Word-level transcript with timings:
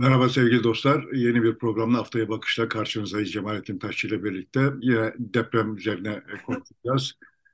Merhaba 0.00 0.28
sevgili 0.28 0.64
dostlar. 0.64 1.04
Yeni 1.12 1.42
bir 1.42 1.58
programla 1.58 1.98
Haftaya 1.98 2.28
Bakış'ta 2.28 2.68
karşınızdayız 2.68 3.32
Cemalettin 3.32 3.78
Taşçı 3.78 4.08
ile 4.08 4.24
birlikte. 4.24 4.70
Yine 4.80 5.14
deprem 5.18 5.76
üzerine 5.76 6.22
konuşacağız. 6.46 7.12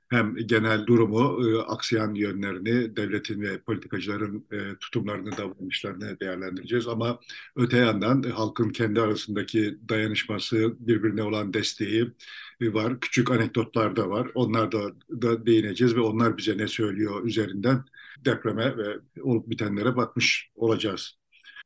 Hem 0.09 0.35
genel 0.35 0.85
durumu, 0.85 1.49
e, 1.49 1.61
aksayan 1.61 2.13
yönlerini, 2.13 2.95
devletin 2.95 3.41
ve 3.41 3.59
politikacıların 3.59 4.45
e, 4.51 4.75
tutumlarını, 4.79 5.37
davranışlarını 5.37 6.19
değerlendireceğiz. 6.19 6.87
Ama 6.87 7.19
öte 7.55 7.77
yandan 7.77 8.23
halkın 8.23 8.69
kendi 8.69 9.01
arasındaki 9.01 9.77
dayanışması, 9.89 10.75
birbirine 10.79 11.23
olan 11.23 11.53
desteği 11.53 12.11
var. 12.61 12.99
Küçük 12.99 13.31
anekdotlar 13.31 13.95
da 13.95 14.09
var. 14.09 14.27
Onlar 14.35 14.71
da, 14.71 14.91
da 15.09 15.45
değineceğiz 15.45 15.95
ve 15.95 16.01
onlar 16.01 16.37
bize 16.37 16.57
ne 16.57 16.67
söylüyor 16.67 17.25
üzerinden 17.25 17.85
depreme 18.25 18.77
ve 18.77 18.97
olup 19.21 19.49
bitenlere 19.49 19.95
bakmış 19.95 20.51
olacağız. 20.55 21.17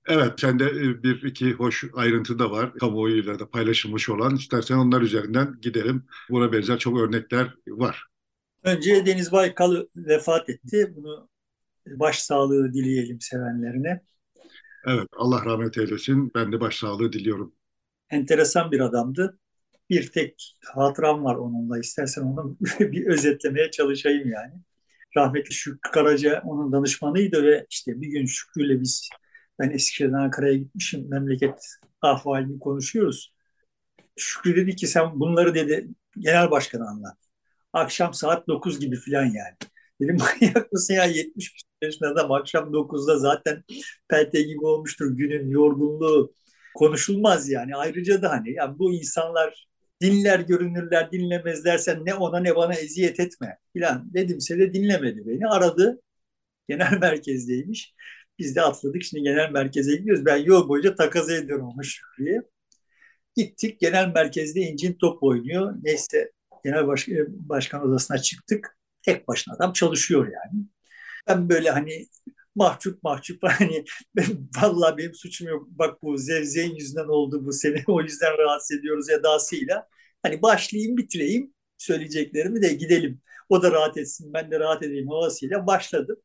Evet, 0.08 0.40
sende 0.40 0.64
e, 0.66 1.04
bir 1.04 1.24
iki 1.24 1.54
hoş 1.54 1.84
ayrıntı 1.94 2.40
da 2.40 2.52
var. 2.52 2.74
Kamuoyuyla 2.74 3.40
da 3.40 3.50
paylaşılmış 3.50 4.10
olan. 4.10 4.36
İstersen 4.36 4.76
onlar 4.76 5.02
üzerinden 5.02 5.56
gidelim. 5.62 6.06
Buna 6.30 6.54
benzer 6.54 6.78
çok 6.78 7.00
örnekler 7.00 7.56
var. 7.68 8.06
Önce 8.64 9.06
Deniz 9.06 9.32
Baykal 9.32 9.86
vefat 9.96 10.50
etti. 10.50 10.94
Bunu 10.96 11.30
başsağlığı 11.88 12.74
dileyelim 12.74 13.22
sevenlerine. 13.22 14.02
Evet, 14.88 15.08
Allah 15.18 15.46
rahmet 15.46 15.78
eylesin. 15.78 16.32
Ben 16.36 16.52
de 16.52 16.60
başsağlığı 16.60 17.14
diliyorum. 17.14 17.54
Enteresan 18.10 18.72
bir 18.72 18.80
adamdı. 18.80 19.40
Bir 19.90 20.12
tek 20.12 20.56
hatıram 20.66 21.24
var 21.24 21.36
onunla. 21.36 21.80
İstersen 21.80 22.22
onu 22.22 22.58
bir 22.80 23.06
özetlemeye 23.06 23.72
çalışayım 23.72 24.30
yani. 24.30 24.54
Rahmetli 25.18 25.54
Şükrü 25.54 25.92
Karaca 25.92 26.42
onun 26.46 26.72
danışmanıydı 26.72 27.44
ve 27.44 27.66
işte 27.70 28.02
bir 28.02 28.08
gün 28.08 28.26
Şükrü'yle 28.26 28.82
biz 28.82 29.10
ben 29.60 29.70
Eskişehir'den 29.70 30.14
Ankara'ya 30.14 30.54
gitmişim. 30.54 31.10
Memleket 31.10 31.60
ahvalini 32.02 32.60
konuşuyoruz. 32.60 33.34
Şükrü 34.18 34.56
dedi 34.56 34.76
ki 34.76 34.88
sen 34.88 35.20
bunları 35.20 35.56
dedi 35.56 35.88
genel 36.20 36.52
başkanı 36.52 36.90
anlat. 36.90 37.18
Akşam 37.74 38.14
saat 38.14 38.48
9 38.48 38.80
gibi 38.80 38.96
falan 38.96 39.26
yani. 39.26 39.56
Dedim 40.02 40.18
manyak 40.42 40.72
mısın 40.72 40.94
ya 40.94 41.06
70 41.06 41.54
yaşında 41.82 42.10
adam 42.10 42.32
akşam 42.32 42.74
9'da 42.74 43.20
zaten 43.20 43.64
pelte 44.10 44.42
gibi 44.42 44.66
olmuştur 44.66 45.18
günün 45.18 45.50
yorgunluğu 45.50 46.34
konuşulmaz 46.76 47.50
yani. 47.50 47.76
Ayrıca 47.76 48.22
da 48.22 48.32
hani 48.32 48.54
yani 48.54 48.80
bu 48.80 48.94
insanlar 48.94 49.68
dinler 50.02 50.40
görünürler 50.40 51.12
dinlemezlersen 51.12 52.06
ne 52.06 52.14
ona 52.16 52.40
ne 52.40 52.56
bana 52.56 52.74
eziyet 52.74 53.20
etme 53.20 53.58
filan 53.74 54.14
dedimse 54.14 54.60
de 54.60 54.74
dinlemedi 54.74 55.28
beni 55.28 55.48
aradı 55.48 56.02
genel 56.70 56.98
merkezdeymiş 57.02 57.94
biz 58.40 58.56
de 58.56 58.62
atladık. 58.62 59.04
Şimdi 59.04 59.24
genel 59.24 59.52
merkeze 59.52 59.96
gidiyoruz. 59.96 60.26
Ben 60.26 60.38
yol 60.38 60.70
boyunca 60.70 60.96
takaza 60.96 61.34
ediyorum 61.34 61.66
ama 61.66 61.84
Şükrü'ye. 61.84 62.42
Gittik. 63.36 63.80
Genel 63.80 64.08
merkezde 64.08 64.62
incin 64.62 64.94
top 64.94 65.24
oynuyor. 65.24 65.74
Neyse 65.84 66.32
genel 66.64 66.88
baş, 66.88 67.08
başkan 67.30 67.88
odasına 67.88 68.18
çıktık. 68.18 68.78
Tek 69.04 69.28
başına 69.28 69.56
adam 69.56 69.74
çalışıyor 69.74 70.26
yani. 70.28 70.66
Ben 71.28 71.50
böyle 71.50 71.70
hani 71.70 72.08
mahcup 72.56 73.04
mahcup 73.04 73.44
hani 73.48 73.86
vallahi 74.62 74.98
benim 74.98 75.14
suçum 75.16 75.48
yok. 75.48 75.68
Bak 75.70 76.04
bu 76.04 76.18
zevzeğin 76.18 76.76
yüzünden 76.76 77.08
oldu 77.08 77.46
bu 77.46 77.54
seni. 77.54 77.84
O 77.88 78.02
yüzden 78.02 78.38
rahatsız 78.38 78.78
ediyoruz 78.78 79.10
edasıyla. 79.10 79.88
Hani 80.24 80.42
başlayayım 80.42 80.98
bitireyim 80.98 81.54
söyleyeceklerimi 81.78 82.62
de 82.62 82.74
gidelim. 82.74 83.22
O 83.50 83.64
da 83.64 83.72
rahat 83.72 83.98
etsin 83.98 84.34
ben 84.34 84.52
de 84.52 84.60
rahat 84.60 84.84
edeyim 84.84 85.08
havasıyla 85.10 85.68
başladım 85.68 86.18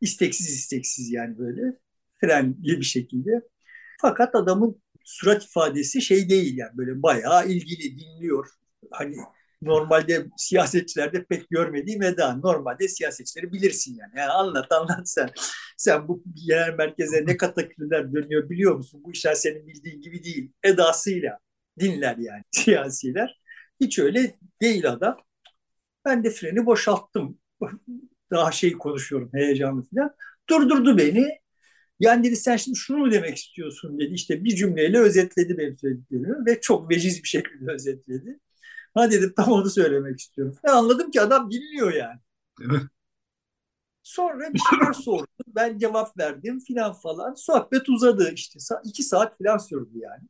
isteksiz 0.00 0.50
isteksiz 0.50 1.12
yani 1.12 1.38
böyle 1.38 1.62
frenli 2.20 2.78
bir 2.78 2.82
şekilde. 2.82 3.30
Fakat 4.00 4.34
adamın 4.34 4.82
surat 5.04 5.44
ifadesi 5.44 6.02
şey 6.02 6.28
değil 6.28 6.56
yani 6.56 6.76
böyle 6.76 7.02
bayağı 7.02 7.48
ilgili 7.48 7.98
dinliyor. 7.98 8.48
Hani 8.90 9.16
normalde 9.62 10.26
siyasetçilerde 10.36 11.24
pek 11.24 11.50
görmediğim 11.50 12.02
eda. 12.02 12.36
Normalde 12.36 12.88
siyasetçileri 12.88 13.52
bilirsin 13.52 13.96
yani. 13.96 14.12
yani 14.16 14.30
anlat 14.30 14.72
anlat 14.72 15.08
sen. 15.08 15.30
Sen 15.76 16.08
bu 16.08 16.22
genel 16.46 16.74
merkeze 16.74 17.26
ne 17.26 17.36
kataküller 17.36 18.12
dönüyor 18.12 18.50
biliyor 18.50 18.74
musun? 18.74 19.02
Bu 19.04 19.12
işler 19.12 19.34
senin 19.34 19.66
bildiğin 19.66 20.00
gibi 20.00 20.24
değil. 20.24 20.52
Edasıyla 20.62 21.38
dinler 21.80 22.16
yani 22.16 22.42
siyasiler. 22.50 23.40
Hiç 23.80 23.98
öyle 23.98 24.38
değil 24.62 24.90
adam. 24.90 25.16
Ben 26.04 26.24
de 26.24 26.30
freni 26.30 26.66
boşalttım 26.66 27.38
daha 28.30 28.52
şey 28.52 28.72
konuşuyorum 28.72 29.30
heyecanlı 29.34 29.82
falan. 29.82 30.14
Durdurdu 30.50 30.98
beni. 30.98 31.40
Yani 32.00 32.24
dedi 32.24 32.36
sen 32.36 32.56
şimdi 32.56 32.78
şunu 32.78 32.98
mu 32.98 33.12
demek 33.12 33.36
istiyorsun 33.36 33.98
dedi. 34.00 34.14
İşte 34.14 34.44
bir 34.44 34.56
cümleyle 34.56 34.98
özetledi 34.98 35.58
benim 35.58 35.76
söylediklerimi 35.76 36.46
ve 36.46 36.60
çok 36.60 36.90
veciz 36.90 37.22
bir 37.22 37.28
şekilde 37.28 37.72
özetledi. 37.74 38.38
Ha 38.94 39.10
dedim 39.10 39.32
tam 39.36 39.52
onu 39.52 39.70
söylemek 39.70 40.20
istiyorum. 40.20 40.56
Ve 40.64 40.70
anladım 40.70 41.10
ki 41.10 41.20
adam 41.20 41.50
dinliyor 41.50 41.92
yani. 41.94 42.20
Sonra 44.02 44.54
bir 44.54 44.58
şeyler 44.70 44.92
sordu. 45.04 45.26
Ben 45.46 45.78
cevap 45.78 46.18
verdim 46.18 46.60
filan 46.60 46.92
falan. 46.92 47.34
Sohbet 47.34 47.88
uzadı 47.88 48.32
işte. 48.34 48.58
iki 48.84 49.02
saat 49.02 49.38
filan 49.38 49.58
sürdü 49.58 49.98
yani. 49.98 50.22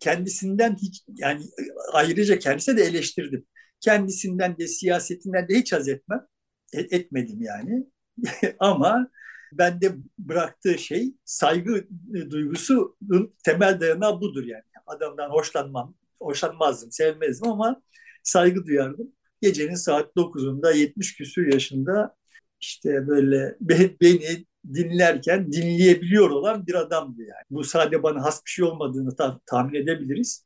Kendisinden 0.00 0.76
hiç 0.76 1.04
yani 1.16 1.44
ayrıca 1.92 2.38
kendisine 2.38 2.76
de 2.76 2.82
eleştirdim. 2.82 3.46
Kendisinden 3.80 4.58
de 4.58 4.68
siyasetinden 4.68 5.48
de 5.48 5.54
hiç 5.54 5.72
haz 5.72 5.88
etmem. 5.88 6.26
E, 6.72 6.80
etmedim 6.80 7.42
yani. 7.42 7.86
Ama 8.58 9.10
bende 9.52 9.96
bıraktığı 10.18 10.78
şey 10.78 11.14
saygı 11.24 11.86
duygusunun 12.30 13.34
temel 13.44 13.80
dayanağı 13.80 14.20
budur 14.20 14.44
yani. 14.44 14.62
Adamdan 14.86 15.30
hoşlanmam, 15.30 15.94
hoşlanmazdım, 16.22 16.92
sevmezdim 16.92 17.48
ama 17.48 17.82
saygı 18.22 18.66
duyardım. 18.66 19.12
Gecenin 19.42 19.74
saat 19.74 20.16
9'unda 20.16 20.76
70 20.76 21.16
küsür 21.16 21.52
yaşında 21.52 22.16
işte 22.60 23.08
böyle 23.08 23.56
beni 23.60 24.46
dinlerken 24.74 25.52
dinleyebiliyor 25.52 26.30
olan 26.30 26.66
bir 26.66 26.74
adamdı 26.74 27.22
yani. 27.22 27.44
Bu 27.50 27.64
sadece 27.64 28.02
bana 28.02 28.24
has 28.24 28.44
bir 28.46 28.50
şey 28.50 28.64
olmadığını 28.64 29.16
ta- 29.16 29.40
tahmin 29.46 29.74
edebiliriz. 29.74 30.45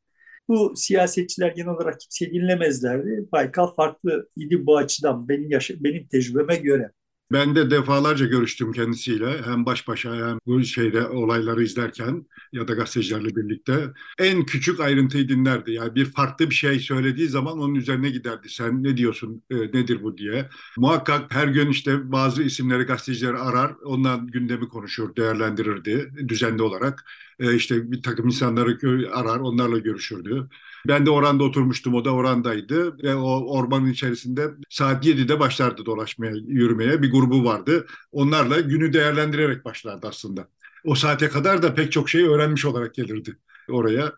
Bu 0.50 0.72
siyasetçiler 0.76 1.52
genel 1.52 1.68
olarak 1.68 2.00
kimseyi 2.00 2.32
dinlemezlerdi. 2.32 3.28
Baykal 3.32 3.74
farklı 3.74 4.28
idi 4.36 4.66
bu 4.66 4.76
açıdan 4.76 5.28
benim, 5.28 5.50
yaş- 5.50 5.70
benim 5.80 6.06
tecrübeme 6.08 6.56
göre. 6.56 6.92
Ben 7.32 7.54
de 7.56 7.70
defalarca 7.70 8.26
görüştüm 8.26 8.72
kendisiyle. 8.72 9.42
Hem 9.42 9.66
baş 9.66 9.88
başa 9.88 10.28
hem 10.28 10.38
bu 10.46 10.64
şeyde 10.64 11.06
olayları 11.06 11.62
izlerken 11.62 12.26
ya 12.52 12.68
da 12.68 12.74
gazetecilerle 12.74 13.36
birlikte. 13.36 13.92
En 14.18 14.46
küçük 14.46 14.80
ayrıntıyı 14.80 15.28
dinlerdi. 15.28 15.72
Yani 15.72 15.94
bir 15.94 16.04
farklı 16.04 16.50
bir 16.50 16.54
şey 16.54 16.78
söylediği 16.80 17.28
zaman 17.28 17.58
onun 17.58 17.74
üzerine 17.74 18.10
giderdi. 18.10 18.48
Sen 18.48 18.82
ne 18.84 18.96
diyorsun, 18.96 19.42
e, 19.50 19.56
nedir 19.56 20.02
bu 20.02 20.18
diye. 20.18 20.48
Muhakkak 20.78 21.34
her 21.34 21.48
gün 21.48 21.70
işte 21.70 22.12
bazı 22.12 22.42
isimleri 22.42 22.82
gazeteciler 22.82 23.34
arar. 23.34 23.74
Ondan 23.84 24.26
gündemi 24.26 24.68
konuşur, 24.68 25.16
değerlendirirdi 25.16 26.10
düzenli 26.28 26.62
olarak. 26.62 27.04
E, 27.40 27.54
işte 27.54 27.92
bir 27.92 28.02
takım 28.02 28.26
insanları 28.26 28.78
arar, 29.12 29.40
onlarla 29.40 29.78
görüşürdü. 29.78 30.48
Ben 30.88 31.06
de 31.06 31.10
oranda 31.10 31.44
oturmuştum, 31.44 31.94
o 31.94 32.04
da 32.04 32.10
orandaydı. 32.10 33.02
Ve 33.02 33.14
o 33.14 33.56
ormanın 33.56 33.90
içerisinde 33.90 34.48
saat 34.68 35.06
7'de 35.06 35.40
başlardı 35.40 35.86
dolaşmaya, 35.86 36.32
yürümeye. 36.32 37.02
Bir 37.02 37.10
grubu 37.10 37.44
vardı. 37.44 37.86
Onlarla 38.12 38.60
günü 38.60 38.92
değerlendirerek 38.92 39.64
başlardı 39.64 40.06
aslında. 40.08 40.48
O 40.84 40.94
saate 40.94 41.28
kadar 41.28 41.62
da 41.62 41.74
pek 41.74 41.92
çok 41.92 42.10
şey 42.10 42.22
öğrenmiş 42.24 42.64
olarak 42.64 42.94
gelirdi 42.94 43.36
oraya. 43.68 44.12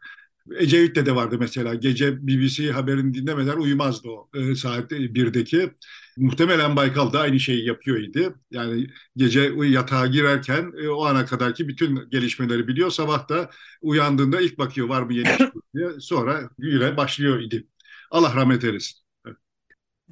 Ecevit'te 0.58 1.06
de 1.06 1.14
vardı 1.14 1.36
mesela. 1.40 1.74
Gece 1.74 2.26
BBC 2.26 2.72
haberini 2.72 3.14
dinlemeden 3.14 3.56
uyumazdı 3.56 4.08
o 4.08 4.28
e, 4.34 4.54
saat 4.54 4.92
1'deki. 4.92 5.70
Muhtemelen 6.16 6.76
Baykal 6.76 7.12
da 7.12 7.20
aynı 7.20 7.40
şeyi 7.40 7.66
yapıyor 7.66 7.98
idi. 7.98 8.34
Yani 8.50 8.86
gece 9.16 9.40
yatağa 9.62 10.06
girerken 10.06 10.72
e, 10.82 10.88
o 10.88 11.04
ana 11.04 11.26
kadarki 11.26 11.68
bütün 11.68 12.10
gelişmeleri 12.10 12.68
biliyor. 12.68 12.90
Sabah 12.90 13.28
da 13.28 13.50
uyandığında 13.82 14.40
ilk 14.40 14.58
bakıyor 14.58 14.88
var 14.88 15.02
mı 15.02 15.14
yeni 15.14 15.28
diye. 15.74 16.00
Sonra 16.00 16.50
güne 16.58 16.96
başlıyor 16.96 17.40
idi. 17.40 17.66
Allah 18.10 18.34
rahmet 18.36 18.64
eylesin. 18.64 18.98
Evet. 19.26 19.36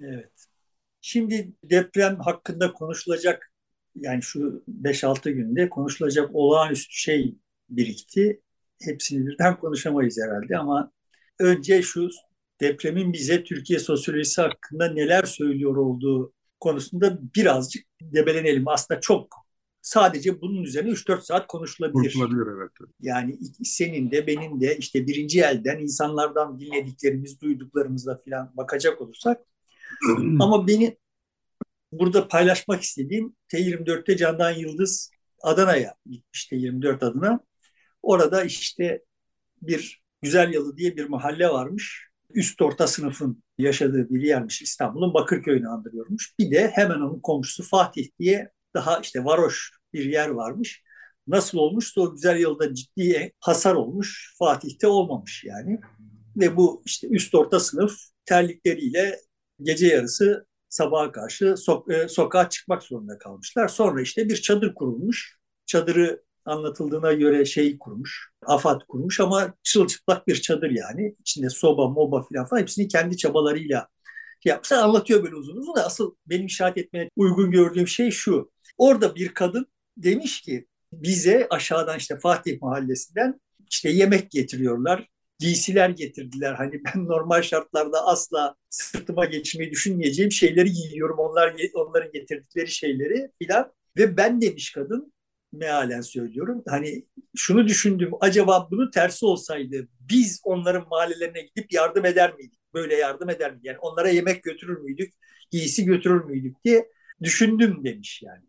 evet. 0.02 0.47
Şimdi 1.00 1.52
deprem 1.64 2.19
hakkında 2.20 2.73
konuşulacak 2.73 3.53
yani 3.94 4.23
şu 4.23 4.64
5-6 4.82 5.31
günde 5.31 5.69
konuşulacak 5.69 6.31
olağanüstü 6.32 6.94
şey 6.94 7.35
birikti. 7.69 8.41
Hepsini 8.82 9.26
birden 9.26 9.56
konuşamayız 9.61 10.19
herhalde 10.25 10.58
ama 10.58 10.93
önce 11.38 11.82
şu 11.82 12.08
depremin 12.60 13.12
bize 13.12 13.44
Türkiye 13.44 13.78
sosyolojisi 13.78 14.40
hakkında 14.40 14.88
neler 14.88 15.24
söylüyor 15.24 15.76
olduğu 15.76 16.32
konusunda 16.60 17.18
birazcık 17.36 17.86
debelenelim. 18.02 18.68
Aslında 18.68 19.00
çok 19.00 19.34
sadece 19.82 20.40
bunun 20.40 20.62
üzerine 20.62 20.90
3-4 20.90 21.22
saat 21.22 21.46
konuşulabilir. 21.46 21.94
Konuşulabilir 21.94 22.58
evet. 22.58 22.70
Yani 23.00 23.38
senin 23.64 24.10
de 24.10 24.26
benim 24.26 24.60
de 24.60 24.76
işte 24.76 25.06
birinci 25.06 25.40
elden 25.40 25.78
insanlardan 25.78 26.60
dinlediklerimiz, 26.60 27.40
duyduklarımızla 27.40 28.18
falan 28.24 28.52
bakacak 28.56 29.00
olursak 29.00 29.40
ama 30.40 30.66
beni 30.66 30.96
burada 31.92 32.28
paylaşmak 32.28 32.82
istediğim 32.82 33.36
T24'te 33.52 34.16
Candan 34.16 34.50
Yıldız 34.50 35.10
Adana'ya 35.42 35.94
gitmiş 36.10 36.48
T24 36.52 37.04
adına. 37.04 37.40
Orada 38.02 38.44
işte 38.44 39.04
bir 39.62 40.02
Güzel 40.22 40.52
Yalı 40.52 40.76
diye 40.76 40.96
bir 40.96 41.04
mahalle 41.04 41.48
varmış. 41.48 42.09
Üst 42.35 42.62
orta 42.62 42.87
sınıfın 42.87 43.43
yaşadığı 43.59 44.11
bir 44.11 44.23
yermiş 44.23 44.62
İstanbul'un 44.62 45.15
Bakırköy'ünü 45.15 45.69
andırıyormuş. 45.69 46.35
Bir 46.38 46.50
de 46.50 46.71
hemen 46.75 47.00
onun 47.00 47.21
komşusu 47.21 47.62
Fatih 47.62 48.09
diye 48.19 48.50
daha 48.75 48.99
işte 49.00 49.25
varoş 49.25 49.71
bir 49.93 50.05
yer 50.05 50.29
varmış. 50.29 50.82
Nasıl 51.27 51.59
olmuşsa 51.59 52.00
o 52.00 52.12
güzel 52.12 52.38
yılda 52.41 52.75
ciddi 52.75 53.32
hasar 53.41 53.75
olmuş. 53.75 54.35
Fatih'te 54.38 54.87
olmamış 54.87 55.44
yani. 55.44 55.81
Ve 56.37 56.56
bu 56.56 56.82
işte 56.87 57.09
üst 57.09 57.35
orta 57.35 57.61
sınıf 57.61 57.97
terlikleriyle 58.25 59.21
gece 59.62 59.87
yarısı 59.87 60.47
sabaha 60.69 61.12
karşı 61.12 61.44
so- 61.44 61.93
e, 61.93 62.09
sokağa 62.09 62.49
çıkmak 62.49 62.82
zorunda 62.82 63.19
kalmışlar. 63.19 63.69
Sonra 63.69 64.03
işte 64.03 64.29
bir 64.29 64.37
çadır 64.37 64.75
kurulmuş. 64.75 65.38
Çadırı 65.67 66.23
anlatıldığına 66.50 67.12
göre 67.12 67.44
şey 67.44 67.79
kurmuş, 67.79 68.31
afat 68.47 68.87
kurmuş 68.88 69.20
ama 69.20 69.55
çılçıplak 69.62 70.26
bir 70.26 70.41
çadır 70.41 70.70
yani. 70.70 71.14
İçinde 71.20 71.50
soba, 71.50 71.88
moba 71.88 72.23
filan 72.23 72.47
falan 72.47 72.61
hepsini 72.61 72.88
kendi 72.88 73.17
çabalarıyla 73.17 73.88
şey 74.43 74.50
yapmışlar. 74.50 74.79
Anlatıyor 74.79 75.23
böyle 75.23 75.35
uzun 75.35 75.56
uzun 75.56 75.76
da 75.76 75.87
asıl 75.87 76.14
benim 76.26 76.47
işaret 76.47 76.79
etmeye 76.79 77.11
uygun 77.17 77.50
gördüğüm 77.50 77.88
şey 77.88 78.11
şu. 78.11 78.50
Orada 78.79 79.14
bir 79.14 79.29
kadın 79.29 79.67
demiş 79.97 80.41
ki 80.41 80.67
bize 80.93 81.47
aşağıdan 81.50 81.99
işte 81.99 82.19
Fatih 82.19 82.62
Mahallesi'nden 82.62 83.41
işte 83.70 83.91
yemek 83.91 84.31
getiriyorlar. 84.31 85.08
Giysiler 85.38 85.91
getirdiler. 85.91 86.55
Hani 86.55 86.81
ben 86.85 87.06
normal 87.06 87.43
şartlarda 87.43 88.06
asla 88.06 88.55
sırtıma 88.70 89.25
geçmeyi 89.25 89.70
düşünmeyeceğim 89.70 90.32
şeyleri 90.32 90.73
giyiyorum. 90.73 91.19
Onlar 91.19 91.56
onların 91.75 92.12
getirdikleri 92.12 92.69
şeyleri 92.69 93.31
filan. 93.38 93.73
Ve 93.96 94.17
ben 94.17 94.41
demiş 94.41 94.73
kadın 94.73 95.12
mealen 95.52 96.00
söylüyorum. 96.00 96.62
Hani 96.69 97.06
şunu 97.37 97.69
düşündüm. 97.69 98.11
Acaba 98.20 98.69
bunu 98.70 98.91
tersi 98.91 99.26
olsaydı 99.26 99.88
biz 100.00 100.41
onların 100.44 100.88
mahallelerine 100.88 101.41
gidip 101.43 101.73
yardım 101.73 102.05
eder 102.05 102.35
miydik? 102.35 102.61
Böyle 102.75 102.94
yardım 102.97 103.31
eder 103.31 103.50
miydik? 103.50 103.67
Yani 103.67 103.79
onlara 103.79 104.08
yemek 104.08 104.43
götürür 104.43 104.79
müydük? 104.79 105.14
Giysi 105.50 105.85
götürür 105.85 106.25
müydük 106.25 106.64
diye 106.64 106.88
düşündüm 107.23 107.85
demiş 107.85 108.23
yani. 108.23 108.44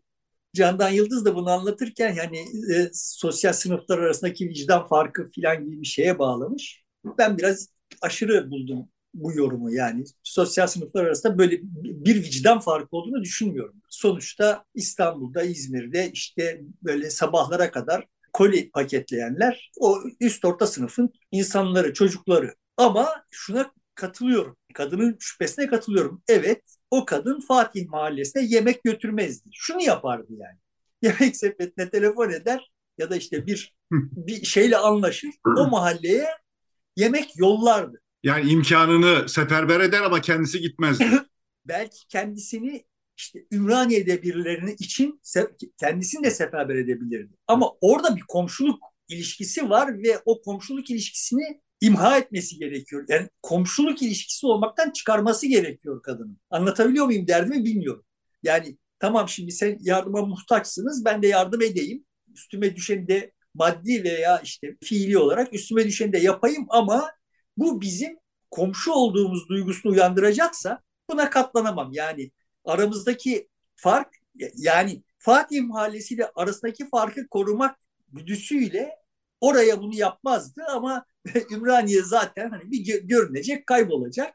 Candan 0.56 0.90
Yıldız 0.90 1.24
da 1.24 1.34
bunu 1.34 1.50
anlatırken 1.50 2.14
yani 2.14 2.38
e, 2.74 2.90
sosyal 2.94 3.52
sınıflar 3.52 3.98
arasındaki 3.98 4.48
vicdan 4.48 4.88
farkı 4.88 5.30
filan 5.30 5.64
gibi 5.64 5.80
bir 5.80 5.86
şeye 5.86 6.18
bağlamış. 6.18 6.84
Ben 7.18 7.38
biraz 7.38 7.68
aşırı 8.02 8.50
buldum 8.50 8.88
bu 9.14 9.32
yorumu 9.32 9.72
yani 9.72 10.04
sosyal 10.22 10.66
sınıflar 10.66 11.04
arasında 11.04 11.38
böyle 11.38 11.58
bir 11.82 12.16
vicdan 12.16 12.60
farkı 12.60 12.96
olduğunu 12.96 13.22
düşünmüyorum. 13.22 13.82
Sonuçta 13.88 14.64
İstanbul'da, 14.74 15.42
İzmir'de 15.42 16.10
işte 16.12 16.60
böyle 16.82 17.10
sabahlara 17.10 17.70
kadar 17.70 18.06
koli 18.32 18.70
paketleyenler 18.70 19.70
o 19.80 19.98
üst 20.20 20.44
orta 20.44 20.66
sınıfın 20.66 21.10
insanları, 21.30 21.92
çocukları. 21.92 22.54
Ama 22.76 23.24
şuna 23.30 23.72
katılıyorum. 23.94 24.56
Kadının 24.74 25.16
şüphesine 25.20 25.66
katılıyorum. 25.66 26.22
Evet 26.28 26.62
o 26.90 27.04
kadın 27.04 27.40
Fatih 27.40 27.88
Mahallesi'ne 27.88 28.42
yemek 28.42 28.84
götürmezdi. 28.84 29.50
Şunu 29.52 29.82
yapardı 29.82 30.32
yani. 30.32 30.58
Yemek 31.02 31.36
sepetine 31.36 31.90
telefon 31.90 32.30
eder 32.30 32.70
ya 32.98 33.10
da 33.10 33.16
işte 33.16 33.46
bir 33.46 33.76
bir 33.92 34.44
şeyle 34.44 34.76
anlaşır. 34.76 35.30
O 35.58 35.70
mahalleye 35.70 36.28
yemek 36.96 37.36
yollardı. 37.36 38.00
Yani 38.22 38.50
imkanını 38.50 39.28
seferber 39.28 39.80
eder 39.80 40.02
ama 40.02 40.20
kendisi 40.20 40.60
gitmez. 40.60 40.98
Belki 41.64 42.08
kendisini 42.08 42.84
işte 43.16 43.46
Ümraniye'de 43.52 44.22
birilerinin 44.22 44.76
için 44.78 45.20
kendisini 45.80 46.24
de 46.24 46.30
seferber 46.30 46.74
edebilirdi. 46.74 47.32
Ama 47.46 47.72
orada 47.80 48.16
bir 48.16 48.22
komşuluk 48.28 48.82
ilişkisi 49.08 49.70
var 49.70 50.02
ve 50.02 50.18
o 50.24 50.42
komşuluk 50.42 50.90
ilişkisini 50.90 51.60
imha 51.80 52.18
etmesi 52.18 52.58
gerekiyor. 52.58 53.04
Yani 53.08 53.28
komşuluk 53.42 54.02
ilişkisi 54.02 54.46
olmaktan 54.46 54.90
çıkarması 54.90 55.46
gerekiyor 55.46 56.02
kadının. 56.02 56.38
Anlatabiliyor 56.50 57.06
muyum 57.06 57.26
derdimi 57.26 57.64
bilmiyorum. 57.64 58.04
Yani 58.42 58.78
tamam 58.98 59.28
şimdi 59.28 59.52
sen 59.52 59.78
yardıma 59.80 60.22
muhtaçsınız 60.22 61.04
ben 61.04 61.22
de 61.22 61.26
yardım 61.26 61.62
edeyim. 61.62 62.04
Üstüme 62.34 62.76
düşeni 62.76 63.08
de 63.08 63.32
maddi 63.54 64.04
veya 64.04 64.40
işte 64.40 64.76
fiili 64.84 65.18
olarak 65.18 65.54
üstüme 65.54 65.84
düşeni 65.84 66.12
de 66.12 66.18
yapayım 66.18 66.66
ama 66.68 67.10
bu 67.56 67.80
bizim 67.80 68.18
komşu 68.50 68.92
olduğumuz 68.92 69.48
duygusunu 69.48 69.92
uyandıracaksa 69.92 70.82
buna 71.10 71.30
katlanamam. 71.30 71.92
Yani 71.92 72.30
aramızdaki 72.64 73.48
fark 73.76 74.08
yani 74.56 75.02
Fatih 75.18 75.62
Mahallesi 75.62 76.14
ile 76.14 76.30
arasındaki 76.34 76.88
farkı 76.88 77.28
korumak 77.28 77.76
güdüsüyle 78.12 78.90
oraya 79.40 79.82
bunu 79.82 79.94
yapmazdı 79.94 80.62
ama 80.70 81.04
Ümraniye 81.50 82.02
zaten 82.02 82.50
hani 82.50 82.70
bir 82.70 83.02
görünecek, 83.02 83.66
kaybolacak. 83.66 84.34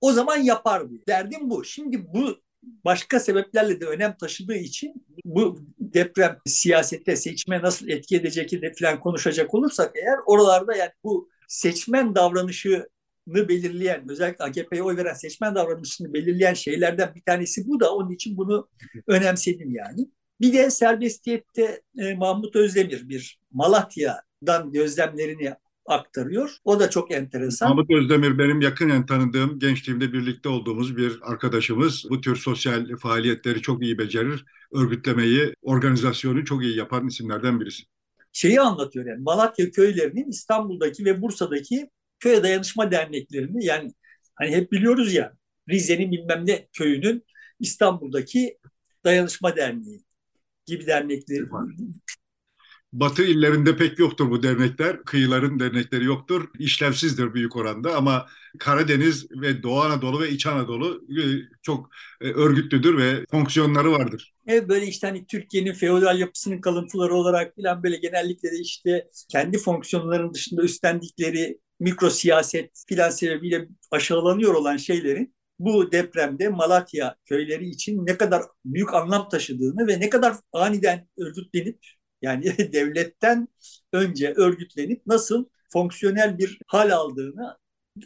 O 0.00 0.12
zaman 0.12 0.36
yapardı. 0.36 0.94
Derdim 1.08 1.50
bu. 1.50 1.64
Şimdi 1.64 2.14
bu 2.14 2.40
başka 2.84 3.20
sebeplerle 3.20 3.80
de 3.80 3.86
önem 3.86 4.16
taşıdığı 4.16 4.54
için 4.54 5.06
bu 5.24 5.58
deprem 5.78 6.38
siyasette 6.46 7.16
seçime 7.16 7.62
nasıl 7.62 7.88
etki 7.88 8.16
edecek 8.16 8.52
de 8.52 8.72
falan 8.78 9.00
konuşacak 9.00 9.54
olursak 9.54 9.92
eğer 9.96 10.18
oralarda 10.26 10.76
yani 10.76 10.90
bu 11.04 11.28
seçmen 11.48 12.14
davranışını 12.14 12.86
belirleyen, 13.26 14.08
özellikle 14.08 14.44
AKP'ye 14.44 14.82
oy 14.82 14.96
veren 14.96 15.14
seçmen 15.14 15.54
davranışını 15.54 16.14
belirleyen 16.14 16.54
şeylerden 16.54 17.14
bir 17.14 17.22
tanesi 17.22 17.68
bu 17.68 17.80
da. 17.80 17.94
Onun 17.94 18.10
için 18.10 18.36
bunu 18.36 18.68
önemsedim 19.06 19.74
yani. 19.74 20.08
Bir 20.40 20.52
de 20.52 20.70
serbestiyette 20.70 21.82
e, 21.98 22.14
Mahmut 22.14 22.56
Özdemir 22.56 23.08
bir 23.08 23.40
Malatya'dan 23.52 24.72
gözlemlerini 24.72 25.54
aktarıyor. 25.86 26.56
O 26.64 26.80
da 26.80 26.90
çok 26.90 27.10
enteresan. 27.10 27.68
Mahmut 27.68 27.90
Özdemir 27.90 28.38
benim 28.38 28.60
yakinen 28.60 29.06
tanıdığım, 29.06 29.58
gençliğimde 29.58 30.12
birlikte 30.12 30.48
olduğumuz 30.48 30.96
bir 30.96 31.18
arkadaşımız. 31.22 32.04
Bu 32.10 32.20
tür 32.20 32.36
sosyal 32.36 32.96
faaliyetleri 32.96 33.62
çok 33.62 33.82
iyi 33.82 33.98
becerir. 33.98 34.44
Örgütlemeyi, 34.72 35.54
organizasyonu 35.62 36.44
çok 36.44 36.62
iyi 36.62 36.76
yapan 36.76 37.06
isimlerden 37.06 37.60
birisi 37.60 37.82
şeyi 38.36 38.60
anlatıyor 38.60 39.06
yani. 39.06 39.22
Malatya 39.22 39.70
köylerinin 39.70 40.28
İstanbul'daki 40.28 41.04
ve 41.04 41.22
Bursa'daki 41.22 41.90
köy 42.18 42.42
dayanışma 42.42 42.90
derneklerini 42.90 43.64
yani 43.64 43.92
hani 44.34 44.50
hep 44.50 44.72
biliyoruz 44.72 45.14
ya 45.14 45.32
Rize'nin 45.68 46.12
bilmem 46.12 46.46
ne 46.46 46.68
köyünün 46.72 47.24
İstanbul'daki 47.60 48.58
dayanışma 49.04 49.56
derneği 49.56 50.04
gibi 50.66 50.86
dernekleri 50.86 51.50
Batı 53.00 53.24
illerinde 53.24 53.76
pek 53.76 53.98
yoktur 53.98 54.30
bu 54.30 54.42
dernekler. 54.42 55.02
Kıyıların 55.04 55.60
dernekleri 55.60 56.04
yoktur. 56.04 56.48
İşlevsizdir 56.58 57.34
büyük 57.34 57.56
oranda 57.56 57.96
ama 57.96 58.26
Karadeniz 58.58 59.30
ve 59.30 59.62
Doğu 59.62 59.80
Anadolu 59.80 60.20
ve 60.20 60.30
İç 60.30 60.46
Anadolu 60.46 61.04
e, 61.10 61.22
çok 61.62 61.90
e, 62.20 62.28
örgütlüdür 62.28 62.98
ve 62.98 63.24
fonksiyonları 63.30 63.92
vardır. 63.92 64.34
Evet 64.46 64.68
böyle 64.68 64.86
işte 64.86 65.06
hani 65.06 65.26
Türkiye'nin 65.26 65.72
feodal 65.72 66.18
yapısının 66.18 66.60
kalıntıları 66.60 67.14
olarak 67.14 67.56
falan 67.56 67.82
böyle 67.82 67.96
genellikle 67.96 68.50
de 68.50 68.58
işte 68.58 69.08
kendi 69.28 69.58
fonksiyonlarının 69.58 70.34
dışında 70.34 70.62
üstlendikleri 70.62 71.58
mikro 71.80 72.10
siyaset 72.10 72.84
filan 72.88 73.10
sebebiyle 73.10 73.68
aşağılanıyor 73.90 74.54
olan 74.54 74.76
şeylerin 74.76 75.34
bu 75.58 75.92
depremde 75.92 76.48
Malatya 76.48 77.16
köyleri 77.24 77.68
için 77.68 78.06
ne 78.06 78.16
kadar 78.16 78.42
büyük 78.64 78.94
anlam 78.94 79.28
taşıdığını 79.28 79.86
ve 79.86 80.00
ne 80.00 80.10
kadar 80.10 80.34
aniden 80.52 81.08
örgütlenip 81.18 81.78
yani 82.22 82.44
devletten 82.72 83.48
önce 83.92 84.32
örgütlenip 84.36 85.06
nasıl 85.06 85.46
fonksiyonel 85.72 86.38
bir 86.38 86.58
hal 86.66 86.90
aldığını 86.90 87.58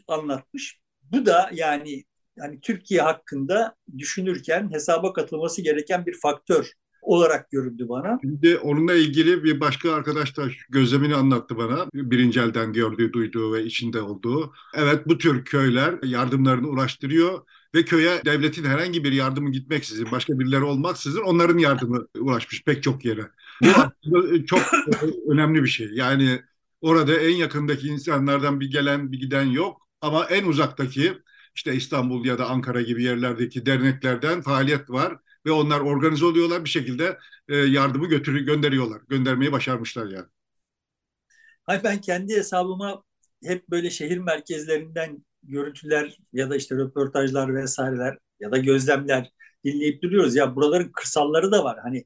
anlatmış. 0.08 0.80
Bu 1.02 1.26
da 1.26 1.50
yani 1.54 2.04
yani 2.36 2.60
Türkiye 2.60 3.02
hakkında 3.02 3.76
düşünürken 3.98 4.72
hesaba 4.72 5.12
katılması 5.12 5.62
gereken 5.62 6.06
bir 6.06 6.18
faktör 6.22 6.72
olarak 7.02 7.50
göründü 7.50 7.86
bana. 7.88 8.18
Şimdi 8.22 8.56
onunla 8.56 8.94
ilgili 8.94 9.44
bir 9.44 9.60
başka 9.60 9.92
arkadaş 9.92 10.36
da 10.36 10.48
gözlemini 10.68 11.14
anlattı 11.14 11.56
bana. 11.56 11.86
Birinci 11.94 12.40
elden 12.40 12.72
gördüğü, 12.72 13.12
duyduğu 13.12 13.52
ve 13.52 13.64
içinde 13.64 14.00
olduğu. 14.00 14.52
Evet 14.74 15.08
bu 15.08 15.18
tür 15.18 15.44
köyler 15.44 15.94
yardımlarını 16.02 16.68
ulaştırıyor 16.68 17.40
ve 17.74 17.84
köye 17.84 18.24
devletin 18.24 18.64
herhangi 18.64 19.04
bir 19.04 19.12
yardımı 19.12 19.52
gitmeksizin, 19.52 20.08
başka 20.12 20.38
birileri 20.38 20.64
olmaksızın 20.64 21.22
onların 21.22 21.58
yardımı 21.58 22.06
ulaşmış 22.18 22.64
pek 22.64 22.82
çok 22.82 23.04
yere. 23.04 23.22
Bu 23.62 23.68
aslında 23.68 24.44
çok 24.46 24.60
önemli 25.28 25.62
bir 25.62 25.68
şey. 25.68 25.90
Yani 25.92 26.40
orada 26.80 27.14
en 27.14 27.36
yakındaki 27.36 27.88
insanlardan 27.88 28.60
bir 28.60 28.70
gelen 28.70 29.12
bir 29.12 29.20
giden 29.20 29.44
yok 29.44 29.88
ama 30.00 30.24
en 30.24 30.44
uzaktaki 30.44 31.18
işte 31.54 31.74
İstanbul 31.74 32.24
ya 32.24 32.38
da 32.38 32.46
Ankara 32.46 32.82
gibi 32.82 33.02
yerlerdeki 33.02 33.66
derneklerden 33.66 34.42
faaliyet 34.42 34.90
var 34.90 35.18
ve 35.46 35.50
onlar 35.52 35.80
organize 35.80 36.24
oluyorlar 36.24 36.64
bir 36.64 36.70
şekilde 36.70 37.18
e, 37.48 37.56
yardımı 37.56 38.06
götürü 38.08 38.44
gönderiyorlar. 38.44 39.02
Göndermeyi 39.08 39.52
başarmışlar 39.52 40.06
yani. 40.06 40.26
Hayır 41.66 41.84
ben 41.84 42.00
kendi 42.00 42.36
hesabıma 42.36 43.02
hep 43.44 43.68
böyle 43.70 43.90
şehir 43.90 44.18
merkezlerinden 44.18 45.24
görüntüler 45.42 46.18
ya 46.32 46.50
da 46.50 46.56
işte 46.56 46.76
röportajlar 46.76 47.54
vesaireler 47.54 48.18
ya 48.40 48.52
da 48.52 48.58
gözlemler 48.58 49.32
dinleyip 49.64 50.02
duruyoruz. 50.02 50.36
Ya 50.36 50.56
buraların 50.56 50.92
kırsalları 50.92 51.52
da 51.52 51.64
var. 51.64 51.78
Hani 51.82 52.04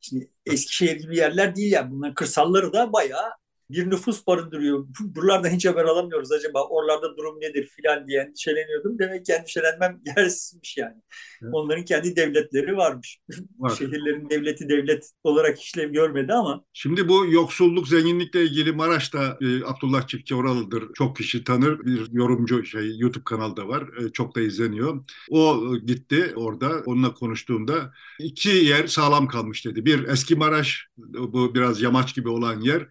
şimdi 0.00 0.30
Eskişehir 0.46 0.96
gibi 0.96 1.16
yerler 1.16 1.56
değil 1.56 1.72
ya. 1.72 1.90
Bunların 1.90 2.14
kırsalları 2.14 2.72
da 2.72 2.92
bayağı 2.92 3.30
bir 3.72 3.90
nüfus 3.90 4.26
barındırıyor. 4.26 4.86
Buralardan 5.00 5.50
hiç 5.50 5.66
haber 5.66 5.84
alamıyoruz 5.84 6.32
acaba 6.32 6.68
oralarda 6.68 7.16
durum 7.16 7.40
nedir 7.40 7.66
filan 7.66 8.08
diye 8.08 8.22
endişeleniyordum. 8.22 8.98
Demek 8.98 9.26
ki 9.26 9.32
endişelenmem 9.32 10.00
yersizmiş 10.16 10.76
yani. 10.76 10.96
Evet. 11.42 11.52
Onların 11.54 11.84
kendi 11.84 12.16
devletleri 12.16 12.76
varmış. 12.76 13.18
Var. 13.58 13.76
Şehirlerin 13.78 14.30
devleti 14.30 14.68
devlet 14.68 15.10
olarak 15.24 15.60
işlev 15.60 15.92
görmedi 15.92 16.32
ama. 16.32 16.64
Şimdi 16.72 17.08
bu 17.08 17.26
yoksulluk 17.26 17.88
zenginlikle 17.88 18.42
ilgili 18.42 18.72
Maraş'ta 18.72 19.38
e, 19.40 19.64
Abdullah 19.64 20.06
Çiftçi 20.06 20.34
oralıdır. 20.34 20.84
Çok 20.94 21.16
kişi 21.16 21.44
tanır. 21.44 21.86
Bir 21.86 22.12
yorumcu 22.12 22.64
şey 22.64 22.98
YouTube 22.98 23.24
kanalda 23.24 23.68
var. 23.68 23.82
E, 23.82 24.12
çok 24.12 24.36
da 24.36 24.40
izleniyor. 24.40 25.04
O 25.30 25.62
e, 25.74 25.78
gitti 25.78 26.32
orada. 26.36 26.82
Onunla 26.86 27.14
konuştuğumda 27.14 27.92
iki 28.18 28.48
yer 28.48 28.86
sağlam 28.86 29.28
kalmış 29.28 29.64
dedi. 29.64 29.84
Bir 29.84 30.08
eski 30.08 30.34
Maraş 30.34 30.86
bu 30.96 31.54
biraz 31.54 31.82
yamaç 31.82 32.14
gibi 32.14 32.28
olan 32.28 32.60
yer. 32.60 32.88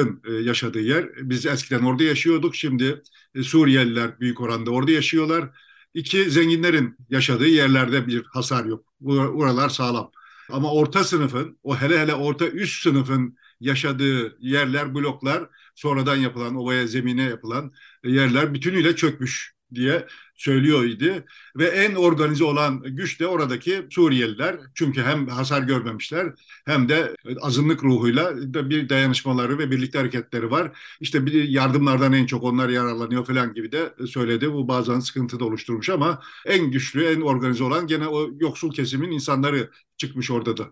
Yoksulların 0.00 0.22
e, 0.24 0.32
yaşadığı 0.48 0.80
yer. 0.80 1.08
Biz 1.16 1.46
eskiden 1.46 1.80
orada 1.80 2.02
yaşıyorduk. 2.02 2.56
Şimdi 2.56 3.02
e, 3.34 3.42
Suriyeliler 3.42 4.20
büyük 4.20 4.40
oranda 4.40 4.70
orada 4.70 4.90
yaşıyorlar. 4.90 5.50
İki, 5.94 6.30
zenginlerin 6.30 6.96
yaşadığı 7.10 7.46
yerlerde 7.48 8.06
bir 8.06 8.24
hasar 8.24 8.64
yok. 8.64 8.84
Buralar 9.00 9.68
sağlam. 9.68 10.10
Ama 10.50 10.72
orta 10.72 11.04
sınıfın, 11.04 11.58
o 11.62 11.76
hele 11.76 11.98
hele 12.00 12.14
orta 12.14 12.46
üst 12.48 12.82
sınıfın 12.82 13.36
yaşadığı 13.60 14.36
yerler, 14.40 14.94
bloklar, 14.94 15.48
sonradan 15.74 16.16
yapılan, 16.16 16.56
ovaya 16.56 16.86
zemine 16.86 17.22
yapılan 17.22 17.72
yerler 18.04 18.54
bütünüyle 18.54 18.96
çökmüş 18.96 19.54
diye 19.74 20.06
söylüyor 20.34 20.84
idi. 20.84 21.24
Ve 21.56 21.66
en 21.66 21.94
organize 21.94 22.44
olan 22.44 22.82
güç 22.82 23.20
de 23.20 23.26
oradaki 23.26 23.86
Suriyeliler. 23.90 24.56
Çünkü 24.74 25.02
hem 25.02 25.28
hasar 25.28 25.62
görmemişler 25.62 26.26
hem 26.66 26.88
de 26.88 27.14
azınlık 27.40 27.84
ruhuyla 27.84 28.36
bir 28.70 28.88
dayanışmaları 28.88 29.58
ve 29.58 29.70
birlikte 29.70 29.98
hareketleri 29.98 30.50
var. 30.50 30.78
İşte 31.00 31.26
bir 31.26 31.48
yardımlardan 31.48 32.12
en 32.12 32.26
çok 32.26 32.44
onlar 32.44 32.68
yararlanıyor 32.68 33.24
falan 33.26 33.54
gibi 33.54 33.72
de 33.72 33.94
söyledi. 34.06 34.52
Bu 34.52 34.68
bazen 34.68 35.00
sıkıntı 35.00 35.40
da 35.40 35.44
oluşturmuş 35.44 35.90
ama 35.90 36.20
en 36.46 36.70
güçlü, 36.70 37.04
en 37.04 37.20
organize 37.20 37.64
olan 37.64 37.86
gene 37.86 38.08
o 38.08 38.30
yoksul 38.40 38.72
kesimin 38.72 39.10
insanları 39.10 39.70
çıkmış 39.96 40.30
orada 40.30 40.56
da. 40.56 40.64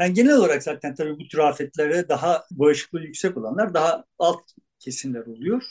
Yani 0.00 0.14
genel 0.14 0.36
olarak 0.36 0.62
zaten 0.62 0.94
tabii 0.94 1.18
bu 1.18 1.28
tür 1.28 1.38
afetlere 1.38 2.08
daha 2.08 2.44
bağışıklığı 2.50 3.02
yüksek 3.02 3.36
olanlar 3.36 3.74
daha 3.74 4.04
alt 4.18 4.40
kesimler 4.78 5.26
oluyor. 5.26 5.62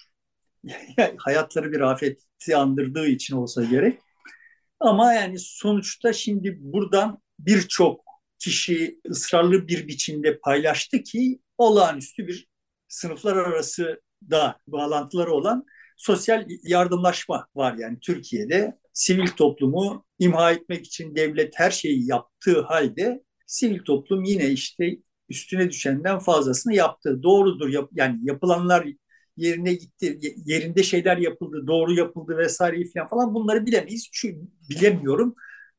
hayatları 1.17 1.71
bir 1.71 1.81
afeti 1.81 2.55
andırdığı 2.55 3.07
için 3.07 3.35
olsa 3.35 3.63
gerek. 3.63 3.99
Ama 4.79 5.13
yani 5.13 5.39
sonuçta 5.39 6.13
şimdi 6.13 6.57
buradan 6.61 7.21
birçok 7.39 8.01
kişi 8.39 8.99
ısrarlı 9.09 9.67
bir 9.67 9.87
biçimde 9.87 10.39
paylaştı 10.39 11.03
ki 11.03 11.39
olağanüstü 11.57 12.27
bir 12.27 12.47
sınıflar 12.87 13.35
arası 13.35 14.01
da 14.29 14.57
bağlantıları 14.67 15.31
olan 15.31 15.65
sosyal 15.97 16.45
yardımlaşma 16.63 17.47
var 17.55 17.75
yani 17.77 17.99
Türkiye'de 17.99 18.77
sivil 18.93 19.27
toplumu 19.27 20.05
imha 20.19 20.51
etmek 20.51 20.85
için 20.85 21.15
devlet 21.15 21.53
her 21.59 21.71
şeyi 21.71 22.07
yaptığı 22.09 22.61
halde 22.61 23.23
sivil 23.47 23.79
toplum 23.79 24.23
yine 24.23 24.49
işte 24.49 24.97
üstüne 25.29 25.69
düşenden 25.69 26.19
fazlasını 26.19 26.73
yaptı. 26.73 27.23
Doğrudur 27.23 27.69
yap, 27.69 27.89
yani 27.93 28.19
yapılanlar 28.23 28.85
yerine 29.37 29.73
gitti, 29.73 30.19
yerinde 30.45 30.83
şeyler 30.83 31.17
yapıldı, 31.17 31.67
doğru 31.67 31.93
yapıldı 31.93 32.37
vesaire 32.37 32.83
falan 32.93 33.07
falan 33.09 33.33
bunları 33.33 33.65
bilemeyiz. 33.65 34.09
Çünkü 34.11 34.39
bilemiyorum. 34.69 35.35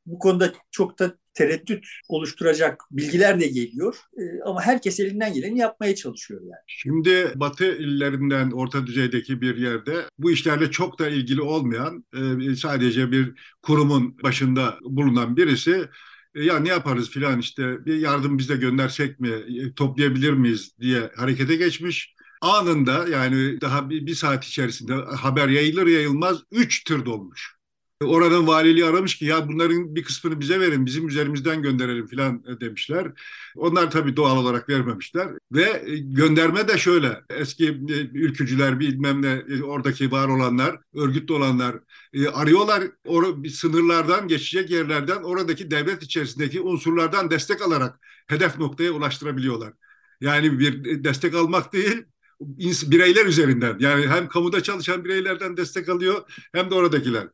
Bu 0.06 0.18
konuda 0.18 0.52
çok 0.70 0.98
da 0.98 1.16
tereddüt 1.34 1.86
oluşturacak 2.08 2.82
bilgiler 2.90 3.40
de 3.40 3.46
geliyor. 3.46 3.96
Ee, 4.18 4.42
ama 4.44 4.62
herkes 4.62 5.00
elinden 5.00 5.34
geleni 5.34 5.58
yapmaya 5.58 5.94
çalışıyor 5.94 6.40
yani. 6.40 6.62
Şimdi 6.66 7.32
Batı 7.34 7.76
illerinden 7.76 8.50
orta 8.50 8.86
düzeydeki 8.86 9.40
bir 9.40 9.56
yerde 9.56 10.04
bu 10.18 10.30
işlerle 10.30 10.70
çok 10.70 10.98
da 10.98 11.08
ilgili 11.08 11.42
olmayan 11.42 12.04
e, 12.14 12.56
sadece 12.56 13.12
bir 13.12 13.32
kurumun 13.62 14.18
başında 14.22 14.78
bulunan 14.82 15.36
birisi 15.36 15.88
e, 16.34 16.44
ya 16.44 16.58
ne 16.58 16.68
yaparız 16.68 17.10
filan 17.10 17.38
işte 17.38 17.86
bir 17.86 17.96
yardım 17.98 18.38
bize 18.38 18.56
göndersek 18.56 19.20
mi 19.20 19.30
e, 19.30 19.75
toplayabilir 19.75 20.32
miyiz 20.32 20.72
diye 20.80 21.10
harekete 21.16 21.56
geçmiş 21.56 22.15
anında 22.46 23.08
yani 23.08 23.60
daha 23.60 23.90
bir, 23.90 24.06
bir 24.06 24.14
saat 24.14 24.44
içerisinde 24.44 24.94
haber 24.94 25.48
yayılır 25.48 25.86
yayılmaz 25.86 26.42
3 26.52 26.84
tır 26.84 27.06
dolmuş. 27.06 27.56
Oranın 28.04 28.46
valiliği 28.46 28.84
aramış 28.84 29.18
ki 29.18 29.24
ya 29.24 29.48
bunların 29.48 29.94
bir 29.96 30.04
kısmını 30.04 30.40
bize 30.40 30.60
verin, 30.60 30.86
bizim 30.86 31.08
üzerimizden 31.08 31.62
gönderelim 31.62 32.06
falan 32.06 32.60
demişler. 32.60 33.12
Onlar 33.56 33.90
tabii 33.90 34.16
doğal 34.16 34.36
olarak 34.36 34.68
vermemişler. 34.68 35.28
Ve 35.52 35.84
gönderme 36.00 36.68
de 36.68 36.78
şöyle, 36.78 37.20
eski 37.30 37.66
e, 37.68 37.72
ülkücüler 38.14 38.80
bilmem 38.80 39.22
ne 39.22 39.42
e, 39.48 39.62
oradaki 39.62 40.10
var 40.12 40.28
olanlar, 40.28 40.78
örgütlü 40.94 41.34
olanlar 41.34 41.76
e, 42.12 42.28
arıyorlar 42.28 42.82
or 43.06 43.44
sınırlardan 43.48 44.28
geçecek 44.28 44.70
yerlerden 44.70 45.22
oradaki 45.22 45.70
devlet 45.70 46.02
içerisindeki 46.02 46.60
unsurlardan 46.60 47.30
destek 47.30 47.62
alarak 47.62 47.98
hedef 48.26 48.58
noktaya 48.58 48.90
ulaştırabiliyorlar. 48.90 49.72
Yani 50.20 50.58
bir 50.58 51.04
destek 51.04 51.34
almak 51.34 51.72
değil, 51.72 52.04
bireyler 52.40 53.26
üzerinden 53.26 53.76
yani 53.81 54.07
hem 54.09 54.28
kamuda 54.28 54.62
çalışan 54.62 55.05
bireylerden 55.05 55.57
destek 55.57 55.88
alıyor 55.88 56.23
hem 56.52 56.71
de 56.71 56.75
oradakiler. 56.75 57.28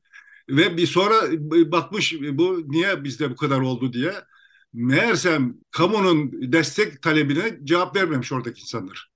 Ve 0.49 0.77
bir 0.77 0.87
sonra 0.87 1.15
bakmış 1.73 2.15
bu 2.33 2.63
niye 2.69 3.05
bizde 3.05 3.31
bu 3.31 3.37
kadar 3.37 3.61
oldu 3.61 3.93
diye. 3.93 4.15
Meğersem 4.73 5.55
kamunun 5.71 6.53
destek 6.53 7.03
talebine 7.03 7.59
cevap 7.65 7.97
vermemiş 7.97 8.33
oradaki 8.33 8.61
insanlar. 8.61 9.13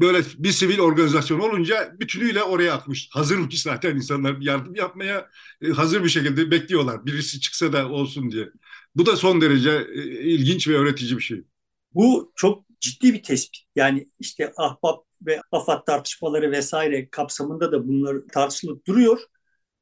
Böyle 0.00 0.22
bir 0.38 0.52
sivil 0.52 0.78
organizasyon 0.78 1.40
olunca 1.40 1.96
bütünüyle 2.00 2.42
oraya 2.42 2.74
akmış. 2.74 3.08
Hazırmış 3.12 3.62
zaten 3.62 3.96
insanlar 3.96 4.36
yardım 4.40 4.74
yapmaya 4.74 5.30
e, 5.62 5.68
hazır 5.68 6.04
bir 6.04 6.08
şekilde 6.08 6.50
bekliyorlar. 6.50 7.06
Birisi 7.06 7.40
çıksa 7.40 7.72
da 7.72 7.88
olsun 7.88 8.30
diye. 8.30 8.48
Bu 8.94 9.06
da 9.06 9.16
son 9.16 9.40
derece 9.40 9.86
e, 9.94 10.02
ilginç 10.22 10.68
ve 10.68 10.76
öğretici 10.76 11.16
bir 11.16 11.22
şey. 11.22 11.42
Bu 11.94 12.32
çok 12.36 12.64
ciddi 12.80 13.14
bir 13.14 13.22
tespit. 13.22 13.62
Yani 13.76 14.08
işte 14.18 14.52
ahbap 14.56 15.04
ve 15.22 15.40
AFAD 15.52 15.84
tartışmaları 15.84 16.50
vesaire 16.52 17.10
kapsamında 17.10 17.72
da 17.72 17.88
bunlar 17.88 18.16
tartışılıp 18.32 18.86
duruyor. 18.86 19.20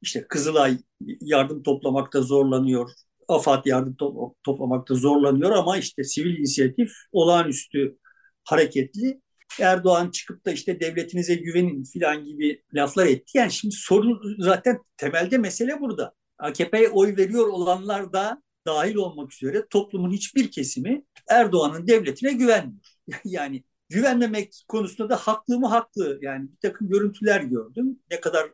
İşte 0.02 0.26
Kızılay 0.28 0.78
yardım 1.20 1.62
toplamakta 1.62 2.22
zorlanıyor. 2.22 2.90
AFAD 3.28 3.66
yardım 3.66 3.94
to- 3.94 4.34
toplamakta 4.42 4.94
zorlanıyor 4.94 5.50
ama 5.50 5.76
işte 5.78 6.04
sivil 6.04 6.38
inisiyatif 6.38 6.92
olağanüstü 7.12 7.98
hareketli. 8.44 9.20
Erdoğan 9.60 10.10
çıkıp 10.10 10.46
da 10.46 10.52
işte 10.52 10.80
devletinize 10.80 11.34
güvenin 11.34 11.84
filan 11.84 12.24
gibi 12.24 12.62
laflar 12.74 13.06
etti. 13.06 13.38
Yani 13.38 13.52
şimdi 13.52 13.74
sorun 13.74 14.36
zaten 14.38 14.78
temelde 14.96 15.38
mesele 15.38 15.80
burada. 15.80 16.14
AKP'ye 16.38 16.88
oy 16.88 17.16
veriyor 17.16 17.46
olanlar 17.48 18.12
da 18.12 18.42
dahil 18.66 18.94
olmak 18.94 19.32
üzere 19.32 19.66
toplumun 19.70 20.12
hiçbir 20.12 20.50
kesimi 20.50 21.02
Erdoğan'ın 21.28 21.86
devletine 21.86 22.32
güvenmiyor. 22.32 22.80
yani 23.24 23.64
güvenmemek 23.88 24.64
konusunda 24.68 25.10
da 25.10 25.16
haklı 25.16 25.58
mı 25.58 25.66
haklı. 25.66 26.18
Yani 26.22 26.48
bir 26.52 26.68
takım 26.68 26.88
görüntüler 26.88 27.40
gördüm. 27.40 27.98
Ne 28.10 28.20
kadar 28.20 28.50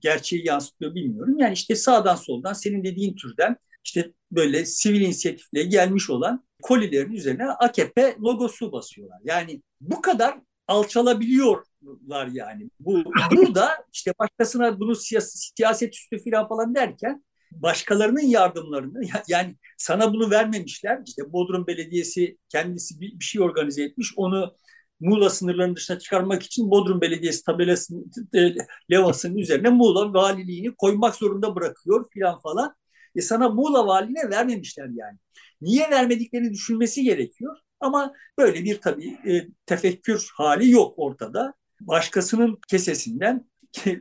gerçeği 0.00 0.46
yansıtıyor 0.46 0.94
bilmiyorum. 0.94 1.38
Yani 1.38 1.52
işte 1.52 1.76
sağdan 1.76 2.16
soldan 2.16 2.52
senin 2.52 2.84
dediğin 2.84 3.16
türden 3.16 3.56
işte 3.84 4.12
böyle 4.32 4.64
sivil 4.64 5.00
inisiyatifle 5.00 5.62
gelmiş 5.62 6.10
olan 6.10 6.44
kolilerin 6.62 7.12
üzerine 7.12 7.44
AKP 7.50 8.16
logosu 8.20 8.72
basıyorlar. 8.72 9.18
Yani 9.24 9.62
bu 9.80 10.02
kadar 10.02 10.40
alçalabiliyorlar 10.68 12.26
yani. 12.32 12.70
Bu 12.80 13.04
burada 13.36 13.70
işte 13.92 14.12
başkasına 14.18 14.80
bunu 14.80 14.94
siyaset, 14.94 15.52
siyaset 15.56 15.94
üstü 15.94 16.30
falan 16.30 16.48
falan 16.48 16.74
derken 16.74 17.24
başkalarının 17.52 18.20
yardımlarını 18.20 19.00
yani 19.28 19.56
sana 19.78 20.12
bunu 20.12 20.30
vermemişler. 20.30 21.02
İşte 21.06 21.32
Bodrum 21.32 21.66
Belediyesi 21.66 22.38
kendisi 22.48 23.00
bir, 23.00 23.20
bir 23.20 23.24
şey 23.24 23.42
organize 23.42 23.82
etmiş. 23.82 24.12
Onu 24.16 24.54
Muğla 25.00 25.30
sınırlarının 25.30 25.76
dışına 25.76 25.98
çıkarmak 25.98 26.42
için 26.42 26.70
Bodrum 26.70 27.00
Belediyesi 27.00 27.44
tabelasının 27.44 28.10
e, 28.34 28.54
levhasının 28.90 29.36
üzerine 29.36 29.68
Muğla 29.68 30.14
valiliğini 30.14 30.74
koymak 30.74 31.14
zorunda 31.14 31.54
bırakıyor 31.56 32.06
filan 32.10 32.38
falan. 32.40 32.74
E 33.16 33.20
sana 33.20 33.48
Muğla 33.48 33.86
valiliğine 33.86 34.30
vermemişler 34.30 34.88
yani. 34.94 35.18
Niye 35.60 35.90
vermediklerini 35.90 36.52
düşünmesi 36.52 37.02
gerekiyor. 37.02 37.56
Ama 37.80 38.14
böyle 38.38 38.64
bir 38.64 38.80
tabii 38.80 39.08
e, 39.08 39.48
tefekkür 39.66 40.30
hali 40.34 40.70
yok 40.70 40.94
ortada. 40.96 41.54
Başkasının 41.80 42.58
kesesinden 42.68 43.50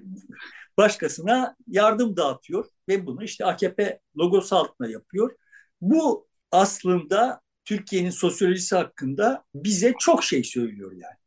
başkasına 0.78 1.56
yardım 1.68 2.18
dağıtıyor 2.18 2.66
ve 2.90 3.06
bunu 3.06 3.24
işte 3.24 3.46
AKP 3.46 4.00
logosu 4.18 4.56
altında 4.56 4.90
yapıyor. 4.90 5.32
Bu 5.82 6.28
aslında 6.52 7.42
Türkiye'nin 7.66 8.10
sosyolojisi 8.10 8.76
hakkında 8.76 9.44
bize 9.56 9.94
çok 10.00 10.24
şey 10.24 10.44
söylüyor 10.44 10.92
yani. 10.92 11.18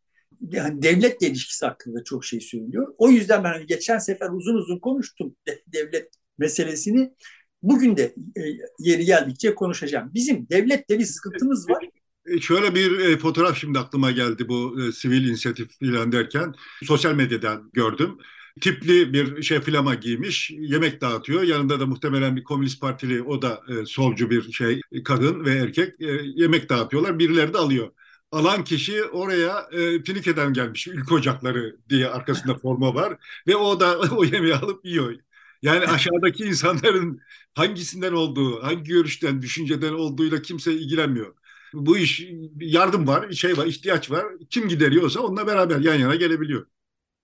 Yani 0.40 0.82
devletle 0.82 1.26
ilişkisi 1.26 1.66
hakkında 1.66 2.04
çok 2.04 2.24
şey 2.24 2.40
söylüyor. 2.40 2.94
O 2.98 3.10
yüzden 3.10 3.44
ben 3.44 3.52
hani 3.52 3.66
geçen 3.66 3.98
sefer 3.98 4.30
uzun 4.30 4.54
uzun 4.54 4.78
konuştum 4.78 5.36
devlet 5.66 6.10
meselesini. 6.38 7.14
Bugün 7.62 7.96
de 7.96 8.14
e, 8.36 8.42
yeri 8.78 9.04
geldikçe 9.04 9.54
konuşacağım. 9.54 10.10
Bizim 10.14 10.48
devlette 10.50 10.98
bir 10.98 11.04
sıkıntımız 11.04 11.70
var. 11.70 11.84
E, 12.26 12.40
şöyle 12.40 12.74
bir 12.74 12.98
e, 12.98 13.18
fotoğraf 13.18 13.58
şimdi 13.58 13.78
aklıma 13.78 14.10
geldi 14.10 14.48
bu 14.48 14.92
sivil 14.92 15.28
inisiyatif 15.28 15.78
filan 15.78 16.12
derken. 16.12 16.54
Sosyal 16.82 17.14
medyadan 17.14 17.70
gördüm. 17.72 18.18
Tipli 18.60 19.12
bir 19.12 19.42
şey 19.42 19.60
flama 19.60 19.94
giymiş, 19.94 20.50
yemek 20.50 21.00
dağıtıyor. 21.00 21.42
Yanında 21.42 21.80
da 21.80 21.86
muhtemelen 21.86 22.36
bir 22.36 22.44
komünist 22.44 22.80
partili, 22.80 23.22
o 23.22 23.42
da 23.42 23.62
e, 23.68 23.86
solcu 23.86 24.30
bir 24.30 24.52
şey, 24.52 24.80
kadın 25.04 25.44
ve 25.44 25.54
erkek 25.54 26.00
e, 26.00 26.06
yemek 26.34 26.68
dağıtıyorlar. 26.68 27.18
Birileri 27.18 27.54
de 27.54 27.58
alıyor 27.58 27.90
alan 28.32 28.64
kişi 28.64 29.04
oraya 29.04 29.68
e, 29.72 30.02
Finike'den 30.02 30.52
gelmiş 30.52 30.88
ülke 30.88 31.14
ocakları 31.14 31.76
diye 31.88 32.08
arkasında 32.08 32.54
forma 32.54 32.94
var 32.94 33.16
ve 33.46 33.56
o 33.56 33.80
da 33.80 33.98
o 34.16 34.24
yemeği 34.24 34.54
alıp 34.54 34.86
yiyor. 34.86 35.14
Yani 35.62 35.86
aşağıdaki 35.86 36.44
insanların 36.44 37.20
hangisinden 37.54 38.12
olduğu, 38.12 38.62
hangi 38.62 38.82
görüşten, 38.84 39.42
düşünceden 39.42 39.92
olduğuyla 39.92 40.42
kimse 40.42 40.72
ilgilenmiyor. 40.72 41.34
Bu 41.72 41.98
iş 41.98 42.24
yardım 42.60 43.06
var, 43.06 43.32
şey 43.32 43.56
var, 43.56 43.66
ihtiyaç 43.66 44.10
var. 44.10 44.26
Kim 44.50 44.68
gideriyorsa 44.68 45.20
onunla 45.20 45.46
beraber 45.46 45.80
yan 45.80 45.94
yana 45.94 46.14
gelebiliyor. 46.14 46.66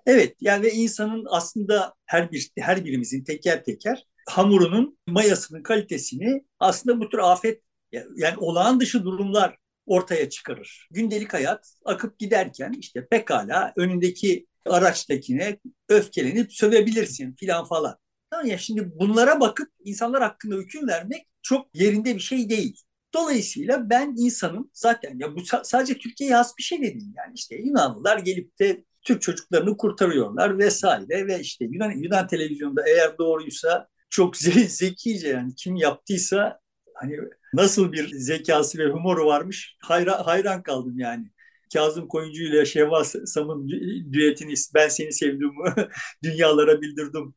Evet 0.06 0.36
yani 0.40 0.68
insanın 0.68 1.26
aslında 1.30 1.94
her 2.06 2.32
bir 2.32 2.50
her 2.58 2.84
birimizin 2.84 3.24
teker 3.24 3.64
teker 3.64 4.06
hamurunun 4.28 4.98
mayasının 5.06 5.62
kalitesini 5.62 6.44
aslında 6.60 7.00
bu 7.00 7.08
tür 7.08 7.18
afet 7.18 7.62
yani 7.92 8.36
olağan 8.38 8.80
dışı 8.80 9.04
durumlar 9.04 9.56
ortaya 9.86 10.30
çıkarır. 10.30 10.88
Gündelik 10.90 11.34
hayat 11.34 11.72
akıp 11.84 12.18
giderken 12.18 12.72
işte 12.80 13.06
pekala 13.10 13.72
önündeki 13.76 14.46
araçtakine 14.66 15.58
öfkelenip 15.88 16.52
sövebilirsin 16.52 17.34
filan 17.34 17.64
falan. 17.64 17.96
Tamam 18.30 18.46
ya 18.46 18.58
şimdi 18.58 18.90
bunlara 18.98 19.40
bakıp 19.40 19.68
insanlar 19.84 20.22
hakkında 20.22 20.54
hüküm 20.56 20.88
vermek 20.88 21.26
çok 21.42 21.68
yerinde 21.74 22.14
bir 22.14 22.20
şey 22.20 22.50
değil. 22.50 22.82
Dolayısıyla 23.14 23.90
ben 23.90 24.14
insanım 24.18 24.70
zaten 24.72 25.18
ya 25.18 25.36
bu 25.36 25.40
sadece 25.64 25.98
Türkiye'ye 25.98 26.36
has 26.36 26.52
bir 26.58 26.62
şey 26.62 26.78
de 26.78 26.94
değil. 26.94 27.12
Yani 27.16 27.32
işte 27.34 27.56
Yunanlılar 27.56 28.18
gelip 28.18 28.58
de 28.58 28.84
Türk 29.06 29.22
çocuklarını 29.22 29.76
kurtarıyorlar 29.76 30.58
vesaire 30.58 31.26
ve 31.26 31.40
işte 31.40 31.64
Yunan, 31.64 31.90
Yunan 31.90 32.26
televizyonda 32.26 32.82
eğer 32.88 33.18
doğruysa 33.18 33.88
çok 34.10 34.36
zekice 34.68 35.28
yani 35.28 35.54
kim 35.54 35.76
yaptıysa 35.76 36.60
hani 36.94 37.16
nasıl 37.54 37.92
bir 37.92 38.08
zekası 38.08 38.78
ve 38.78 38.86
humoru 38.90 39.26
varmış 39.26 39.76
hayran, 39.82 40.22
hayran 40.22 40.62
kaldım 40.62 40.98
yani. 40.98 41.30
Kazım 41.72 42.08
Koyuncu 42.08 42.42
ile 42.42 42.66
Şevval 42.66 43.04
Sam'ın 43.04 43.68
düetini 44.12 44.54
ben 44.74 44.88
seni 44.88 45.12
sevdiğimi 45.12 45.54
dünyalara 46.24 46.80
bildirdim. 46.80 47.34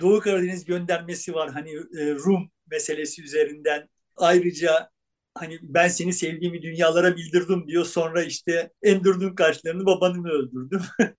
Doğu 0.00 0.20
Karadeniz 0.20 0.64
göndermesi 0.64 1.34
var 1.34 1.50
hani 1.50 1.70
e, 1.70 2.14
Rum 2.14 2.50
meselesi 2.70 3.22
üzerinden. 3.22 3.88
Ayrıca 4.16 4.90
hani 5.38 5.58
ben 5.62 5.88
seni 5.88 6.12
sevdiğimi 6.12 6.62
dünyalara 6.62 7.16
bildirdim 7.16 7.68
diyor. 7.68 7.84
Sonra 7.84 8.22
işte 8.22 8.70
endirdin 8.82 9.34
kaşlarını 9.34 9.86
babanı 9.86 10.18
mı 10.18 10.28
öldürdüm. 10.28 10.82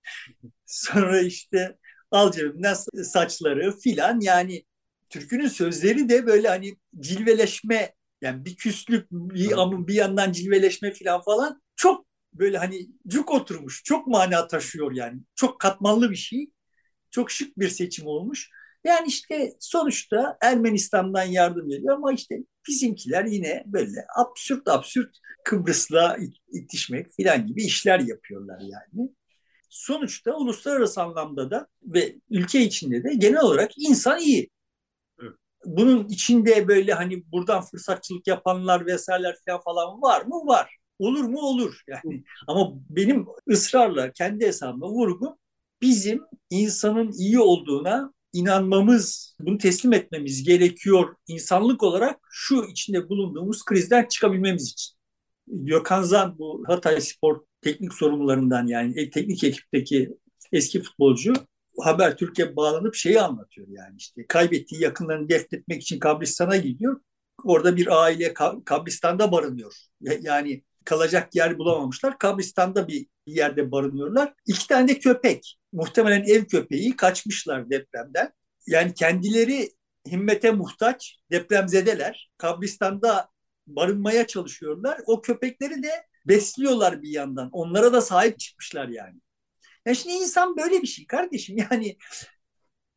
Sonra 0.66 1.20
işte 1.20 1.78
al 2.10 2.32
cebimden 2.32 2.74
saçları 3.04 3.78
filan 3.78 4.20
yani 4.20 4.64
türkünün 5.10 5.48
sözleri 5.48 6.08
de 6.08 6.26
böyle 6.26 6.48
hani 6.48 6.76
cilveleşme 7.00 7.94
yani 8.20 8.44
bir 8.44 8.56
küslük 8.56 9.10
bir, 9.10 9.62
ama 9.62 9.88
bir 9.88 9.94
yandan 9.94 10.32
cilveleşme 10.32 10.92
falan 10.94 11.22
falan 11.22 11.62
çok 11.76 12.06
böyle 12.32 12.58
hani 12.58 12.88
cuk 13.08 13.30
oturmuş. 13.32 13.82
Çok 13.84 14.06
mana 14.06 14.46
taşıyor 14.46 14.92
yani. 14.92 15.20
Çok 15.34 15.60
katmanlı 15.60 16.10
bir 16.10 16.16
şey. 16.16 16.50
Çok 17.10 17.30
şık 17.30 17.58
bir 17.58 17.68
seçim 17.68 18.06
olmuş. 18.06 18.50
Yani 18.84 19.08
işte 19.08 19.52
sonuçta 19.60 20.38
Ermenistan'dan 20.42 21.24
yardım 21.24 21.68
geliyor 21.68 21.96
ama 21.96 22.12
işte 22.12 22.38
bizimkiler 22.68 23.24
yine 23.24 23.64
böyle 23.66 24.06
absürt 24.16 24.68
absürt 24.68 25.18
Kıbrıs'la 25.44 26.16
itişmek 26.52 27.06
falan 27.16 27.46
gibi 27.46 27.64
işler 27.64 28.00
yapıyorlar 28.00 28.60
yani. 28.60 29.10
Sonuçta 29.68 30.36
uluslararası 30.36 31.02
anlamda 31.02 31.50
da 31.50 31.66
ve 31.82 32.16
ülke 32.30 32.60
içinde 32.60 33.04
de 33.04 33.14
genel 33.14 33.40
olarak 33.40 33.70
insan 33.78 34.20
iyi 34.20 34.50
bunun 35.64 36.08
içinde 36.08 36.68
böyle 36.68 36.92
hani 36.92 37.32
buradan 37.32 37.62
fırsatçılık 37.62 38.26
yapanlar 38.26 38.86
vesaireler 38.86 39.36
falan 39.64 40.02
var 40.02 40.22
mı? 40.22 40.46
Var. 40.46 40.76
Olur 40.98 41.24
mu? 41.24 41.40
Olur. 41.40 41.82
Yani 41.86 42.24
ama 42.46 42.72
benim 42.90 43.26
ısrarla 43.50 44.12
kendi 44.12 44.46
hesabıma 44.46 44.88
vurgum 44.88 45.36
bizim 45.82 46.22
insanın 46.50 47.12
iyi 47.12 47.40
olduğuna 47.40 48.12
inanmamız, 48.32 49.36
bunu 49.40 49.58
teslim 49.58 49.92
etmemiz 49.92 50.44
gerekiyor 50.44 51.14
insanlık 51.26 51.82
olarak 51.82 52.20
şu 52.30 52.64
içinde 52.64 53.08
bulunduğumuz 53.08 53.64
krizden 53.64 54.06
çıkabilmemiz 54.08 54.72
için. 54.72 54.98
Gökhan 55.46 56.02
Zan 56.02 56.38
bu 56.38 56.64
Hatay 56.66 57.00
Spor 57.00 57.40
teknik 57.60 57.94
sorumlularından 57.94 58.66
yani 58.66 59.10
teknik 59.10 59.44
ekipteki 59.44 60.10
eski 60.52 60.82
futbolcu 60.82 61.32
Haber 61.78 62.16
Türkiye 62.16 62.56
bağlanıp 62.56 62.94
şeyi 62.94 63.20
anlatıyor 63.20 63.66
yani 63.70 63.96
işte 63.98 64.26
kaybettiği 64.26 64.82
yakınlarını 64.82 65.28
defnetmek 65.28 65.82
için 65.82 65.98
kabristan'a 65.98 66.56
gidiyor. 66.56 67.00
Orada 67.44 67.76
bir 67.76 68.02
aile 68.02 68.34
kabristanda 68.64 69.32
barınıyor. 69.32 69.74
Yani 70.20 70.62
kalacak 70.88 71.34
yer 71.34 71.58
bulamamışlar. 71.58 72.18
Kabristanda 72.18 72.88
bir 72.88 73.06
yerde 73.26 73.72
barınıyorlar. 73.72 74.34
İki 74.46 74.68
tane 74.68 74.88
de 74.88 74.98
köpek. 74.98 75.58
Muhtemelen 75.72 76.22
ev 76.22 76.44
köpeği 76.44 76.96
kaçmışlar 76.96 77.70
depremden. 77.70 78.32
Yani 78.66 78.94
kendileri 78.94 79.70
himmete 80.10 80.50
muhtaç, 80.50 81.18
depremzedeler. 81.30 82.30
Kabristanda 82.38 83.28
barınmaya 83.66 84.26
çalışıyorlar. 84.26 85.00
O 85.06 85.20
köpekleri 85.20 85.82
de 85.82 85.90
besliyorlar 86.26 87.02
bir 87.02 87.10
yandan. 87.10 87.48
Onlara 87.52 87.92
da 87.92 88.00
sahip 88.00 88.38
çıkmışlar 88.38 88.88
yani. 88.88 89.20
Ya 89.86 89.94
şimdi 89.94 90.14
insan 90.14 90.56
böyle 90.56 90.82
bir 90.82 90.86
şey 90.86 91.06
kardeşim. 91.06 91.56
Yani 91.70 91.96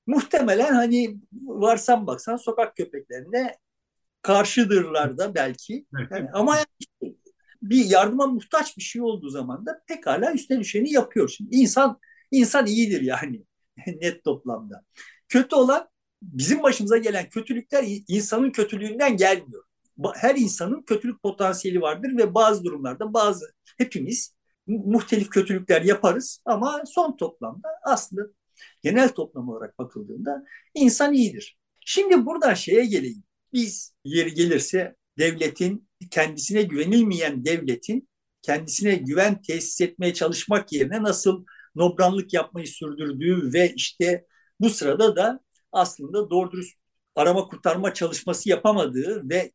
muhtemelen 0.08 0.74
hani 0.74 1.18
varsan 1.44 2.08
baksan 2.08 2.38
sokak 2.38 2.76
köpeklerine 2.76 3.56
karşıdırlar 4.22 5.18
da 5.18 5.36
belki. 5.36 5.86
Yani 6.12 6.30
ama 6.34 6.58
yani 6.58 7.16
bir 7.62 7.86
yardıma 7.86 8.28
muhtaç 8.28 8.78
bir 8.78 8.82
şey 8.82 9.02
olduğu 9.02 9.30
zaman 9.30 9.66
da 9.66 9.84
pekala 9.88 10.34
üstüne 10.34 10.60
düşeni 10.60 10.92
yapıyor. 10.92 11.30
Şimdi 11.30 11.56
insan 11.56 12.00
insan 12.32 12.66
iyidir 12.66 13.02
yani 13.02 13.44
net 14.02 14.24
toplamda. 14.24 14.84
Kötü 15.28 15.56
olan 15.56 15.90
bizim 16.22 16.64
başımıza 16.64 16.98
gelen 16.98 17.30
kötülükler 17.30 17.86
insanın 18.08 18.52
kötülüğünden 18.52 19.18
gelmiyor. 19.18 19.64
Her 20.16 20.36
insanın 20.36 20.82
kötülük 20.82 21.24
potansiyeli 21.24 21.82
vardır 21.82 22.18
ve 22.18 22.34
bazı 22.34 22.64
durumlarda 22.64 23.14
bazı 23.14 23.46
hepimiz 23.78 24.36
muhtelif 24.68 25.30
kötülükler 25.30 25.82
yaparız 25.82 26.42
ama 26.46 26.84
son 26.86 27.18
toplamda 27.18 27.70
aslında 27.84 28.22
genel 28.84 29.10
toplam 29.10 29.50
olarak 29.50 29.80
bakıldığında 29.80 30.44
insan 30.74 31.14
iyidir. 31.14 31.58
Şimdi 31.86 32.26
buradan 32.26 32.54
şeye 32.54 32.86
geleyim. 32.86 33.24
Biz 33.54 33.94
yeri 34.04 34.34
gelirse 34.34 34.96
devletin 35.18 35.90
kendisine 36.12 36.62
güvenilmeyen 36.64 37.46
devletin 37.46 38.10
kendisine 38.42 38.96
güven 38.96 39.42
tesis 39.42 39.82
etmeye 39.82 40.14
çalışmak 40.14 40.74
yerine 40.74 41.04
nasıl 41.04 41.46
nobranlık 41.76 42.34
yapmayı 42.34 42.68
sürdürdüğü 42.68 43.54
ve 43.54 43.74
işte 43.76 44.26
bu 44.60 44.70
sırada 44.70 45.16
da 45.16 45.40
aslında 45.72 46.30
doğru 46.30 46.52
dürüst 46.52 46.78
arama 47.16 47.48
kurtarma 47.48 47.94
çalışması 47.94 48.50
yapamadığı 48.50 49.30
ve 49.30 49.52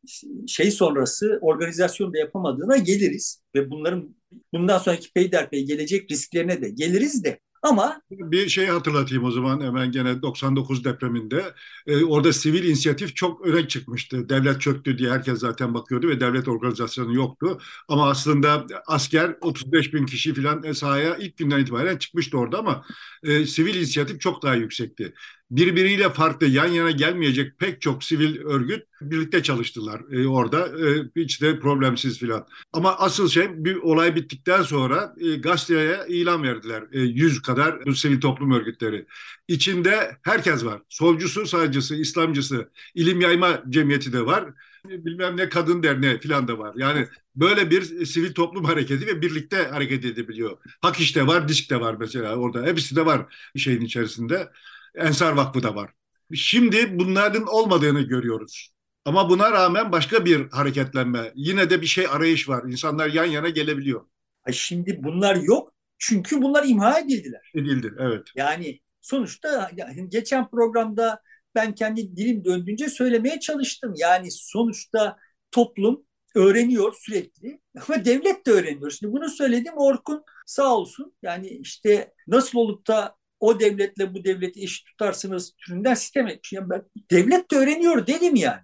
şey 0.47 0.71
sonrası 0.71 1.39
organizasyon 1.41 2.13
da 2.13 2.17
yapamadığına 2.17 2.77
geliriz. 2.77 3.43
Ve 3.55 3.69
bunların 3.69 4.15
bundan 4.53 4.77
sonraki 4.77 5.13
peyderpey 5.13 5.65
gelecek 5.65 6.11
risklerine 6.11 6.61
de 6.61 6.69
geliriz 6.69 7.23
de 7.23 7.39
ama 7.67 8.01
bir 8.11 8.49
şey 8.49 8.65
hatırlatayım 8.67 9.23
o 9.23 9.31
zaman 9.31 9.61
hemen 9.61 9.91
gene 9.91 10.21
99 10.21 10.85
depreminde. 10.85 11.53
Ee, 11.87 12.03
orada 12.05 12.33
sivil 12.33 12.63
inisiyatif 12.63 13.15
çok 13.15 13.47
öne 13.47 13.67
çıkmıştı. 13.67 14.29
Devlet 14.29 14.61
çöktü 14.61 14.97
diye 14.97 15.11
herkes 15.11 15.39
zaten 15.39 15.73
bakıyordu 15.73 16.07
ve 16.07 16.19
devlet 16.19 16.47
organizasyonu 16.47 17.13
yoktu. 17.15 17.57
Ama 17.87 18.09
aslında 18.09 18.65
asker 18.87 19.35
35 19.41 19.93
bin 19.93 20.05
kişi 20.05 20.33
falan 20.33 20.71
sahaya 20.71 21.17
ilk 21.17 21.37
günden 21.37 21.59
itibaren 21.59 21.97
çıkmıştı 21.97 22.37
orada 22.37 22.59
ama 22.59 22.85
e, 23.23 23.45
sivil 23.45 23.75
inisiyatif 23.75 24.21
çok 24.21 24.43
daha 24.43 24.55
yüksekti 24.55 25.13
birbiriyle 25.51 26.09
farklı 26.09 26.47
yan 26.47 26.67
yana 26.67 26.91
gelmeyecek 26.91 27.59
pek 27.59 27.81
çok 27.81 28.03
sivil 28.03 28.41
örgüt 28.41 28.83
birlikte 29.01 29.43
çalıştılar 29.43 30.01
e, 30.11 30.27
orada. 30.27 30.67
E, 30.67 31.03
hiç 31.15 31.41
de 31.41 31.59
problemsiz 31.59 32.19
filan. 32.19 32.47
Ama 32.73 32.95
asıl 32.97 33.29
şey 33.29 33.65
bir 33.65 33.75
olay 33.75 34.15
bittikten 34.15 34.61
sonra 34.61 35.13
e, 35.19 35.35
gazeteye 35.35 35.99
ilan 36.07 36.43
verdiler. 36.43 36.83
E, 36.91 36.99
100 36.99 37.41
kadar 37.41 37.85
bu 37.85 37.95
sivil 37.95 38.21
toplum 38.21 38.51
örgütleri. 38.51 39.05
İçinde 39.47 40.17
herkes 40.21 40.65
var. 40.65 40.81
Solcusu, 40.89 41.45
sağcısı, 41.45 41.95
İslamcısı, 41.95 42.69
ilim 42.95 43.21
yayma 43.21 43.63
cemiyeti 43.69 44.13
de 44.13 44.25
var. 44.25 44.45
Bilmem 44.85 45.37
ne 45.37 45.49
kadın 45.49 45.83
derneği 45.83 46.19
filan 46.19 46.47
da 46.47 46.59
var. 46.59 46.73
Yani 46.77 47.07
böyle 47.35 47.71
bir 47.71 48.05
sivil 48.05 48.33
toplum 48.33 48.63
hareketi 48.65 49.07
ve 49.07 49.21
birlikte 49.21 49.57
hareket 49.63 50.05
edebiliyor. 50.05 50.57
Hak 50.81 50.99
işte 50.99 51.27
var, 51.27 51.47
disk 51.47 51.69
de 51.69 51.79
var 51.81 51.95
mesela 51.99 52.35
orada. 52.35 52.65
Hepsi 52.65 52.95
de 52.95 53.05
var 53.05 53.33
şeyin 53.55 53.81
içerisinde. 53.81 54.49
Ensar 54.97 55.33
Vakfı 55.33 55.63
da 55.63 55.75
var. 55.75 55.91
Şimdi 56.35 56.99
bunların 56.99 57.47
olmadığını 57.47 58.01
görüyoruz. 58.01 58.69
Ama 59.05 59.29
buna 59.29 59.51
rağmen 59.51 59.91
başka 59.91 60.25
bir 60.25 60.49
hareketlenme. 60.49 61.31
Yine 61.35 61.69
de 61.69 61.81
bir 61.81 61.87
şey 61.87 62.07
arayış 62.07 62.49
var. 62.49 62.63
İnsanlar 62.63 63.09
yan 63.09 63.25
yana 63.25 63.49
gelebiliyor. 63.49 64.05
Şimdi 64.51 65.03
bunlar 65.03 65.35
yok. 65.35 65.73
Çünkü 65.97 66.41
bunlar 66.41 66.63
imha 66.67 66.99
edildiler. 66.99 67.51
Edildi, 67.55 67.93
evet. 67.99 68.27
Yani 68.35 68.79
sonuçta 69.01 69.71
yani 69.75 70.09
geçen 70.09 70.49
programda 70.49 71.21
ben 71.55 71.75
kendi 71.75 72.15
dilim 72.15 72.45
döndüğünce 72.45 72.89
söylemeye 72.89 73.39
çalıştım. 73.39 73.93
Yani 73.97 74.31
sonuçta 74.31 75.17
toplum 75.51 76.03
öğreniyor 76.35 76.93
sürekli 76.99 77.61
ama 77.87 78.05
devlet 78.05 78.45
de 78.45 78.51
öğreniyor. 78.51 78.91
Şimdi 78.91 79.13
bunu 79.13 79.29
söyledim 79.29 79.73
Orkun 79.75 80.23
sağ 80.45 80.75
olsun 80.75 81.13
yani 81.21 81.47
işte 81.47 82.13
nasıl 82.27 82.59
olup 82.59 82.87
da 82.87 83.16
o 83.39 83.59
devletle 83.59 84.13
bu 84.13 84.23
devleti 84.23 84.63
eşit 84.63 84.87
tutarsınız 84.87 85.53
türünden 85.65 85.93
sistem 85.93 86.27
etmiş. 86.27 86.53
Yani 86.53 86.69
ben, 86.69 86.83
devlet 87.11 87.51
de 87.51 87.55
öğreniyor 87.55 88.07
dedim 88.07 88.35
yani. 88.35 88.61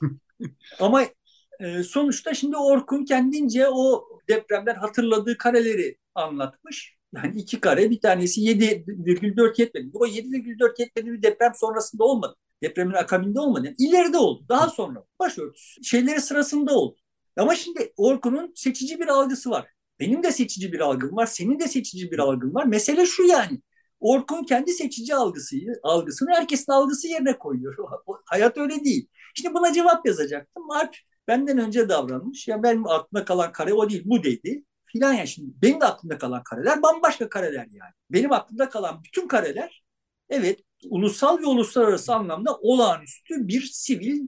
ama 0.80 1.04
e, 1.60 1.82
sonuçta 1.82 2.34
şimdi 2.34 2.56
Orkun 2.56 3.04
kendince 3.04 3.68
o 3.68 4.08
depremden 4.28 4.74
hatırladığı 4.74 5.38
kareleri 5.38 5.96
anlatmış. 6.14 6.96
Yani 7.14 7.40
iki 7.40 7.60
kare 7.60 7.90
bir 7.90 8.00
tanesi 8.00 8.40
7,4 8.40 9.60
yetmedi. 9.60 9.90
O 9.94 10.06
7,4 10.06 10.80
yetmedi 10.80 11.12
bir 11.12 11.22
deprem 11.22 11.52
sonrasında 11.54 12.04
olmadı. 12.04 12.36
Depremin 12.62 12.94
akabinde 12.94 13.40
olmadı. 13.40 13.66
Yani 13.66 13.76
ileride 13.78 14.16
oldu. 14.16 14.44
Daha 14.48 14.68
sonra 14.68 15.04
başörtüsü 15.20 15.84
şeyleri 15.84 16.20
sırasında 16.20 16.74
oldu. 16.74 16.96
Ama 17.36 17.54
şimdi 17.54 17.92
Orkun'un 17.96 18.52
seçici 18.56 19.00
bir 19.00 19.08
algısı 19.08 19.50
var. 19.50 19.68
Benim 20.00 20.22
de 20.22 20.32
seçici 20.32 20.72
bir 20.72 20.80
algım 20.80 21.16
var. 21.16 21.26
Senin 21.26 21.60
de 21.60 21.68
seçici 21.68 22.10
bir 22.10 22.18
algın 22.18 22.54
var. 22.54 22.64
Mesele 22.64 23.06
şu 23.06 23.22
yani. 23.22 23.60
Orkun 24.04 24.44
kendi 24.44 24.72
seçici 24.72 25.14
algısı, 25.14 25.56
algısını 25.82 26.30
herkesin 26.30 26.72
algısı 26.72 27.08
yerine 27.08 27.38
koyuyor. 27.38 27.76
Hayat 28.24 28.58
öyle 28.58 28.84
değil. 28.84 29.08
Şimdi 29.34 29.54
buna 29.54 29.72
cevap 29.72 30.06
yazacaktım. 30.06 30.70
Alp 30.70 30.96
benden 31.28 31.58
önce 31.58 31.88
davranmış. 31.88 32.48
Ya 32.48 32.62
benim 32.62 32.88
aklımda 32.88 33.24
kalan 33.24 33.52
kare 33.52 33.74
o 33.74 33.90
değil 33.90 34.02
bu 34.04 34.24
dedi. 34.24 34.64
Filan 34.86 35.12
ya 35.12 35.26
şimdi 35.26 35.50
benim 35.62 35.80
de 35.80 35.84
aklımda 35.84 36.18
kalan 36.18 36.42
kareler 36.42 36.82
bambaşka 36.82 37.28
kareler 37.28 37.66
yani. 37.70 37.92
Benim 38.10 38.32
aklımda 38.32 38.68
kalan 38.68 39.04
bütün 39.04 39.28
kareler 39.28 39.84
evet 40.28 40.60
ulusal 40.90 41.38
ve 41.38 41.46
uluslararası 41.46 42.14
anlamda 42.14 42.56
olağanüstü 42.56 43.48
bir 43.48 43.60
sivil 43.60 44.20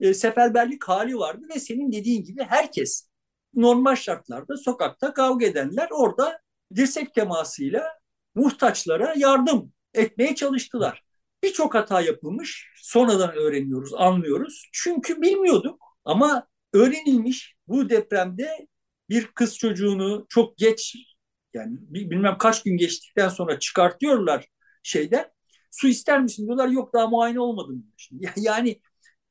e, 0.00 0.14
seferberlik 0.14 0.84
hali 0.84 1.18
vardı 1.18 1.46
ve 1.54 1.60
senin 1.60 1.92
dediğin 1.92 2.24
gibi 2.24 2.42
herkes 2.42 3.08
normal 3.54 3.96
şartlarda 3.96 4.56
sokakta 4.56 5.14
kavga 5.14 5.46
edenler 5.46 5.88
orada 5.90 6.40
dirsek 6.74 7.14
temasıyla 7.14 8.03
muhtaçlara 8.34 9.14
yardım 9.16 9.72
etmeye 9.94 10.34
çalıştılar. 10.34 11.04
Birçok 11.42 11.74
hata 11.74 12.00
yapılmış. 12.00 12.68
Sonradan 12.76 13.32
öğreniyoruz, 13.34 13.94
anlıyoruz. 13.94 14.68
Çünkü 14.72 15.22
bilmiyorduk 15.22 15.82
ama 16.04 16.46
öğrenilmiş 16.72 17.54
bu 17.68 17.90
depremde 17.90 18.68
bir 19.08 19.26
kız 19.26 19.58
çocuğunu 19.58 20.26
çok 20.28 20.58
geç 20.58 20.96
yani 21.54 21.78
bilmem 21.80 22.38
kaç 22.38 22.62
gün 22.62 22.76
geçtikten 22.76 23.28
sonra 23.28 23.58
çıkartıyorlar 23.58 24.48
şeyden. 24.82 25.30
Su 25.70 25.88
ister 25.88 26.22
misin 26.22 26.46
diyorlar. 26.46 26.68
Yok 26.68 26.92
daha 26.92 27.06
muayene 27.06 27.40
olmadım. 27.40 27.86
Yani 28.36 28.80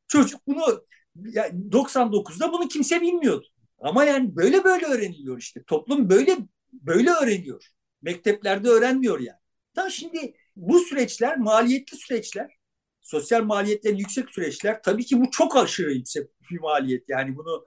çocuk 0.07 0.47
bunu 0.47 0.85
yani 1.15 1.71
99'da 1.71 2.51
bunu 2.53 2.67
kimse 2.67 3.01
bilmiyordu. 3.01 3.47
Ama 3.79 4.03
yani 4.05 4.35
böyle 4.35 4.63
böyle 4.63 4.85
öğreniliyor 4.85 5.37
işte. 5.37 5.63
Toplum 5.63 6.09
böyle 6.09 6.37
böyle 6.73 7.11
öğreniyor. 7.11 7.67
Mekteplerde 8.03 8.69
öğrenmiyor 8.69 9.19
yani. 9.19 9.39
Tam 9.75 9.89
şimdi 9.89 10.33
bu 10.55 10.79
süreçler 10.79 11.37
maliyetli 11.37 11.97
süreçler. 11.97 12.57
Sosyal 13.01 13.43
maliyetlerin 13.43 13.97
yüksek 13.97 14.29
süreçler. 14.29 14.81
Tabii 14.83 15.05
ki 15.05 15.21
bu 15.21 15.31
çok 15.31 15.57
aşırı 15.57 15.91
yüksek 15.93 16.27
bir 16.51 16.59
maliyet. 16.59 17.09
Yani 17.09 17.37
bunu 17.37 17.65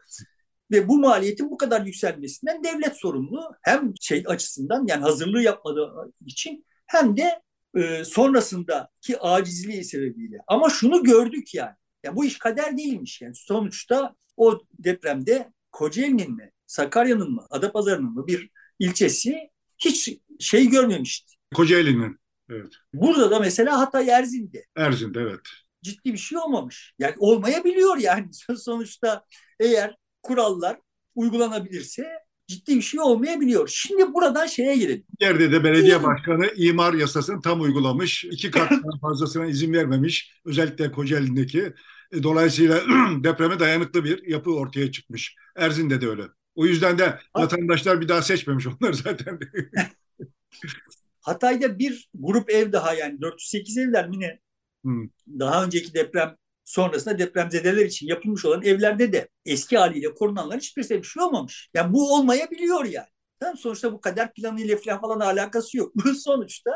ve 0.71 0.89
bu 0.89 0.99
maliyetin 0.99 1.51
bu 1.51 1.57
kadar 1.57 1.87
yükselmesinden 1.87 2.65
devlet 2.65 2.97
sorumlu. 2.97 3.55
Hem 3.63 3.93
şey 4.01 4.25
açısından 4.27 4.87
yani 4.89 5.03
hazırlığı 5.03 5.43
yapmadığı 5.43 6.13
için 6.27 6.67
hem 6.87 7.17
de 7.17 7.43
e, 7.77 8.05
sonrasındaki 8.05 9.21
acizliği 9.21 9.85
sebebiyle. 9.85 10.39
Ama 10.47 10.71
şunu 10.71 11.03
gördük 11.03 11.55
yani. 11.55 11.75
Ya 12.05 12.17
bu 12.17 12.25
iş 12.25 12.39
kader 12.39 12.77
değilmiş 12.79 13.21
yani. 13.23 13.35
Sonuçta 13.35 14.15
o 14.37 14.61
depremde 14.79 15.53
Kocaeli'nin 15.73 16.37
mi, 16.37 16.53
Sakarya'nın 16.67 17.31
mı, 17.31 17.47
Adapazarı'nın 17.51 18.13
mı 18.13 18.27
bir 18.27 18.51
ilçesi 18.79 19.51
hiç 19.79 20.09
şey 20.41 20.69
görmemişti. 20.69 21.37
Kocaeli'nin. 21.55 22.21
Evet. 22.51 22.73
Burada 22.95 23.31
da 23.31 23.41
mesela 23.41 23.79
Hatay 23.79 24.09
Erzin'de. 24.11 24.65
Erzin'de 24.77 25.21
evet. 25.21 25.41
Ciddi 25.83 26.13
bir 26.13 26.19
şey 26.19 26.39
olmamış. 26.39 26.95
Yani 26.99 27.15
olmayabiliyor 27.19 27.97
yani 27.97 28.29
sonuçta 28.59 29.25
eğer 29.61 29.97
kurallar 30.23 30.81
uygulanabilirse 31.15 32.07
ciddi 32.47 32.77
bir 32.77 32.83
şey 32.83 33.01
olmayabiliyor. 33.01 33.69
Şimdi 33.69 34.15
buradan 34.15 34.47
şeye 34.47 34.77
girelim. 34.77 35.05
Yerde 35.21 35.53
de 35.53 35.65
belediye 35.65 36.03
başkanı 36.03 36.47
imar 36.57 36.95
yasasını 36.95 37.41
tam 37.41 37.61
uygulamış. 37.61 38.25
iki 38.25 38.51
kattan 38.51 38.99
fazlasına 39.01 39.47
izin 39.47 39.73
vermemiş. 39.73 40.33
Özellikle 40.45 40.93
Kocaeli'ndeki. 40.93 41.73
E, 42.13 42.23
dolayısıyla 42.23 42.81
depreme 43.25 43.61
dayanıklı 43.61 44.05
bir 44.05 44.27
yapı 44.27 44.51
ortaya 44.51 44.93
çıkmış. 44.93 45.35
Erzin'de 45.57 46.01
de 46.01 46.09
öyle. 46.09 46.23
O 46.57 46.67
yüzden 46.67 46.99
de 46.99 47.19
vatandaşlar 47.37 48.01
bir 48.01 48.09
daha 48.09 48.23
seçmemiş 48.23 48.67
onlar 48.67 48.93
zaten. 48.93 49.39
Hatay'da 51.21 51.79
bir 51.79 52.11
grup 52.15 52.51
ev 52.51 52.73
daha 52.73 52.95
yani 52.95 53.21
408 53.21 53.79
evler 53.79 54.09
mi 54.09 54.21
ne? 54.21 54.41
Hmm. 54.85 55.09
Daha 55.39 55.65
önceki 55.65 55.95
deprem 55.95 56.37
sonrasında 56.65 57.19
depremzedeler 57.19 57.87
için 57.87 58.07
yapılmış 58.07 58.45
olan 58.45 58.63
evlerde 58.63 59.13
de 59.13 59.29
eski 59.45 59.79
haliyle 59.79 60.15
korunanların 60.15 60.59
hiçbir 60.59 60.91
bir 60.91 61.03
şey 61.03 61.23
olmamış. 61.23 61.71
Yani 61.75 61.93
bu 61.93 62.15
olmayabiliyor 62.15 62.85
yani. 62.85 63.07
Tamam, 63.41 63.57
sonuçta 63.57 63.93
bu 63.93 64.01
kader 64.01 64.33
planı 64.33 64.61
ile 64.61 64.77
falan, 64.77 65.21
alakası 65.21 65.77
yok. 65.77 65.93
Bu 65.95 66.15
sonuçta 66.15 66.71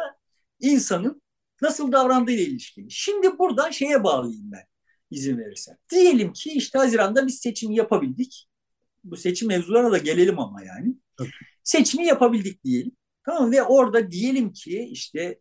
insanın 0.60 1.22
nasıl 1.62 1.92
davrandığı 1.92 2.32
ile 2.32 2.42
ilişkili. 2.42 2.90
Şimdi 2.90 3.38
buradan 3.38 3.70
şeye 3.70 4.04
bağlayayım 4.04 4.52
ben 4.52 4.64
izin 5.10 5.38
verirsen. 5.38 5.76
Diyelim 5.90 6.32
ki 6.32 6.50
işte 6.50 6.78
Haziran'da 6.78 7.26
biz 7.26 7.38
seçim 7.38 7.70
yapabildik. 7.70 8.49
Bu 9.04 9.16
seçim 9.16 9.48
mevzularına 9.48 9.92
da 9.92 9.98
gelelim 9.98 10.38
ama 10.38 10.62
yani. 10.64 10.94
Seçimi 11.62 12.06
yapabildik 12.06 12.64
diyelim. 12.64 12.92
Tamam 13.24 13.52
ve 13.52 13.62
orada 13.62 14.10
diyelim 14.10 14.52
ki 14.52 14.88
işte 14.92 15.40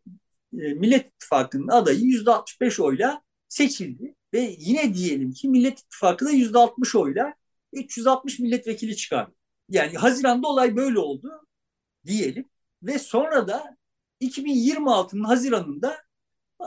e, 0.54 0.74
Millet 0.74 1.08
İttifakı'nın 1.08 1.68
adayı 1.68 2.00
yüzde 2.00 2.32
65 2.32 2.80
oyla 2.80 3.22
seçildi. 3.48 4.16
Ve 4.34 4.56
yine 4.60 4.94
diyelim 4.94 5.32
ki 5.32 5.50
Millet 5.50 5.80
İttifakı 5.80 6.26
da 6.26 6.32
yüzde 6.32 6.58
60 6.58 6.96
oyla 6.96 7.34
360 7.74 8.40
milletvekili 8.40 8.96
çıkardı. 8.96 9.36
Yani 9.70 9.98
Haziran'da 9.98 10.48
olay 10.48 10.76
böyle 10.76 11.00
oldu 11.00 11.32
diyelim. 12.06 12.50
Ve 12.84 13.00
sonra 13.00 13.48
da 13.48 13.78
2026'nın 14.22 15.24
Haziran'ında 15.24 15.98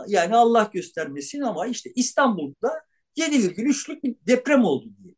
yani 0.06 0.36
Allah 0.36 0.70
göstermesin 0.72 1.40
ama 1.40 1.66
işte 1.66 1.92
İstanbul'da 1.94 2.82
7,3'lük 3.16 4.02
bir 4.02 4.16
deprem 4.26 4.64
oldu 4.64 4.88
diye. 5.04 5.14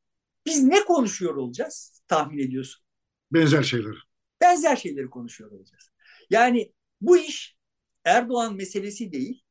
Biz 0.46 0.62
ne 0.64 0.84
konuşuyor 0.84 1.34
olacağız 1.34 2.02
tahmin 2.08 2.38
ediyorsun? 2.38 2.84
Benzer 3.32 3.62
şeyler. 3.62 3.94
Benzer 4.40 4.76
şeyleri 4.76 5.10
konuşuyor 5.10 5.50
olacağız. 5.50 5.90
Yani 6.30 6.72
bu 7.00 7.18
iş 7.18 7.56
Erdoğan 8.04 8.54
meselesi 8.54 9.12
değil, 9.12 9.44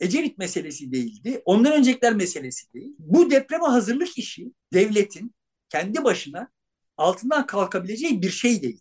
Ecevit 0.00 0.38
meselesi 0.38 0.92
değildi, 0.92 1.42
ondan 1.44 1.72
öncekiler 1.72 2.14
meselesi 2.14 2.72
değil. 2.72 2.94
Bu 2.98 3.30
depreme 3.30 3.66
hazırlık 3.66 4.18
işi 4.18 4.52
devletin 4.72 5.34
kendi 5.68 6.04
başına 6.04 6.50
altından 6.96 7.46
kalkabileceği 7.46 8.22
bir 8.22 8.30
şey 8.30 8.62
değil. 8.62 8.80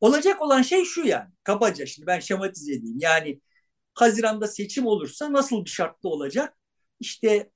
Olacak 0.00 0.42
olan 0.42 0.62
şey 0.62 0.84
şu 0.84 1.06
yani, 1.06 1.30
kabaca 1.44 1.86
şimdi 1.86 2.06
ben 2.06 2.20
şematize 2.20 2.72
edeyim. 2.72 2.96
Yani 3.00 3.40
Haziran'da 3.94 4.46
seçim 4.48 4.86
olursa 4.86 5.32
nasıl 5.32 5.64
bir 5.64 5.70
şartlı 5.70 6.08
olacak? 6.08 6.56
İşte 7.00 7.50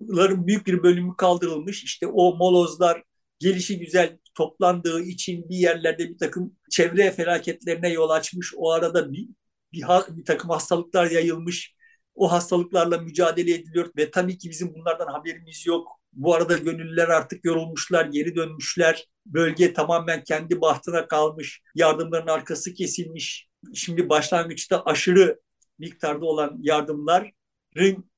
enkazların 0.00 0.46
büyük 0.46 0.66
bir 0.66 0.82
bölümü 0.82 1.16
kaldırılmış. 1.16 1.84
İşte 1.84 2.06
o 2.06 2.36
molozlar 2.36 3.02
gelişi 3.38 3.78
güzel 3.78 4.18
toplandığı 4.34 5.02
için 5.02 5.48
bir 5.48 5.56
yerlerde 5.56 6.08
bir 6.08 6.18
takım 6.18 6.56
çevre 6.70 7.10
felaketlerine 7.10 7.88
yol 7.88 8.10
açmış. 8.10 8.52
O 8.56 8.70
arada 8.70 9.12
bir, 9.12 9.28
bir, 9.72 9.84
bir 10.16 10.24
takım 10.24 10.50
hastalıklar 10.50 11.10
yayılmış. 11.10 11.74
O 12.14 12.32
hastalıklarla 12.32 12.98
mücadele 12.98 13.54
ediliyor 13.54 13.90
ve 13.96 14.10
tabii 14.10 14.38
ki 14.38 14.50
bizim 14.50 14.74
bunlardan 14.74 15.06
haberimiz 15.06 15.66
yok. 15.66 15.88
Bu 16.12 16.34
arada 16.34 16.58
gönüllüler 16.58 17.08
artık 17.08 17.44
yorulmuşlar, 17.44 18.04
geri 18.04 18.36
dönmüşler. 18.36 19.06
Bölge 19.26 19.72
tamamen 19.72 20.24
kendi 20.24 20.60
bahtına 20.60 21.06
kalmış. 21.06 21.62
Yardımların 21.74 22.26
arkası 22.26 22.74
kesilmiş. 22.74 23.48
Şimdi 23.74 24.08
başlangıçta 24.08 24.82
aşırı 24.84 25.40
miktarda 25.78 26.26
olan 26.26 26.58
yardımlar 26.62 27.32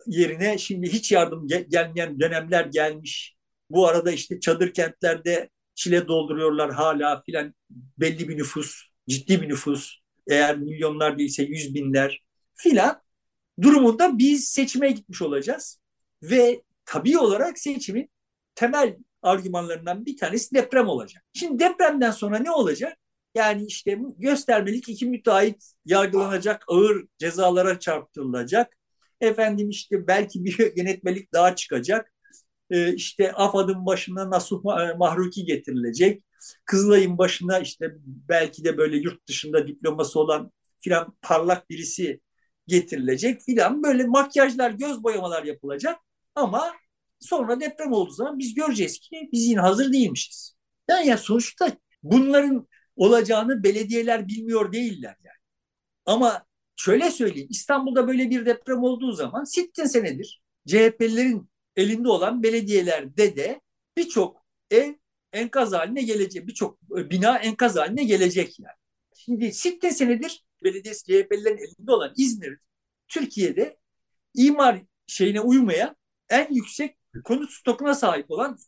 yerine 0.07 0.59
şimdi 0.59 0.93
hiç 0.93 1.13
yardım 1.13 1.49
gel 1.49 1.65
gelmeyen 1.69 2.21
dönemler 2.21 2.65
gelmiş. 2.65 3.37
Bu 3.71 3.89
arada 3.89 4.13
işte 4.13 4.41
çadır 4.41 4.75
kentlerde 4.75 5.51
çile 5.75 6.09
dolduruyorlar 6.09 6.73
hala 6.73 7.23
filan 7.23 7.55
belli 7.99 8.29
bir 8.29 8.39
nüfus, 8.39 8.83
ciddi 9.09 9.43
bir 9.43 9.49
nüfus. 9.49 9.99
Eğer 10.31 10.59
milyonlar 10.59 11.19
değilse 11.19 11.43
yüz 11.43 11.75
binler 11.75 12.23
filan 12.55 13.03
durumunda 13.63 14.19
biz 14.19 14.49
seçime 14.49 14.91
gitmiş 14.91 15.23
olacağız. 15.23 15.81
Ve 16.23 16.63
tabii 16.85 17.19
olarak 17.19 17.59
seçimin 17.59 18.11
temel 18.55 18.97
argümanlarından 19.23 20.07
bir 20.07 20.17
tanesi 20.17 20.55
deprem 20.55 20.89
olacak. 20.89 21.25
Şimdi 21.33 21.59
depremden 21.59 22.11
sonra 22.11 22.39
ne 22.39 22.51
olacak? 22.51 22.99
Yani 23.35 23.67
işte 23.67 23.99
göstermelik 24.19 24.89
iki 24.89 25.07
müteahhit 25.07 25.73
yargılanacak, 25.85 26.65
ağır 26.69 27.07
cezalara 27.19 27.79
çarptırılacak. 27.79 28.77
Efendim 29.23 29.69
işte 29.71 30.07
belki 30.07 30.45
bir 30.45 30.73
yönetmelik 30.77 31.33
daha 31.33 31.57
çıkacak. 31.57 32.13
Ee, 32.71 32.95
işte 32.95 33.33
AFAD'ın 33.33 33.87
başına 33.87 34.31
Nasuh 34.31 34.65
Mahruki 34.99 35.45
getirilecek. 35.45 36.25
Kızılay'ın 36.65 37.19
başına 37.19 37.59
işte 37.59 37.93
belki 38.05 38.65
de 38.65 38.79
böyle 38.79 38.97
yurt 38.97 39.29
dışında 39.29 39.69
diploması 39.69 40.21
olan 40.21 40.53
filan 40.81 41.17
parlak 41.23 41.71
birisi 41.71 42.21
getirilecek 42.67 43.41
filan 43.41 43.83
böyle 43.83 44.05
makyajlar, 44.05 44.71
göz 44.71 45.03
boyamalar 45.05 45.45
yapılacak 45.45 45.99
ama 46.35 46.73
sonra 47.21 47.61
deprem 47.61 47.93
olduğu 47.93 48.13
zaman 48.13 48.39
biz 48.39 48.55
göreceğiz 48.55 48.99
ki 48.99 49.29
biz 49.33 49.47
yine 49.47 49.61
hazır 49.61 49.93
değilmişiz. 49.93 50.57
Yani, 50.89 51.07
yani 51.07 51.19
sonuçta 51.19 51.73
bunların 52.03 52.69
olacağını 52.97 53.63
belediyeler 53.63 54.29
bilmiyor 54.29 54.73
değiller 54.73 55.17
yani. 55.25 55.37
Ama 56.07 56.45
şöyle 56.77 57.11
söyleyeyim 57.11 57.49
İstanbul'da 57.51 58.09
böyle 58.09 58.31
bir 58.31 58.47
deprem 58.47 58.83
olduğu 58.83 59.13
zaman 59.13 59.45
sittin 59.45 59.85
senedir 59.85 60.43
CHP'lilerin 60.69 61.51
elinde 61.77 62.09
olan 62.09 62.43
belediyelerde 62.43 63.37
de 63.37 63.61
birçok 63.97 64.47
ev 64.71 64.95
enkaz 65.33 65.73
haline 65.73 66.03
gelecek, 66.03 66.47
birçok 66.47 66.83
bina 66.91 67.39
enkaz 67.39 67.77
haline 67.77 68.05
gelecek 68.05 68.61
yani. 68.61 68.77
Şimdi 69.17 69.53
sittin 69.53 69.91
senedir 69.91 70.45
belediyesi 70.65 71.05
CHP'lilerin 71.05 71.59
elinde 71.59 71.93
olan 71.93 72.13
İzmir 72.17 72.59
Türkiye'de 73.09 73.77
imar 74.35 74.83
şeyine 75.07 75.41
uymayan 75.41 75.97
en 76.31 76.55
yüksek 76.55 76.97
konut 77.25 77.51
stokuna 77.51 77.95
sahip 77.95 78.31
olan 78.31 78.59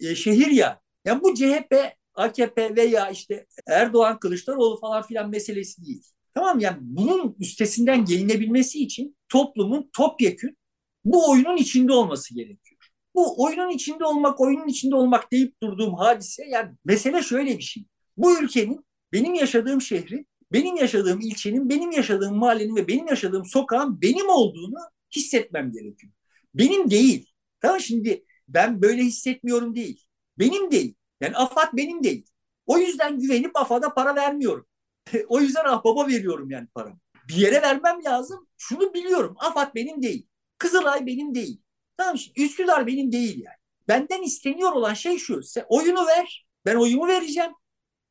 e, 0.00 0.14
şehir 0.14 0.46
ya. 0.46 0.80
Yani 1.04 1.22
bu 1.22 1.34
CHP, 1.34 1.74
AKP 2.14 2.76
veya 2.76 3.10
işte 3.10 3.46
Erdoğan, 3.66 4.18
Kılıçdaroğlu 4.18 4.80
falan 4.80 5.02
filan 5.02 5.30
meselesi 5.30 5.86
değil. 5.86 6.13
Tamam 6.34 6.60
yani 6.60 6.76
bunun 6.80 7.36
üstesinden 7.40 8.04
gelinebilmesi 8.04 8.82
için 8.82 9.16
toplumun 9.28 9.90
topyekün 9.92 10.58
bu 11.04 11.30
oyunun 11.30 11.56
içinde 11.56 11.92
olması 11.92 12.34
gerekiyor. 12.34 12.80
Bu 13.14 13.44
oyunun 13.44 13.70
içinde 13.70 14.04
olmak, 14.04 14.40
oyunun 14.40 14.68
içinde 14.68 14.94
olmak 14.96 15.32
deyip 15.32 15.62
durduğum 15.62 15.94
hadise 15.94 16.44
yani 16.46 16.72
mesele 16.84 17.22
şöyle 17.22 17.58
bir 17.58 17.62
şey. 17.62 17.84
Bu 18.16 18.40
ülkenin, 18.40 18.84
benim 19.12 19.34
yaşadığım 19.34 19.80
şehrin, 19.80 20.26
benim 20.52 20.76
yaşadığım 20.76 21.20
ilçenin, 21.20 21.68
benim 21.68 21.90
yaşadığım 21.90 22.36
mahallenin 22.36 22.76
ve 22.76 22.88
benim 22.88 23.06
yaşadığım 23.06 23.44
sokağın 23.44 24.00
benim 24.02 24.28
olduğunu 24.28 24.78
hissetmem 25.16 25.72
gerekiyor. 25.72 26.12
Benim 26.54 26.90
değil. 26.90 27.26
Tamam 27.60 27.80
şimdi 27.80 28.24
ben 28.48 28.82
böyle 28.82 29.02
hissetmiyorum 29.02 29.74
değil. 29.74 30.04
Benim 30.38 30.70
değil. 30.70 30.94
Yani 31.20 31.36
AFAD 31.36 31.76
benim 31.76 32.02
değil. 32.02 32.26
O 32.66 32.78
yüzden 32.78 33.18
güvenip 33.18 33.56
AFAD'a 33.56 33.94
para 33.94 34.16
vermiyorum. 34.16 34.66
o 35.28 35.40
yüzden 35.40 35.64
ahbaba 35.64 36.06
veriyorum 36.06 36.50
yani 36.50 36.66
paramı. 36.66 36.98
Bir 37.28 37.34
yere 37.34 37.62
vermem 37.62 38.04
lazım. 38.04 38.46
Şunu 38.56 38.94
biliyorum. 38.94 39.36
AFAD 39.38 39.74
benim 39.74 40.02
değil. 40.02 40.26
Kızılay 40.58 41.06
benim 41.06 41.34
değil. 41.34 41.60
Tamam 41.96 42.18
şimdi 42.18 42.42
Üsküdar 42.42 42.86
benim 42.86 43.12
değil 43.12 43.42
yani. 43.44 43.56
Benden 43.88 44.22
isteniyor 44.22 44.72
olan 44.72 44.94
şey 44.94 45.18
şu. 45.18 45.42
Sen 45.42 45.64
oyunu 45.68 46.06
ver. 46.06 46.46
Ben 46.66 46.74
oyumu 46.76 47.06
vereceğim. 47.08 47.50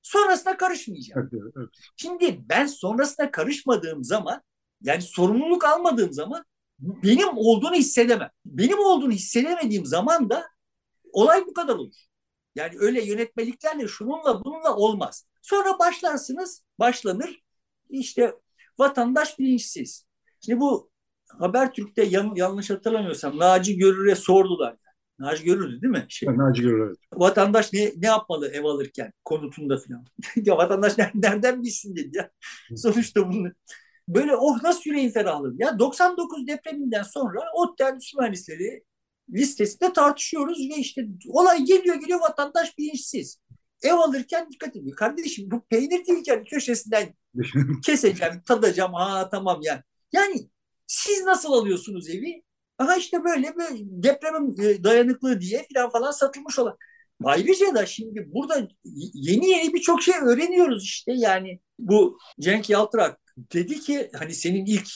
Sonrasında 0.01 0.58
karışmayacağım. 0.58 1.29
Evet, 1.34 1.43
evet. 1.58 1.69
Şimdi 1.95 2.41
ben 2.49 2.65
sonrasında 2.65 3.32
karışmadığım 3.32 4.03
zaman 4.03 4.41
yani 4.82 5.01
sorumluluk 5.01 5.65
almadığım 5.65 6.13
zaman 6.13 6.45
benim 6.79 7.27
olduğunu 7.38 7.75
hissedemem. 7.75 8.29
Benim 8.45 8.79
olduğunu 8.79 9.12
hissedemediğim 9.12 9.86
zaman 9.86 10.29
da 10.29 10.47
olay 11.13 11.45
bu 11.47 11.53
kadar 11.53 11.75
olur. 11.75 11.95
Yani 12.55 12.75
öyle 12.79 13.03
yönetmeliklerle 13.03 13.87
şununla 13.87 14.43
bununla 14.43 14.75
olmaz. 14.75 15.27
Sonra 15.41 15.79
başlarsınız, 15.79 16.63
başlanır. 16.79 17.43
İşte 17.89 18.33
vatandaş 18.79 19.39
bilinçsiz. 19.39 20.05
Şimdi 20.39 20.59
bu 20.59 20.91
Habertürk'te 21.39 22.03
yan, 22.03 22.33
yanlış 22.35 22.69
hatırlamıyorsam 22.69 23.39
Naci 23.39 23.77
Görür'e 23.77 24.15
sordular. 24.15 24.75
Naci 25.19 25.43
Görür'dü 25.43 25.81
değil 25.81 25.91
mi? 25.91 26.05
Şey, 26.09 26.29
Naci 26.29 26.61
Görür 26.61 26.87
evet. 26.87 26.97
Vatandaş 27.13 27.73
ne, 27.73 27.91
ne 27.97 28.07
yapmalı 28.07 28.47
ev 28.47 28.63
alırken 28.63 29.13
konutunda 29.25 29.77
falan. 29.77 30.05
ya 30.45 30.57
vatandaş 30.57 30.97
nereden 30.97 31.63
bilsin 31.63 31.95
dedi 31.95 32.17
ya. 32.17 32.29
Sonuçta 32.75 33.29
bunu 33.31 33.51
böyle 34.07 34.35
oh 34.35 34.63
nasıl 34.63 34.81
yüreğin 34.89 35.09
ferahladı. 35.09 35.55
Ya 35.57 35.79
99 35.79 36.47
depreminden 36.47 37.03
sonra 37.03 37.39
o 37.55 37.75
endüstri 37.79 38.19
mühendisleri 38.19 38.83
listesinde 39.29 39.93
tartışıyoruz 39.93 40.69
ve 40.69 40.75
işte 40.75 41.05
olay 41.27 41.63
geliyor 41.63 41.95
geliyor 41.95 42.19
vatandaş 42.19 42.77
bilinçsiz. 42.77 43.39
Ev 43.83 43.93
alırken 43.93 44.49
dikkat 44.51 44.75
ediyor. 44.75 44.95
Kardeşim 44.95 45.51
bu 45.51 45.65
peynir 45.69 46.05
değilken 46.05 46.43
köşesinden 46.43 47.13
keseceğim, 47.86 48.41
tadacağım. 48.45 48.93
Ha 48.93 49.29
tamam 49.29 49.59
yani. 49.63 49.81
Yani 50.13 50.49
siz 50.88 51.23
nasıl 51.23 51.53
alıyorsunuz 51.53 52.09
evi? 52.09 52.43
Aha 52.77 52.95
işte 52.95 53.23
böyle 53.23 53.55
böyle 53.55 53.77
depremin 53.81 54.62
e, 54.62 54.83
dayanıklı 54.83 55.41
diye 55.41 55.65
falan 55.73 55.89
falan 55.89 56.12
satılmış 56.12 56.59
olan. 56.59 56.77
Ayrıca 57.23 57.75
da 57.75 57.86
şimdi 57.86 58.33
burada 58.33 58.67
yeni 59.13 59.49
yeni 59.49 59.73
birçok 59.73 60.01
şey 60.01 60.15
öğreniyoruz 60.21 60.83
işte 60.83 61.13
yani 61.15 61.59
bu 61.79 62.17
Cenk 62.39 62.69
Yaltırak 62.69 63.19
dedi 63.38 63.79
ki 63.79 64.09
hani 64.19 64.33
senin 64.33 64.65
ilk 64.65 64.88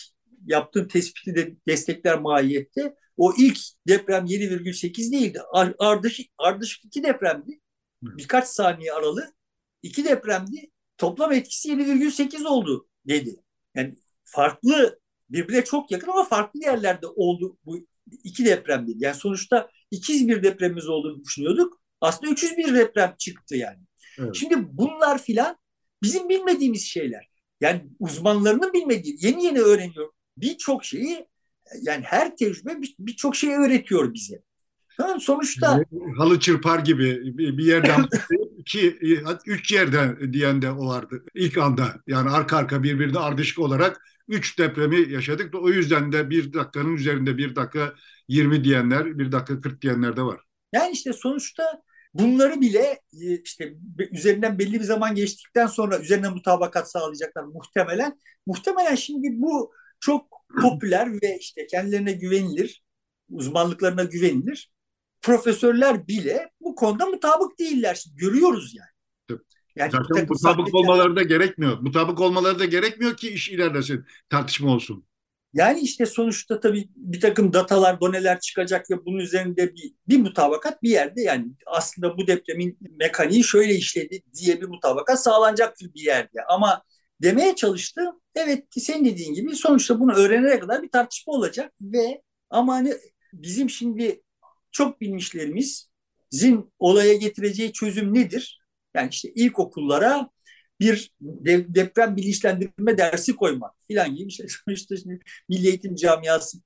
yaptığın 0.46 0.88
tespiti 0.88 1.36
de 1.36 1.56
destekler 1.68 2.20
mahiyette 2.20 2.96
o 3.18 3.34
ilk 3.38 3.60
deprem 3.88 4.26
7,8 4.26 5.12
değildi. 5.12 5.42
Ardışık, 5.80 6.28
ardışık 6.38 6.86
iki 6.86 7.04
depremdi. 7.04 7.60
Birkaç 8.02 8.48
saniye 8.48 8.94
aralı 8.94 9.34
iki 9.84 10.06
depremdi. 10.06 10.72
Toplam 10.98 11.32
etkisi 11.32 11.70
7,8 11.70 12.48
oldu 12.48 12.90
dedi. 13.08 13.36
Yani 13.76 13.96
farklı 14.24 15.00
birbirine 15.30 15.64
çok 15.64 15.92
yakın 15.92 16.12
ama 16.12 16.24
farklı 16.24 16.60
yerlerde 16.60 17.08
oldu 17.08 17.58
bu 17.66 17.88
iki 18.24 18.46
deprem 18.46 18.88
değil. 18.88 18.98
Yani 19.00 19.16
sonuçta 19.16 19.70
ikiz 19.92 20.28
bir 20.28 20.44
depremimiz 20.44 20.88
olduğunu 20.90 21.24
düşünüyorduk. 21.24 21.82
Aslında 22.02 22.32
301 22.32 22.76
deprem 22.76 23.16
çıktı 23.18 23.56
yani. 23.56 23.80
Evet. 24.20 24.36
Şimdi 24.36 24.56
bunlar 24.72 25.22
filan 25.22 25.58
bizim 26.04 26.30
bilmediğimiz 26.30 26.84
şeyler. 26.84 27.30
Yani 27.62 27.86
uzmanlarının 28.00 28.74
bilmediği, 28.74 29.18
yeni 29.22 29.46
yeni 29.46 29.60
öğreniyor. 29.60 30.12
Birçok 30.38 30.86
şeyi 30.86 31.28
yani 31.82 32.04
her 32.04 32.36
tecrübe 32.36 32.82
birçok 33.00 33.34
bir 33.34 33.38
şey 33.38 33.56
öğretiyor 33.56 34.14
bize. 34.14 34.42
Tamam 34.98 35.22
sonuçta 35.22 35.84
halı 36.18 36.40
çırpar 36.40 36.80
gibi 36.80 37.38
bir 37.38 37.66
yerden 37.66 38.06
iki 38.58 38.88
üç 39.46 39.72
yerden 39.72 40.34
diyen 40.34 40.62
de 40.62 40.72
o 40.72 40.88
vardı 40.88 41.24
ilk 41.34 41.58
anda 41.58 41.94
yani 42.08 42.30
arka 42.30 42.58
arka 42.58 42.84
birbirine 42.84 43.20
ardışık 43.20 43.60
olarak 43.60 44.02
üç 44.28 44.60
depremi 44.60 45.12
yaşadık. 45.12 45.56
O 45.56 45.70
yüzden 45.70 46.12
de 46.12 46.30
bir 46.30 46.54
dakikanın 46.54 46.96
üzerinde 46.96 47.38
bir 47.38 47.56
dakika 47.56 47.94
20 48.28 48.64
diyenler, 48.64 49.20
bir 49.20 49.32
dakika 49.32 49.62
40 49.62 49.82
diyenler 49.82 50.18
de 50.18 50.22
var. 50.22 50.42
Yani 50.74 50.92
işte 50.92 51.14
sonuçta 51.14 51.82
bunları 52.14 52.62
bile 52.62 53.00
e, 53.22 53.42
işte 53.44 53.74
üzerinden 54.12 54.60
belli 54.60 54.74
bir 54.74 54.86
zaman 54.86 55.16
geçtikten 55.16 55.68
sonra 55.68 56.00
üzerine 56.00 56.30
mutabakat 56.30 56.92
sağlayacaklar 56.92 57.44
muhtemelen. 57.44 58.20
Muhtemelen 58.46 58.96
şimdi 58.96 59.28
bu 59.32 59.72
çok 60.00 60.46
popüler 60.62 61.22
ve 61.22 61.38
işte 61.40 61.68
kendilerine 61.68 62.12
güvenilir, 62.12 62.84
uzmanlıklarına 63.30 64.04
güvenilir. 64.04 64.72
Profesörler 65.22 66.08
bile 66.08 66.50
bu 66.62 66.76
konuda 66.76 67.06
mutabık 67.06 67.60
değiller. 67.60 67.96
Şimdi 67.96 68.16
görüyoruz 68.16 68.76
yani. 68.76 68.98
Yani 69.76 69.92
Zaten 69.92 70.28
mutabık 70.30 70.76
olmaları 70.76 71.16
da 71.16 71.24
gerekmiyor. 71.24 71.78
Mutabık 71.80 72.22
olmaları 72.22 72.60
da 72.60 72.66
gerekmiyor 72.66 73.18
ki 73.18 73.30
iş 73.30 73.50
ilerlesin, 73.50 74.06
tartışma 74.30 74.72
olsun. 74.72 75.06
Yani 75.54 75.80
işte 75.80 76.06
sonuçta 76.06 76.60
tabii 76.60 76.90
bir 76.96 77.20
takım 77.20 77.54
datalar, 77.54 78.02
doneler 78.02 78.40
çıkacak 78.40 78.92
ve 78.92 79.06
bunun 79.06 79.20
üzerinde 79.20 79.74
bir, 79.76 79.94
bir 80.08 80.18
mutabakat 80.18 80.84
bir 80.84 80.90
yerde 80.90 81.22
yani 81.22 81.46
aslında 81.66 82.18
bu 82.18 82.28
depremin 82.28 82.78
mekaniği 83.00 83.44
şöyle 83.44 83.76
işledi 83.76 84.22
diye 84.38 84.62
bir 84.62 84.68
mutabakat 84.68 85.24
sağlanacaktır 85.24 85.94
bir 85.94 86.02
yerde. 86.02 86.40
Ama 86.50 86.82
demeye 87.22 87.56
çalıştı. 87.56 88.02
Evet 88.38 88.65
senin 88.71 89.06
dediğin 89.06 89.34
gibi 89.34 89.56
sonuçta 89.56 90.00
bunu 90.00 90.13
öğrenene 90.13 90.60
kadar 90.60 90.84
bir 90.84 90.89
tartışma 90.89 91.34
olacak 91.34 91.73
ve 91.82 92.21
ama 92.50 92.73
hani 92.73 92.93
bizim 93.34 93.69
şimdi 93.69 94.21
çok 94.71 95.02
bilmişlerimizin 95.02 96.73
olaya 96.80 97.13
getireceği 97.15 97.73
çözüm 97.73 98.13
nedir? 98.13 98.62
Yani 98.95 99.10
işte 99.10 99.30
ilkokullara 99.36 100.30
bir 100.80 101.12
deprem 101.76 102.15
bilinçlendirme 102.15 102.97
dersi 102.97 103.36
koymak 103.36 103.71
filan 103.88 104.15
gibi 104.15 104.32
şey. 104.32 104.47
Sonuçta 104.65 104.97
şimdi 104.97 105.19
Milli 105.50 105.67
Eğitim 105.67 105.95
Camiası 105.95 106.58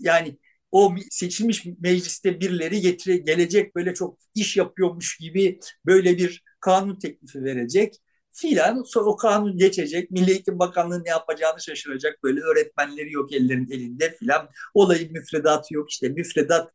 yani 0.00 0.38
o 0.72 0.94
seçilmiş 1.10 1.66
mecliste 1.80 2.40
birileri 2.40 2.80
getire, 2.80 3.16
gelecek 3.16 3.76
böyle 3.76 3.94
çok 3.94 4.18
iş 4.34 4.56
yapıyormuş 4.56 5.18
gibi 5.18 5.60
böyle 5.86 6.18
bir 6.18 6.44
kanun 6.60 6.98
teklifi 6.98 7.44
verecek 7.44 7.94
filan. 8.40 8.82
Sonra 8.82 9.10
o 9.10 9.16
kanun 9.16 9.58
geçecek. 9.58 10.10
Milli 10.10 10.30
Eğitim 10.30 10.58
Bakanlığı 10.58 11.04
ne 11.04 11.10
yapacağını 11.10 11.60
şaşıracak. 11.60 12.22
Böyle 12.22 12.40
öğretmenleri 12.40 13.12
yok 13.12 13.32
ellerin 13.32 13.70
elinde 13.70 14.16
filan. 14.16 14.48
Olayın 14.74 15.12
müfredatı 15.12 15.74
yok. 15.74 15.90
işte 15.90 16.08
müfredat 16.08 16.72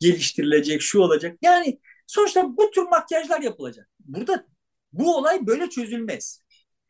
geliştirilecek, 0.00 0.82
şu 0.82 1.00
olacak. 1.00 1.38
Yani 1.42 1.80
sonuçta 2.06 2.56
bu 2.56 2.70
tür 2.70 2.82
makyajlar 2.82 3.40
yapılacak. 3.40 3.88
Burada 4.00 4.46
bu 4.92 5.16
olay 5.16 5.46
böyle 5.46 5.70
çözülmez. 5.70 6.40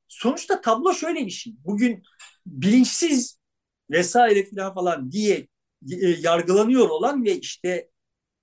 Sonuçta 0.08 0.60
tablo 0.60 0.94
şöyle 0.94 1.26
bir 1.26 1.30
şey. 1.30 1.52
Bugün 1.64 2.02
bilinçsiz 2.46 3.38
vesaire 3.90 4.50
falan 4.50 4.74
falan 4.74 5.12
diye 5.12 5.48
e, 5.92 6.06
yargılanıyor 6.08 6.88
olan 6.88 7.24
ve 7.24 7.38
işte 7.38 7.90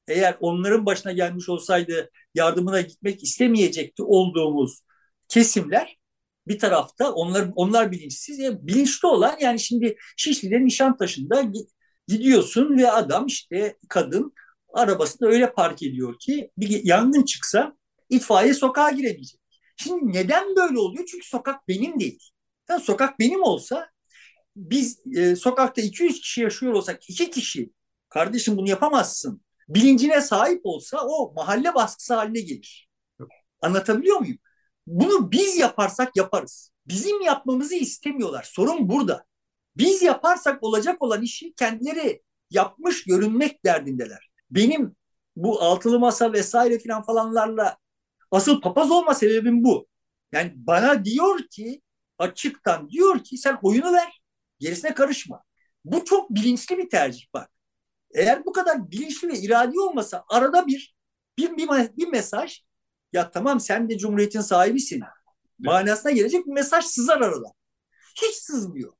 eğer 0.07 0.37
onların 0.39 0.85
başına 0.85 1.11
gelmiş 1.11 1.49
olsaydı 1.49 2.11
yardımına 2.35 2.81
gitmek 2.81 3.23
istemeyecekti 3.23 4.03
olduğumuz 4.03 4.81
kesimler 5.31 5.97
bir 6.47 6.59
tarafta 6.59 7.11
onlar 7.11 7.47
onlar 7.55 7.91
bilinçsiz 7.91 8.39
yani 8.39 8.57
bilinçli 8.61 9.07
olan 9.07 9.37
yani 9.39 9.59
şimdi 9.59 9.97
Şişli'de 10.17 10.65
Nişantaşı'nda 10.65 11.51
gidiyorsun 12.07 12.77
ve 12.77 12.91
adam 12.91 13.25
işte 13.25 13.77
kadın 13.89 14.33
arabasını 14.73 15.27
öyle 15.27 15.53
park 15.53 15.83
ediyor 15.83 16.19
ki 16.19 16.51
bir 16.57 16.85
yangın 16.85 17.23
çıksa 17.23 17.77
itfaiye 18.09 18.53
sokağa 18.53 18.91
girebilecek. 18.91 19.41
Şimdi 19.77 20.13
neden 20.17 20.55
böyle 20.55 20.79
oluyor? 20.79 21.05
Çünkü 21.11 21.27
sokak 21.27 21.67
benim 21.67 21.99
değil. 21.99 22.19
Yani 22.69 22.81
sokak 22.81 23.19
benim 23.19 23.43
olsa 23.43 23.89
biz 24.55 24.99
e, 25.15 25.35
sokakta 25.35 25.81
200 25.81 26.21
kişi 26.21 26.41
yaşıyor 26.41 26.73
olsak 26.73 27.09
iki 27.09 27.31
kişi 27.31 27.71
kardeşim 28.09 28.57
bunu 28.57 28.69
yapamazsın 28.69 29.41
bilincine 29.69 30.21
sahip 30.21 30.61
olsa 30.63 31.05
o 31.07 31.33
mahalle 31.33 31.75
baskısı 31.75 32.13
haline 32.13 32.41
gelir. 32.41 32.89
Anlatabiliyor 33.61 34.19
muyum? 34.19 34.37
Bunu 34.91 35.31
biz 35.31 35.57
yaparsak 35.57 36.15
yaparız. 36.15 36.71
Bizim 36.87 37.21
yapmamızı 37.21 37.75
istemiyorlar. 37.75 38.43
Sorun 38.43 38.89
burada. 38.89 39.25
Biz 39.77 40.01
yaparsak 40.01 40.63
olacak 40.63 41.01
olan 41.01 41.21
işi 41.21 41.53
kendileri 41.53 42.21
yapmış 42.49 43.03
görünmek 43.03 43.65
derdindeler. 43.65 44.31
Benim 44.49 44.95
bu 45.35 45.61
altılı 45.61 45.99
masa 45.99 46.33
vesaire 46.33 46.79
filan 46.79 47.03
falanlarla 47.03 47.77
asıl 48.31 48.61
papaz 48.61 48.91
olma 48.91 49.13
sebebim 49.13 49.63
bu. 49.63 49.87
Yani 50.31 50.53
bana 50.55 51.05
diyor 51.05 51.39
ki 51.51 51.81
açıktan 52.17 52.89
diyor 52.89 53.23
ki 53.23 53.37
sen 53.37 53.59
oyunu 53.61 53.93
ver 53.93 54.21
gerisine 54.59 54.93
karışma. 54.93 55.43
Bu 55.85 56.05
çok 56.05 56.29
bilinçli 56.29 56.77
bir 56.77 56.89
tercih 56.89 57.25
bak. 57.33 57.51
Eğer 58.13 58.45
bu 58.45 58.51
kadar 58.53 58.91
bilinçli 58.91 59.27
ve 59.27 59.39
iradi 59.39 59.79
olmasa 59.79 60.25
arada 60.29 60.67
bir 60.67 60.95
bir, 61.37 61.57
bir, 61.57 61.67
bir 61.97 62.07
mesaj 62.07 62.63
ya 63.13 63.31
tamam 63.31 63.59
sen 63.59 63.89
de 63.89 63.97
cumhuriyetin 63.97 64.41
sahibisin 64.41 65.01
manasına 65.59 66.11
gelecek 66.11 66.47
bir 66.47 66.51
mesaj 66.51 66.85
sızar 66.85 67.21
arada. 67.21 67.47
Hiç 68.21 68.35
sızmıyor. 68.35 68.93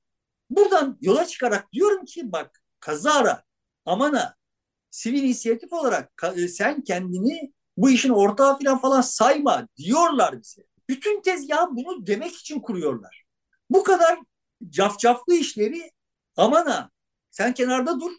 Buradan 0.50 0.98
yola 1.02 1.28
çıkarak 1.28 1.74
diyorum 1.74 2.06
ki 2.06 2.32
bak 2.32 2.62
kazara 2.80 3.44
amana 3.86 4.36
sivil 4.90 5.24
inisiyatif 5.24 5.74
olarak 5.74 6.24
e, 6.36 6.48
sen 6.48 6.82
kendini 6.84 7.54
bu 7.78 7.90
işin 7.90 8.10
ortağı 8.10 8.60
falan 8.60 8.82
falan 8.82 9.02
sayma 9.02 9.68
diyorlar 9.78 10.42
bize. 10.42 10.62
Bütün 10.90 11.22
tezgahı 11.22 11.68
bunu 11.72 12.08
demek 12.08 12.36
için 12.36 12.60
kuruyorlar. 12.60 13.24
Bu 13.70 13.84
kadar 13.84 14.20
cafcaflı 14.70 15.34
işleri 15.36 15.92
amana 16.36 16.92
sen 17.32 17.54
kenarda 17.54 18.00
dur 18.00 18.12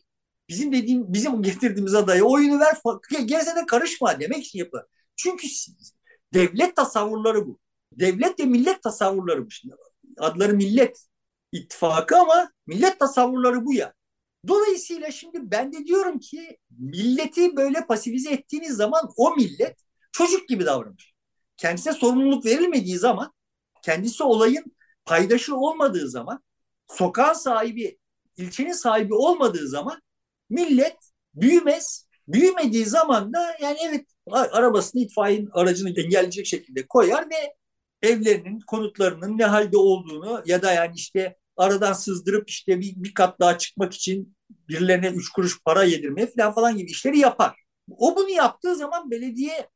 bizim 0.49 0.73
dediğim 0.73 1.13
bizim 1.13 1.43
getirdiğimiz 1.43 1.95
adaya 1.95 2.25
oyunu 2.25 2.61
ver 2.61 2.77
gerisine 3.25 3.67
karışma 3.67 4.21
demek 4.21 4.45
için 4.45 4.59
yapıyor. 4.59 4.85
Çünkü 5.23 5.47
devlet 6.35 6.77
tasavvurları 6.77 7.47
bu. 7.47 7.59
Devlet 7.93 8.41
ve 8.41 8.45
millet 8.45 8.83
tasavvurları 8.83 9.47
bu. 9.47 9.51
Şimdi 9.51 9.75
adları 10.19 10.55
millet 10.55 11.07
ittifakı 11.53 12.17
ama 12.17 12.53
millet 12.67 13.01
tasavvurları 13.01 13.65
bu 13.65 13.75
ya. 13.75 13.95
Dolayısıyla 14.49 15.11
şimdi 15.11 15.39
ben 15.43 15.73
de 15.73 15.87
diyorum 15.87 16.19
ki 16.19 16.59
milleti 16.71 17.57
böyle 17.57 17.87
pasifize 17.87 18.33
ettiğiniz 18.33 18.77
zaman 18.77 19.11
o 19.17 19.37
millet 19.37 19.77
çocuk 20.13 20.49
gibi 20.49 20.67
davranır. 20.67 21.15
Kendisine 21.57 21.93
sorumluluk 21.93 22.45
verilmediği 22.45 22.99
zaman, 22.99 23.33
kendisi 23.83 24.23
olayın 24.23 24.65
paydaşı 25.05 25.57
olmadığı 25.57 26.11
zaman, 26.11 26.43
sokağın 26.89 27.35
sahibi, 27.35 27.99
ilçenin 28.37 28.73
sahibi 28.73 29.15
olmadığı 29.15 29.69
zaman 29.69 30.03
millet 30.51 30.97
büyümez. 31.35 32.09
Büyümediği 32.29 32.87
zaman 32.87 33.33
da 33.33 33.57
yani 33.61 33.79
evet 33.89 34.07
arabasını 34.31 35.03
itfaiyenin 35.03 35.51
aracını 35.53 35.89
engelleyecek 35.89 36.47
şekilde 36.47 36.87
koyar 36.87 37.31
ve 37.31 37.55
evlerinin, 38.03 38.61
konutlarının 38.61 39.39
ne 39.39 39.45
halde 39.45 39.77
olduğunu 39.77 40.43
ya 40.47 40.63
da 40.63 40.73
yani 40.73 40.93
işte 40.95 41.37
aradan 41.57 41.93
sızdırıp 41.93 42.51
işte 42.51 42.81
bir, 42.81 42.95
bir 42.97 43.15
kat 43.15 43.41
daha 43.41 43.59
çıkmak 43.59 43.95
için 43.95 44.37
birilerine 44.69 45.09
üç 45.09 45.29
kuruş 45.29 45.63
para 45.65 45.85
yedirmeye 45.85 46.27
falan 46.27 46.55
falan 46.55 46.77
gibi 46.77 46.91
işleri 46.91 47.19
yapar. 47.19 47.57
O 47.91 48.17
bunu 48.17 48.31
yaptığı 48.31 48.77
zaman 48.77 49.11
belediye 49.11 49.69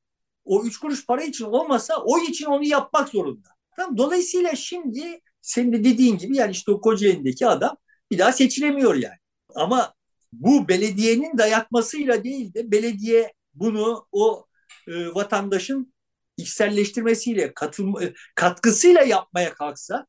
o 0.45 0.65
üç 0.65 0.79
kuruş 0.79 1.07
para 1.07 1.23
için 1.23 1.45
olmasa 1.45 1.97
o 2.05 2.19
için 2.19 2.47
onu 2.47 2.65
yapmak 2.65 3.09
zorunda. 3.09 3.49
Tamam. 3.77 3.99
Dolayısıyla 3.99 4.57
şimdi 4.57 5.21
senin 5.43 5.73
de 5.73 5.85
dediğin 5.85 6.19
gibi 6.19 6.37
yani 6.37 6.51
işte 6.51 6.73
o 6.73 6.81
Kocaeli'ndeki 6.81 7.47
adam 7.47 7.77
bir 8.11 8.19
daha 8.19 8.33
seçilemiyor 8.33 8.95
yani. 8.95 9.19
Ama 9.55 9.95
bu 10.33 10.69
belediyenin 10.69 11.39
dayatmasıyla 11.39 12.25
değil 12.25 12.55
de 12.55 12.71
belediye 12.71 13.33
bunu 13.55 14.07
o 14.13 14.47
e, 14.89 15.07
vatandaşın 15.15 15.95
içselleştirmesiyle, 16.37 17.55
katılma, 17.55 18.05
e, 18.05 18.15
katkısıyla 18.35 19.03
yapmaya 19.03 19.55
kalksa, 19.55 20.07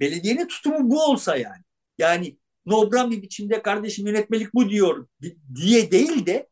belediyenin 0.00 0.46
tutumu 0.46 0.90
bu 0.90 1.04
olsa 1.04 1.36
yani. 1.36 1.62
Yani 1.98 2.38
nobran 2.66 3.10
bir 3.10 3.22
biçimde 3.22 3.62
kardeşim 3.62 4.06
yönetmelik 4.06 4.54
bu 4.54 4.70
diyor 4.70 5.06
diye 5.54 5.90
değil 5.90 6.26
de 6.26 6.48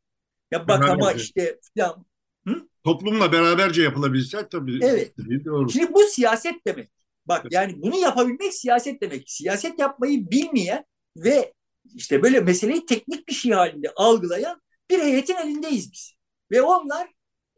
ya 0.50 0.68
bak 0.68 0.88
ama 0.88 1.12
işte 1.12 1.58
falan. 1.78 2.06
Hı? 2.46 2.68
Toplumla 2.84 3.32
beraberce 3.32 3.82
yapılabilse 3.82 4.48
tabii. 4.48 4.78
Evet. 4.82 5.14
Doğru. 5.44 5.70
Şimdi 5.70 5.92
bu 5.92 6.02
siyaset 6.02 6.66
demek. 6.66 6.90
Bak 7.26 7.46
yani 7.50 7.82
bunu 7.82 7.96
yapabilmek 7.96 8.54
siyaset 8.54 9.00
demek. 9.00 9.30
Siyaset 9.30 9.78
yapmayı 9.78 10.30
bilmeyen 10.30 10.84
ve 11.16 11.52
işte 11.94 12.22
böyle 12.22 12.40
meseleyi 12.40 12.86
teknik 12.86 13.28
bir 13.28 13.34
şey 13.34 13.52
halinde 13.52 13.92
algılayan 13.96 14.62
bir 14.90 14.98
heyetin 14.98 15.36
elindeyiz 15.36 15.92
biz. 15.92 16.14
Ve 16.50 16.62
onlar 16.62 17.08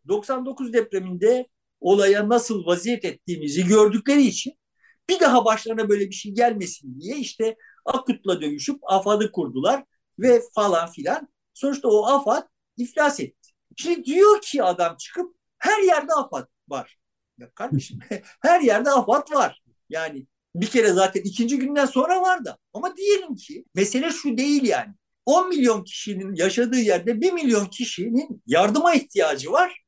99 0.08 0.72
depreminde 0.72 1.48
olaya 1.80 2.28
nasıl 2.28 2.66
vaziyet 2.66 3.04
ettiğimizi 3.04 3.66
gördükleri 3.66 4.22
için 4.22 4.58
bir 5.08 5.20
daha 5.20 5.44
başlarına 5.44 5.88
böyle 5.88 6.06
bir 6.06 6.14
şey 6.14 6.32
gelmesin 6.32 7.00
diye 7.00 7.16
işte 7.16 7.56
Akut'la 7.84 8.40
dövüşüp 8.40 8.78
AFAD'ı 8.82 9.32
kurdular 9.32 9.84
ve 10.18 10.42
falan 10.54 10.90
filan. 10.90 11.28
Sonuçta 11.54 11.88
o 11.88 12.06
AFAD 12.06 12.48
iflas 12.76 13.20
etti. 13.20 13.50
Şimdi 13.76 14.04
diyor 14.04 14.40
ki 14.42 14.62
adam 14.62 14.96
çıkıp 14.96 15.36
her 15.58 15.82
yerde 15.82 16.12
AFAD 16.12 16.46
var. 16.68 16.98
Ya 17.38 17.50
kardeşim 17.50 17.98
her 18.42 18.60
yerde 18.60 18.90
AFAD 18.90 19.34
var. 19.34 19.62
Yani 19.88 20.26
bir 20.60 20.66
kere 20.66 20.92
zaten 20.92 21.20
ikinci 21.20 21.58
günden 21.58 21.86
sonra 21.86 22.22
vardı. 22.22 22.58
Ama 22.72 22.96
diyelim 22.96 23.36
ki 23.36 23.64
mesele 23.74 24.10
şu 24.10 24.38
değil 24.38 24.64
yani. 24.64 24.94
10 25.26 25.48
milyon 25.48 25.84
kişinin 25.84 26.34
yaşadığı 26.34 26.78
yerde 26.78 27.20
1 27.20 27.32
milyon 27.32 27.66
kişinin 27.66 28.42
yardıma 28.46 28.94
ihtiyacı 28.94 29.52
var. 29.52 29.82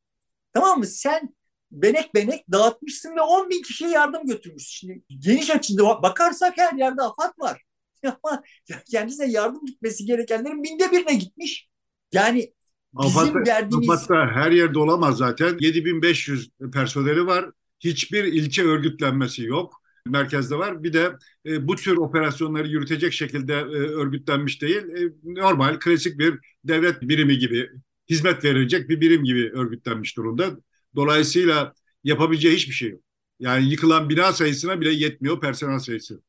Tamam 0.52 0.78
mı? 0.78 0.86
Sen 0.86 1.34
benek 1.70 2.14
benek 2.14 2.44
dağıtmışsın 2.52 3.16
ve 3.16 3.20
10 3.20 3.50
bin 3.50 3.62
kişiye 3.62 3.90
yardım 3.90 4.26
götürmüşsün. 4.26 4.88
Şimdi 4.88 5.02
geniş 5.18 5.50
açıda 5.50 6.02
bakarsak 6.02 6.58
her 6.58 6.72
yerde 6.72 7.02
afat 7.02 7.38
var. 7.38 7.62
Ama 8.22 8.42
kendisine 8.90 9.30
yardım 9.30 9.66
gitmesi 9.66 10.04
gerekenlerin 10.04 10.62
binde 10.62 10.92
birine 10.92 11.14
gitmiş. 11.14 11.68
Yani 12.12 12.52
bizim 12.92 13.20
Afat, 13.20 13.46
derdimiz... 13.46 13.90
Afat'ta 13.90 14.14
her 14.14 14.50
yerde 14.50 14.78
olamaz 14.78 15.16
zaten. 15.16 15.56
7500 15.60 16.50
personeli 16.72 17.26
var. 17.26 17.50
Hiçbir 17.80 18.24
ilçe 18.24 18.62
örgütlenmesi 18.62 19.42
yok 19.42 19.79
merkezde 20.06 20.58
var. 20.58 20.82
Bir 20.84 20.92
de 20.92 21.12
e, 21.46 21.68
bu 21.68 21.76
tür 21.76 21.96
operasyonları 21.96 22.68
yürütecek 22.68 23.12
şekilde 23.12 23.54
e, 23.54 23.76
örgütlenmiş 23.76 24.62
değil. 24.62 24.82
E, 24.82 25.12
normal, 25.24 25.78
klasik 25.78 26.18
bir 26.18 26.34
devlet 26.64 27.02
birimi 27.02 27.38
gibi, 27.38 27.70
hizmet 28.10 28.44
verilecek 28.44 28.88
bir 28.88 29.00
birim 29.00 29.24
gibi 29.24 29.50
örgütlenmiş 29.52 30.16
durumda. 30.16 30.50
Dolayısıyla 30.96 31.74
yapabileceği 32.04 32.56
hiçbir 32.56 32.74
şey 32.74 32.90
yok. 32.90 33.00
Yani 33.40 33.70
yıkılan 33.70 34.08
bina 34.08 34.32
sayısına 34.32 34.80
bile 34.80 34.90
yetmiyor 34.90 35.40
personel 35.40 35.78
sayısı. 35.78 36.20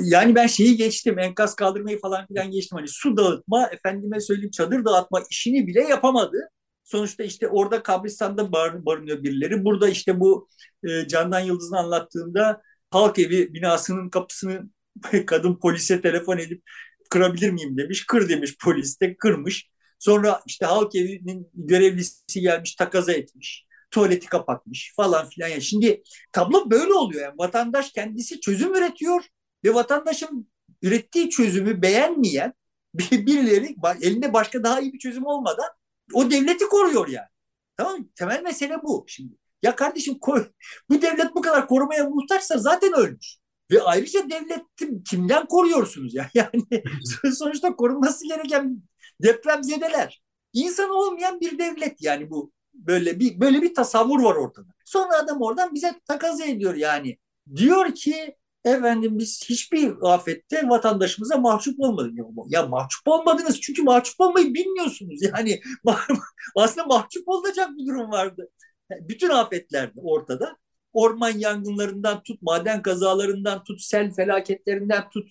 Yani 0.00 0.34
ben 0.34 0.46
şeyi 0.46 0.76
geçtim, 0.76 1.18
enkaz 1.18 1.56
kaldırmayı 1.56 2.00
falan 2.00 2.26
filan 2.26 2.50
geçtim. 2.50 2.78
Hani 2.78 2.88
su 2.88 3.16
dağıtma, 3.16 3.66
efendime 3.66 4.20
söyleyeyim 4.20 4.50
çadır 4.50 4.84
dağıtma 4.84 5.22
işini 5.30 5.66
bile 5.66 5.80
yapamadı. 5.82 6.36
Sonuçta 6.84 7.24
işte 7.24 7.48
orada 7.48 7.82
kabristan'da 7.82 8.52
bar, 8.52 8.86
barınıyor 8.86 9.22
birileri. 9.22 9.64
Burada 9.64 9.88
işte 9.88 10.20
bu 10.20 10.48
e, 10.88 11.08
Candan 11.08 11.40
Yıldız'ın 11.40 11.76
anlattığında 11.76 12.62
halk 12.94 13.18
evi 13.18 13.54
binasının 13.54 14.10
kapısını 14.10 14.70
kadın 15.26 15.58
polise 15.58 16.00
telefon 16.00 16.38
edip 16.38 16.62
kırabilir 17.10 17.50
miyim 17.50 17.78
demiş. 17.78 18.06
Kır 18.06 18.28
demiş 18.28 18.56
polis 18.64 19.00
de 19.00 19.16
kırmış. 19.16 19.70
Sonra 19.98 20.40
işte 20.46 20.66
halk 20.66 20.94
evinin 20.94 21.50
görevlisi 21.54 22.40
gelmiş 22.40 22.74
takaza 22.74 23.12
etmiş. 23.12 23.66
Tuvaleti 23.90 24.26
kapatmış 24.26 24.92
falan 24.96 25.28
filan. 25.28 25.48
Yani 25.48 25.62
şimdi 25.62 26.02
tablo 26.32 26.70
böyle 26.70 26.92
oluyor. 26.92 27.22
Yani 27.22 27.34
vatandaş 27.38 27.92
kendisi 27.92 28.40
çözüm 28.40 28.74
üretiyor 28.74 29.24
ve 29.64 29.74
vatandaşın 29.74 30.48
ürettiği 30.82 31.30
çözümü 31.30 31.82
beğenmeyen 31.82 32.54
birileri 32.94 33.76
elinde 34.00 34.32
başka 34.32 34.64
daha 34.64 34.80
iyi 34.80 34.92
bir 34.92 34.98
çözüm 34.98 35.26
olmadan 35.26 35.68
O 36.12 36.30
devleti 36.30 36.64
koruyor 36.68 37.08
yani. 37.08 37.28
Tamam 37.76 37.98
mı? 37.98 38.08
Temel 38.14 38.42
mesele 38.42 38.82
bu 38.82 39.04
şimdi. 39.08 39.34
Ya 39.62 39.76
kardeşim 39.76 40.18
koy, 40.18 40.48
bu 40.90 41.02
devlet 41.02 41.34
bu 41.34 41.40
kadar 41.42 41.68
korumaya 41.68 42.04
muhtaçsa 42.04 42.58
zaten 42.58 42.92
ölmüş. 42.92 43.36
Ve 43.70 43.82
ayrıca 43.82 44.30
devleti 44.30 45.04
kimden 45.10 45.46
koruyorsunuz 45.46 46.14
ya? 46.14 46.30
Yani 46.34 46.62
sonuçta 47.34 47.76
korunması 47.76 48.28
gereken 48.28 48.82
depremzedeler. 49.22 50.22
İnsan 50.52 50.90
olmayan 50.90 51.40
bir 51.40 51.58
devlet 51.58 52.02
yani 52.02 52.30
bu 52.30 52.52
böyle 52.74 53.20
bir 53.20 53.40
böyle 53.40 53.62
bir 53.62 53.74
tasavvur 53.74 54.22
var 54.22 54.34
ortada. 54.34 54.66
Sonra 54.84 55.16
adam 55.18 55.42
oradan 55.42 55.74
bize 55.74 55.94
takas 56.06 56.40
ediyor 56.40 56.74
yani. 56.74 57.18
Diyor 57.56 57.94
ki 57.94 58.36
efendim 58.64 59.18
biz 59.18 59.44
hiçbir 59.48 59.94
afette 60.02 60.68
vatandaşımıza 60.68 61.36
mahcup 61.36 61.80
olmadık. 61.80 62.12
Ya 62.48 62.66
mahcup 62.66 63.08
olmadınız 63.08 63.60
çünkü 63.60 63.82
mahcup 63.82 64.20
olmayı 64.20 64.54
bilmiyorsunuz. 64.54 65.22
Yani 65.22 65.60
aslında 66.56 66.86
mahcup 66.86 67.28
olacak 67.28 67.70
bir 67.76 67.86
durum 67.86 68.10
vardı. 68.10 68.50
Bütün 68.90 69.28
afetlerde 69.28 70.00
ortada. 70.00 70.56
Orman 70.92 71.38
yangınlarından 71.38 72.22
tut, 72.22 72.42
maden 72.42 72.82
kazalarından 72.82 73.64
tut, 73.64 73.80
sel 73.82 74.14
felaketlerinden 74.14 75.10
tut, 75.10 75.28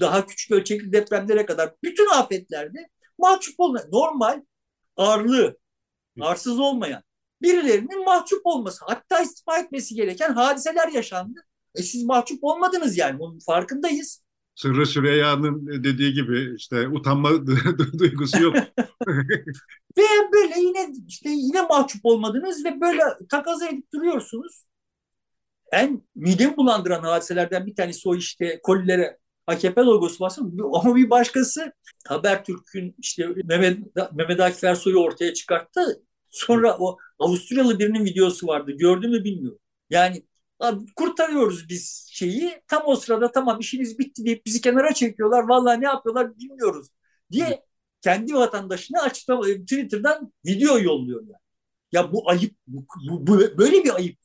daha 0.00 0.26
küçük 0.26 0.50
ölçekli 0.50 0.92
depremlere 0.92 1.46
kadar 1.46 1.74
bütün 1.82 2.10
afetlerde 2.10 2.88
mahcup 3.18 3.54
olmayan, 3.58 3.90
normal, 3.92 4.42
ağırlığı, 4.96 5.58
arsız 6.20 6.58
olmayan 6.58 7.02
birilerinin 7.42 8.04
mahcup 8.04 8.40
olması, 8.44 8.84
hatta 8.84 9.20
istifa 9.20 9.58
etmesi 9.58 9.94
gereken 9.94 10.32
hadiseler 10.32 10.88
yaşandı. 10.88 11.40
E 11.74 11.82
siz 11.82 12.04
mahcup 12.04 12.44
olmadınız 12.44 12.98
yani, 12.98 13.18
bunun 13.18 13.38
farkındayız. 13.38 14.23
Sırrı 14.54 14.86
Süreyya'nın 14.86 15.84
dediği 15.84 16.12
gibi 16.12 16.54
işte 16.56 16.88
utanma 16.88 17.46
duygusu 17.98 18.42
yok. 18.42 18.56
ve 19.98 20.02
böyle 20.32 20.60
yine 20.60 20.92
işte 21.08 21.28
yine 21.28 21.62
mahcup 21.62 22.00
olmadınız 22.04 22.64
ve 22.64 22.80
böyle 22.80 23.02
takas 23.30 23.62
edip 23.62 23.92
duruyorsunuz. 23.92 24.64
En 25.72 26.02
midemi 26.14 26.56
bulandıran 26.56 27.02
hadiselerden 27.02 27.66
bir 27.66 27.74
tanesi 27.74 28.08
o 28.08 28.16
işte 28.16 28.60
kolilere 28.62 29.18
AKP 29.46 29.80
logosu 29.80 30.24
var 30.24 30.32
ama 30.74 30.96
bir 30.96 31.10
başkası 31.10 31.72
Habertürk'ün 32.06 32.94
işte 32.98 33.28
Mehmet, 33.44 33.78
Mehmet 34.12 34.40
Akif 34.40 34.64
Ersoy'u 34.64 34.98
ortaya 34.98 35.34
çıkarttı. 35.34 36.02
Sonra 36.30 36.76
o 36.78 36.98
Avusturyalı 37.18 37.78
birinin 37.78 38.04
videosu 38.04 38.46
vardı. 38.46 38.72
Gördün 38.72 39.10
mü 39.10 39.24
bilmiyorum. 39.24 39.58
Yani 39.90 40.22
kurtarıyoruz 40.96 41.68
biz 41.68 42.08
şeyi. 42.10 42.62
Tam 42.68 42.82
o 42.86 42.96
sırada 42.96 43.32
tamam 43.32 43.60
işiniz 43.60 43.98
bitti 43.98 44.24
deyip 44.24 44.46
bizi 44.46 44.60
kenara 44.60 44.94
çekiyorlar. 44.94 45.42
Vallahi 45.48 45.80
ne 45.80 45.84
yapıyorlar 45.84 46.38
bilmiyoruz 46.38 46.88
diye 47.32 47.64
kendi 48.00 48.34
vatandaşına 48.34 49.00
açıklama 49.02 49.42
Twitter'dan 49.42 50.32
video 50.46 50.78
yolluyor 50.78 51.20
yani. 51.22 51.44
Ya 51.92 52.12
bu 52.12 52.30
ayıp 52.30 52.56
bu, 52.66 52.86
bu, 53.26 53.38
böyle 53.58 53.84
bir 53.84 53.94
ayıp. 53.94 54.18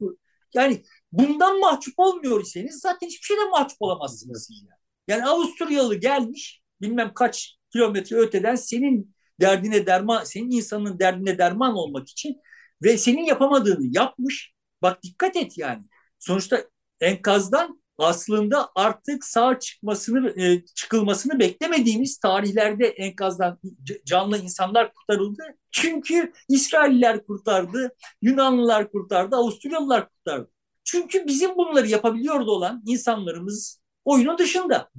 Yani 0.53 0.83
bundan 1.11 1.59
mahcup 1.59 1.93
olmuyor 1.97 2.41
iseniz 2.41 2.79
zaten 2.79 3.07
hiçbir 3.07 3.25
şeyden 3.25 3.49
mahcup 3.49 3.77
olamazsınız 3.81 4.49
yani. 4.51 4.79
Yani 5.07 5.25
Avusturyalı 5.25 5.95
gelmiş 5.95 6.61
bilmem 6.81 7.13
kaç 7.13 7.57
kilometre 7.71 8.15
öteden 8.15 8.55
senin 8.55 9.15
derdine 9.41 9.85
derman, 9.85 10.23
senin 10.23 10.51
insanın 10.51 10.99
derdine 10.99 11.37
derman 11.37 11.75
olmak 11.75 12.09
için 12.09 12.37
ve 12.83 12.97
senin 12.97 13.23
yapamadığını 13.25 13.87
yapmış. 13.91 14.53
Bak 14.81 15.03
dikkat 15.03 15.35
et 15.35 15.57
yani. 15.57 15.83
Sonuçta 16.19 16.63
enkazdan 17.01 17.81
aslında 17.97 18.69
artık 18.75 19.25
sağ 19.25 19.59
çıkmasını 19.59 20.41
e, 20.41 20.65
çıkılmasını 20.65 21.39
beklemediğimiz 21.39 22.17
tarihlerde 22.17 22.87
enkazdan 22.87 23.59
canlı 24.05 24.37
insanlar 24.37 24.93
kurtarıldı. 24.93 25.43
Çünkü 25.71 26.33
İsrailler 26.49 27.25
kurtardı, 27.25 27.95
Yunanlılar 28.21 28.91
kurtardı, 28.91 29.35
Avusturyalılar 29.35 30.09
kurtardı. 30.09 30.51
Çünkü 30.83 31.27
bizim 31.27 31.55
bunları 31.55 31.87
yapabiliyordu 31.87 32.51
olan 32.51 32.83
insanlarımız 32.85 33.81
oyunun 34.05 34.37
dışında. 34.37 34.89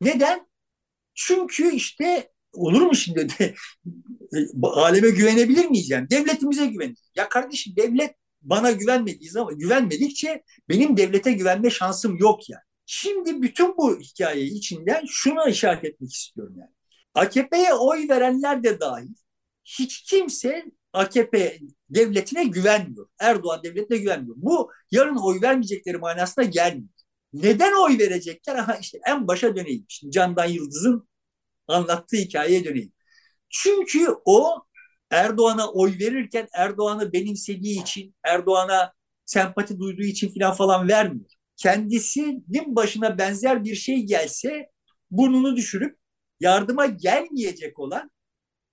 Neden? 0.00 0.46
Çünkü 1.14 1.74
işte 1.74 2.32
olur 2.52 2.82
mu 2.82 2.94
şimdi 2.94 3.28
de, 3.38 3.54
aleme 4.62 5.10
güvenebilir 5.10 5.66
miyiz 5.66 5.90
yani? 5.90 6.10
Devletimize 6.10 6.66
güven. 6.66 6.94
Ya 7.16 7.28
kardeşim 7.28 7.76
devlet 7.76 8.16
bana 8.42 8.72
güvenmediği 8.72 9.30
zaman 9.30 9.58
güvenmedikçe 9.58 10.42
benim 10.68 10.96
devlete 10.96 11.32
güvenme 11.32 11.70
şansım 11.70 12.16
yok 12.16 12.50
yani. 12.50 12.62
Şimdi 12.86 13.42
bütün 13.42 13.76
bu 13.76 14.00
hikaye 14.00 14.44
içinden 14.44 15.04
şunu 15.08 15.48
işaret 15.48 15.84
etmek 15.84 16.12
istiyorum 16.12 16.54
yani. 16.58 16.70
AKP'ye 17.14 17.74
oy 17.74 18.08
verenler 18.08 18.62
de 18.62 18.80
dahil 18.80 19.14
hiç 19.64 20.02
kimse 20.02 20.64
AKP 20.92 21.58
devletine 21.90 22.44
güvenmiyor. 22.44 23.08
Erdoğan 23.20 23.62
devletine 23.64 23.98
güvenmiyor. 23.98 24.36
Bu 24.38 24.70
yarın 24.90 25.16
oy 25.16 25.40
vermeyecekleri 25.42 25.98
manasına 25.98 26.44
gelmiyor. 26.44 26.88
Neden 27.32 27.72
oy 27.84 27.98
verecekler? 27.98 28.56
Aha 28.56 28.76
işte 28.76 28.98
en 29.06 29.28
başa 29.28 29.56
döneyim. 29.56 29.84
Şimdi 29.88 30.12
Candan 30.12 30.46
Yıldız'ın 30.46 31.08
anlattığı 31.68 32.16
hikayeye 32.16 32.64
döneyim. 32.64 32.92
Çünkü 33.50 34.08
o 34.24 34.65
Erdoğan'a 35.10 35.68
oy 35.72 35.98
verirken 36.00 36.48
Erdoğan'ı 36.52 37.12
benimsediği 37.12 37.82
için, 37.82 38.14
Erdoğan'a 38.24 38.92
sempati 39.24 39.78
duyduğu 39.78 40.02
için 40.02 40.34
falan 40.34 40.54
falan 40.54 40.88
vermiyor. 40.88 41.30
Kendisinin 41.56 42.76
başına 42.76 43.18
benzer 43.18 43.64
bir 43.64 43.74
şey 43.74 44.02
gelse 44.02 44.70
burnunu 45.10 45.56
düşürüp 45.56 45.98
yardıma 46.40 46.86
gelmeyecek 46.86 47.78
olan, 47.78 48.10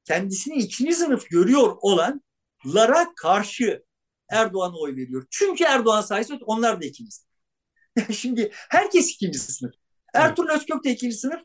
kendisini 0.05 0.55
ikinci 0.55 0.93
sınıf 0.93 1.29
görüyor 1.29 1.77
olanlara 1.81 3.13
karşı 3.15 3.83
Erdoğan'a 4.29 4.77
oy 4.77 4.95
veriyor. 4.95 5.27
Çünkü 5.29 5.63
Erdoğan 5.63 6.01
sayesinde 6.01 6.43
onlar 6.43 6.81
da 6.81 6.85
ikinci 6.85 7.11
sınıf. 7.11 7.33
Şimdi 8.17 8.51
herkes 8.53 9.11
ikinci 9.11 9.39
sınıf. 9.39 9.73
Ertuğrul 10.13 10.49
Özkök 10.49 10.83
de 10.83 10.91
ikinci 10.91 11.15
sınıf. 11.15 11.41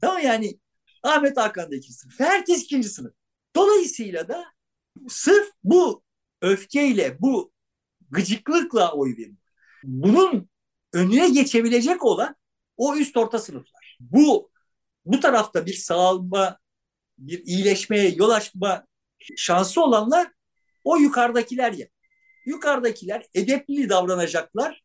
Tamam 0.00 0.22
yani 0.22 0.58
Ahmet 1.02 1.36
Hakan 1.36 1.70
da 1.70 1.76
ikinci 1.76 1.98
sınıf. 1.98 2.20
Herkes 2.20 2.62
ikinci 2.62 2.88
sınıf. 2.88 3.12
Dolayısıyla 3.56 4.28
da 4.28 4.44
sırf 5.08 5.50
bu 5.64 6.02
öfkeyle, 6.40 7.16
bu 7.20 7.52
gıcıklıkla 8.10 8.92
oy 8.92 9.12
veriyor. 9.12 9.36
Bunun 9.84 10.48
önüne 10.92 11.30
geçebilecek 11.30 12.04
olan 12.04 12.36
o 12.76 12.96
üst 12.96 13.16
orta 13.16 13.38
sınıflar. 13.38 13.98
Bu 14.00 14.50
bu 15.04 15.20
tarafta 15.20 15.66
bir 15.66 15.74
sağalma, 15.74 16.58
bir 17.18 17.44
iyileşmeye 17.44 18.08
yol 18.08 18.30
açma 18.30 18.86
şansı 19.36 19.82
olanlar 19.82 20.32
o 20.84 20.96
yukarıdakiler 20.96 21.72
ya. 21.72 21.86
Yukarıdakiler 22.46 23.26
edepli 23.34 23.88
davranacaklar 23.88 24.82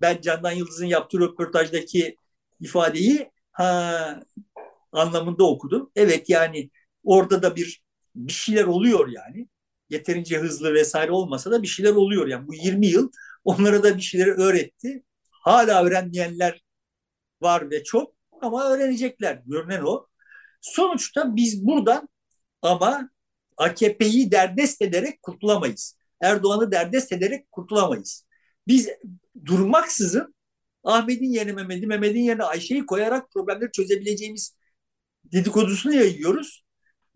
ben 0.00 0.20
Candan 0.20 0.52
Yıldız'ın 0.52 0.86
yaptığı 0.86 1.20
röportajdaki 1.20 2.16
ifadeyi 2.60 3.30
ha, 3.52 4.22
anlamında 4.92 5.44
okudum. 5.44 5.90
Evet 5.96 6.28
yani 6.28 6.70
orada 7.04 7.42
da 7.42 7.56
bir 7.56 7.85
bir 8.16 8.32
şeyler 8.32 8.64
oluyor 8.64 9.08
yani. 9.08 9.48
Yeterince 9.90 10.38
hızlı 10.38 10.74
vesaire 10.74 11.12
olmasa 11.12 11.50
da 11.50 11.62
bir 11.62 11.66
şeyler 11.66 11.92
oluyor 11.92 12.26
yani. 12.26 12.48
Bu 12.48 12.54
20 12.54 12.86
yıl 12.86 13.10
onlara 13.44 13.82
da 13.82 13.96
bir 13.96 14.02
şeyleri 14.02 14.30
öğretti. 14.30 15.02
Hala 15.30 15.84
öğrenmeyenler 15.84 16.62
var 17.42 17.70
ve 17.70 17.84
çok 17.84 18.14
ama 18.42 18.70
öğrenecekler. 18.70 19.42
Görünen 19.46 19.82
o. 19.82 20.06
Sonuçta 20.60 21.36
biz 21.36 21.66
buradan 21.66 22.08
ama 22.62 23.10
AKP'yi 23.56 24.30
derdest 24.30 24.82
ederek 24.82 25.22
kurtulamayız. 25.22 25.98
Erdoğan'ı 26.20 26.72
derdest 26.72 27.12
ederek 27.12 27.52
kurtulamayız. 27.52 28.26
Biz 28.66 28.88
durmaksızın 29.44 30.34
Ahmet'in 30.84 31.32
yerine 31.32 31.52
Mehmet'i, 31.52 31.86
Mehmet'in 31.86 32.20
yerine 32.20 32.42
Ayşe'yi 32.42 32.86
koyarak 32.86 33.30
problemleri 33.30 33.72
çözebileceğimiz 33.72 34.56
dedikodusunu 35.24 35.94
yayıyoruz. 35.94 36.65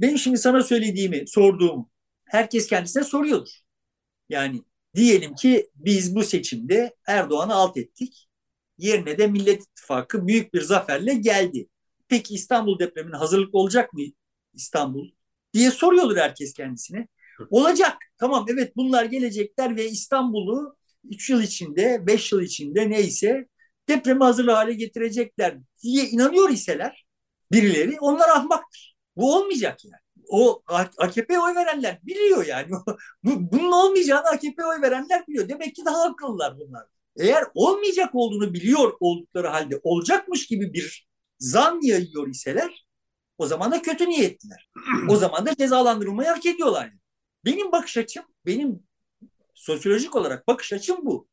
Benim 0.00 0.18
şimdi 0.18 0.38
sana 0.38 0.62
söylediğimi, 0.62 1.24
sorduğum 1.26 1.90
herkes 2.24 2.66
kendisine 2.66 3.04
soruyordur. 3.04 3.50
Yani 4.28 4.62
diyelim 4.94 5.34
ki 5.34 5.70
biz 5.74 6.14
bu 6.14 6.24
seçimde 6.24 6.96
Erdoğan'ı 7.06 7.54
alt 7.54 7.76
ettik. 7.76 8.28
Yerine 8.78 9.18
de 9.18 9.26
Millet 9.26 9.62
İttifakı 9.62 10.26
büyük 10.26 10.54
bir 10.54 10.60
zaferle 10.62 11.14
geldi. 11.14 11.68
Peki 12.08 12.34
İstanbul 12.34 12.78
depremine 12.78 13.16
hazırlık 13.16 13.54
olacak 13.54 13.92
mı 13.92 14.02
İstanbul? 14.54 15.10
diye 15.54 15.70
soruyordur 15.70 16.16
herkes 16.16 16.54
kendisine. 16.54 17.08
Olacak. 17.50 17.96
Tamam 18.18 18.46
evet 18.48 18.76
bunlar 18.76 19.04
gelecekler 19.04 19.76
ve 19.76 19.88
İstanbul'u 19.88 20.76
3 21.04 21.30
yıl 21.30 21.42
içinde, 21.42 22.06
5 22.06 22.32
yıl 22.32 22.42
içinde 22.42 22.90
neyse 22.90 23.48
depremi 23.88 24.24
hazır 24.24 24.48
hale 24.48 24.74
getirecekler 24.74 25.58
diye 25.82 26.04
inanıyor 26.04 26.50
iseler 26.50 27.06
birileri 27.52 28.00
onlar 28.00 28.28
ahmaktır. 28.28 28.96
Bu 29.16 29.36
olmayacak 29.36 29.84
yani. 29.84 30.02
O 30.28 30.62
AKP 30.98 31.40
oy 31.40 31.54
verenler 31.54 31.98
biliyor 32.02 32.46
yani. 32.46 32.70
Bu, 33.24 33.52
bunun 33.52 33.72
olmayacağını 33.72 34.28
AKP 34.28 34.64
oy 34.64 34.82
verenler 34.82 35.26
biliyor. 35.26 35.48
Demek 35.48 35.74
ki 35.74 35.84
daha 35.84 36.02
akıllılar 36.04 36.58
bunlar. 36.58 36.86
Eğer 37.16 37.44
olmayacak 37.54 38.14
olduğunu 38.14 38.54
biliyor 38.54 38.92
oldukları 39.00 39.48
halde 39.48 39.80
olacakmış 39.82 40.46
gibi 40.46 40.72
bir 40.72 41.08
zan 41.38 41.80
yayıyor 41.82 42.28
iseler 42.28 42.86
o 43.38 43.46
zaman 43.46 43.72
da 43.72 43.82
kötü 43.82 44.08
niyetliler. 44.08 44.70
O 45.08 45.16
zaman 45.16 45.46
da 45.46 45.56
cezalandırılmayı 45.56 46.28
hak 46.28 46.46
ediyorlar. 46.46 46.90
Benim 47.44 47.72
bakış 47.72 47.96
açım, 47.96 48.24
benim 48.46 48.82
sosyolojik 49.54 50.16
olarak 50.16 50.48
bakış 50.48 50.72
açım 50.72 50.98
bu. 51.02 51.28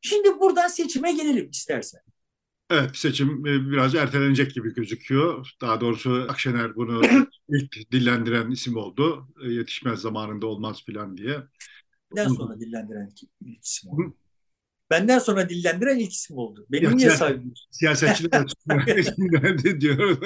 Şimdi 0.00 0.40
buradan 0.40 0.68
seçime 0.68 1.12
gelelim 1.12 1.50
istersen. 1.50 2.00
Evet 2.72 2.96
seçim 2.96 3.46
e, 3.46 3.70
biraz 3.70 3.94
ertelenecek 3.94 4.54
gibi 4.54 4.74
gözüküyor. 4.74 5.50
Daha 5.60 5.80
doğrusu 5.80 6.26
Akşener 6.28 6.76
bunu 6.76 7.02
ilk 7.48 7.92
dillendiren 7.92 8.50
isim 8.50 8.76
oldu. 8.76 9.28
E, 9.44 9.52
yetişmez 9.52 10.00
zamanında 10.00 10.46
olmaz 10.46 10.82
filan 10.86 11.16
diye. 11.16 11.38
Benden 12.16 12.28
sonra 12.28 12.60
dillendiren 12.60 13.10
ilk 13.40 13.64
isim 13.64 13.90
oldu. 13.90 14.14
Benden 14.90 15.18
sonra 15.18 15.48
dillendiren 15.48 15.98
ilk 15.98 16.12
isim 16.12 16.38
oldu. 16.38 16.66
Benim 16.70 16.90
ya, 16.90 16.96
niye 16.96 17.10
saygılıyorsun? 17.10 17.68
Siyasetçiler 17.70 18.40
açısından 18.70 19.58
diyorum. 19.80 20.20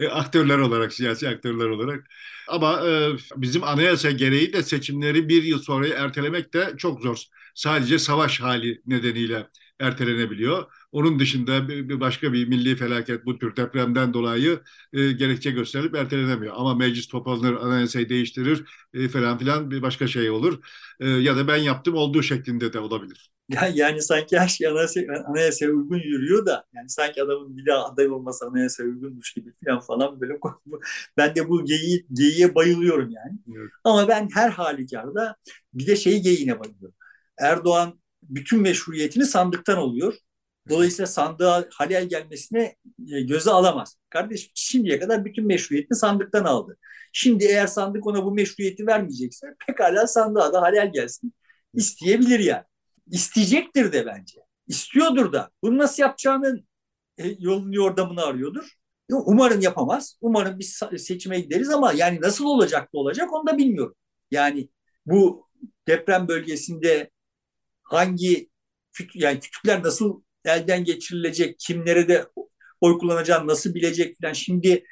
E, 0.00 0.08
aktörler 0.08 0.58
olarak, 0.58 0.92
siyasi 0.92 1.28
aktörler 1.28 1.66
olarak. 1.66 2.06
Ama 2.48 2.88
e, 2.88 3.10
bizim 3.36 3.64
anayasa 3.64 4.10
gereği 4.10 4.52
de 4.52 4.62
seçimleri 4.62 5.28
bir 5.28 5.42
yıl 5.42 5.58
sonra 5.58 5.88
ertelemek 5.88 6.54
de 6.54 6.74
çok 6.78 7.02
zor. 7.02 7.22
Sadece 7.54 7.98
savaş 7.98 8.40
hali 8.40 8.82
nedeniyle 8.86 9.46
ertelenebiliyor. 9.80 10.66
Onun 10.92 11.18
dışında 11.18 11.68
bir 11.68 12.00
başka 12.00 12.32
bir 12.32 12.48
milli 12.48 12.76
felaket 12.76 13.26
bu 13.26 13.38
tür 13.38 13.56
depremden 13.56 14.14
dolayı 14.14 14.60
e, 14.92 15.12
gerekçe 15.12 15.50
gösterilip 15.50 15.94
ertelenemiyor. 15.94 16.54
Ama 16.56 16.74
meclis 16.74 17.06
toplanır, 17.08 17.54
anayasayı 17.54 18.08
değiştirir 18.08 18.64
e, 18.94 19.08
falan 19.08 19.38
filan 19.38 19.70
bir 19.70 19.82
başka 19.82 20.06
şey 20.06 20.30
olur. 20.30 20.60
E, 21.00 21.08
ya 21.08 21.36
da 21.36 21.48
ben 21.48 21.56
yaptım 21.56 21.94
olduğu 21.94 22.22
şeklinde 22.22 22.72
de 22.72 22.78
olabilir. 22.78 23.30
Ya, 23.50 23.70
yani 23.74 24.02
sanki 24.02 24.38
her 24.38 24.48
şey 24.48 24.66
anayasa, 24.66 25.00
anayasaya 25.26 25.70
uygun 25.70 25.98
yürüyor 25.98 26.46
da 26.46 26.64
yani 26.74 26.88
sanki 26.88 27.22
adamın 27.22 27.56
bir 27.56 27.66
daha 27.66 27.84
aday 27.84 28.08
olması 28.10 28.46
anayasaya 28.46 28.84
uygunmuş 28.84 29.32
gibi 29.34 29.52
falan 29.64 29.80
falan 29.80 30.20
böyle 30.20 30.38
ben 31.16 31.34
de 31.34 31.48
bu 31.48 31.64
geyiği, 31.64 32.06
geyiğe 32.12 32.54
bayılıyorum 32.54 33.10
yani. 33.10 33.38
Evet. 33.56 33.70
Ama 33.84 34.08
ben 34.08 34.28
her 34.34 34.50
halükarda 34.50 35.36
bir 35.74 35.86
de 35.86 35.96
şeyi 35.96 36.22
geyiğine 36.22 36.60
bayılıyorum. 36.60 36.94
Erdoğan 37.38 38.00
bütün 38.22 38.60
meşruiyetini 38.60 39.24
sandıktan 39.24 39.78
oluyor. 39.78 40.14
Dolayısıyla 40.68 41.06
sandığa 41.06 41.64
halel 41.72 42.08
gelmesine 42.08 42.76
e, 43.12 43.20
göze 43.20 43.50
alamaz. 43.50 43.96
Kardeş 44.10 44.50
şimdiye 44.54 45.00
kadar 45.00 45.24
bütün 45.24 45.46
meşruiyetini 45.46 45.98
sandıktan 45.98 46.44
aldı. 46.44 46.76
Şimdi 47.12 47.44
eğer 47.44 47.66
sandık 47.66 48.06
ona 48.06 48.24
bu 48.24 48.32
meşruiyeti 48.32 48.86
vermeyecekse 48.86 49.46
pekala 49.66 50.06
sandığa 50.06 50.52
da 50.52 50.62
halel 50.62 50.92
gelsin. 50.92 51.34
İsteyebilir 51.74 52.40
yani. 52.40 52.64
İsteyecektir 53.10 53.92
de 53.92 54.06
bence. 54.06 54.40
İstiyordur 54.66 55.32
da. 55.32 55.50
Bunu 55.62 55.78
nasıl 55.78 56.02
yapacağının 56.02 56.68
e, 57.18 57.28
yolunu 57.38 57.76
yordamını 57.76 58.22
arıyordur. 58.24 58.74
Umarım 59.10 59.60
yapamaz. 59.60 60.18
Umarım 60.20 60.58
biz 60.58 60.80
seçime 60.98 61.40
gideriz 61.40 61.70
ama 61.70 61.92
yani 61.92 62.20
nasıl 62.20 62.44
olacak 62.44 62.94
da 62.94 62.98
olacak 62.98 63.32
onu 63.32 63.46
da 63.46 63.58
bilmiyorum. 63.58 63.94
Yani 64.30 64.68
bu 65.06 65.46
deprem 65.88 66.28
bölgesinde 66.28 67.10
hangi 67.82 68.50
yani 69.14 69.40
kütükler 69.40 69.82
nasıl 69.82 70.22
elden 70.44 70.84
geçirilecek, 70.84 71.58
kimlere 71.58 72.08
de 72.08 72.26
oy 72.80 72.98
kullanacağını 72.98 73.46
nasıl 73.46 73.74
bilecek 73.74 74.16
falan. 74.20 74.32
Şimdi 74.32 74.84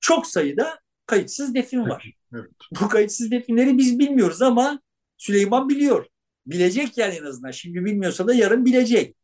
çok 0.00 0.26
sayıda 0.26 0.78
kayıtsız 1.06 1.54
defin 1.54 1.88
var. 1.88 2.12
Evet. 2.34 2.50
Bu 2.80 2.88
kayıtsız 2.88 3.30
definleri 3.30 3.78
biz 3.78 3.98
bilmiyoruz 3.98 4.42
ama 4.42 4.80
Süleyman 5.16 5.68
biliyor. 5.68 6.06
Bilecek 6.46 6.98
yani 6.98 7.14
en 7.14 7.24
azından. 7.24 7.50
Şimdi 7.50 7.84
bilmiyorsa 7.84 8.26
da 8.26 8.34
yarın 8.34 8.64
bilecek. 8.64 9.16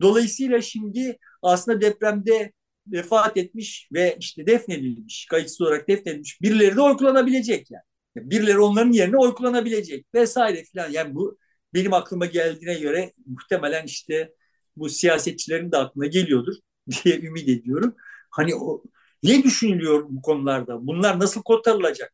Dolayısıyla 0.00 0.60
şimdi 0.60 1.18
aslında 1.42 1.80
depremde 1.80 2.52
vefat 2.86 3.36
etmiş 3.36 3.88
ve 3.92 4.16
işte 4.20 4.46
defnedilmiş, 4.46 5.26
kayıtsız 5.30 5.60
olarak 5.60 5.88
defnedilmiş 5.88 6.42
birileri 6.42 6.76
de 6.76 6.80
oy 6.80 6.96
kullanabilecek 6.96 7.70
yani. 7.70 7.84
Birileri 8.16 8.58
onların 8.58 8.92
yerine 8.92 9.16
oy 9.16 9.34
kullanabilecek 9.34 10.06
vesaire 10.14 10.64
filan. 10.64 10.90
Yani 10.90 11.14
bu 11.14 11.38
benim 11.74 11.92
aklıma 11.92 12.26
geldiğine 12.26 12.74
göre 12.74 13.12
muhtemelen 13.26 13.86
işte 13.86 14.32
bu 14.76 14.88
siyasetçilerin 14.88 15.72
de 15.72 15.76
aklına 15.76 16.06
geliyordur 16.06 16.54
diye 17.04 17.20
ümit 17.20 17.48
ediyorum. 17.48 17.96
Hani 18.30 18.54
o 18.54 18.82
ne 19.22 19.42
düşünülüyor 19.42 20.06
bu 20.08 20.22
konularda? 20.22 20.86
Bunlar 20.86 21.18
nasıl 21.18 21.42
kotarılacak? 21.42 22.12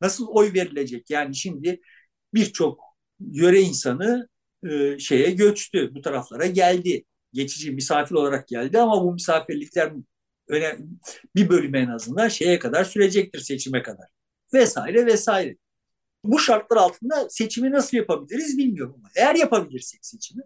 Nasıl 0.00 0.26
oy 0.28 0.52
verilecek? 0.54 1.10
Yani 1.10 1.36
şimdi 1.36 1.80
birçok 2.34 2.80
yöre 3.20 3.60
insanı 3.60 4.28
e, 4.70 4.98
şeye 4.98 5.30
göçtü, 5.30 5.94
bu 5.94 6.00
taraflara 6.00 6.46
geldi. 6.46 7.04
Geçici 7.32 7.70
misafir 7.72 8.14
olarak 8.14 8.48
geldi 8.48 8.78
ama 8.80 9.04
bu 9.04 9.12
misafirlikler 9.12 9.92
önemli, 10.48 10.86
bir 11.36 11.48
bölümü 11.48 11.78
en 11.78 11.88
azından 11.88 12.28
şeye 12.28 12.58
kadar 12.58 12.84
sürecektir 12.84 13.40
seçime 13.40 13.82
kadar. 13.82 14.06
Vesaire 14.54 15.06
vesaire. 15.06 15.56
Bu 16.24 16.38
şartlar 16.38 16.76
altında 16.76 17.30
seçimi 17.30 17.70
nasıl 17.72 17.96
yapabiliriz 17.96 18.58
bilmiyorum 18.58 18.94
ama 18.98 19.10
eğer 19.16 19.34
yapabilirsek 19.34 20.06
seçimi 20.06 20.42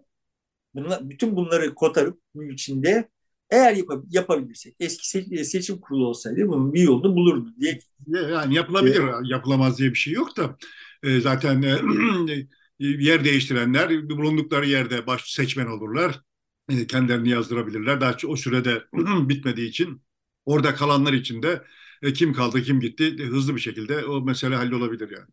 bunlar, 0.75 1.09
bütün 1.09 1.35
bunları 1.35 1.75
kotarıp 1.75 2.19
bunun 2.35 2.49
içinde 2.49 3.09
eğer 3.49 3.75
yap 3.75 4.03
yapabilirsek 4.09 4.75
eski 4.79 5.09
se 5.09 5.43
seçim 5.43 5.79
kurulu 5.79 6.07
olsaydı 6.07 6.47
bunun 6.47 6.73
bir 6.73 6.81
yolunu 6.81 7.15
bulurdu 7.15 7.49
diye. 7.59 7.79
Yani 8.07 8.55
yapılabilir. 8.55 9.03
Ee, 9.03 9.11
Yapılamaz 9.23 9.77
diye 9.77 9.89
bir 9.89 9.95
şey 9.95 10.13
yok 10.13 10.37
da 10.37 10.57
e, 11.03 11.19
zaten 11.19 11.61
e, 12.29 12.47
yer 12.79 13.25
değiştirenler 13.25 14.09
bulundukları 14.09 14.65
yerde 14.67 15.07
baş 15.07 15.31
seçmen 15.31 15.67
olurlar. 15.67 16.21
E, 16.69 16.87
kendilerini 16.87 17.29
yazdırabilirler. 17.29 18.01
Daha 18.01 18.15
o 18.27 18.35
sürede 18.35 18.83
bitmediği 19.29 19.69
için 19.69 20.01
orada 20.45 20.75
kalanlar 20.75 21.13
için 21.13 21.43
de 21.43 21.61
e, 22.01 22.13
kim 22.13 22.33
kaldı 22.33 22.61
kim 22.63 22.79
gitti 22.79 23.23
hızlı 23.25 23.55
bir 23.55 23.61
şekilde 23.61 24.05
o 24.05 24.21
mesele 24.21 24.55
hallolabilir 24.55 25.11
yani. 25.11 25.29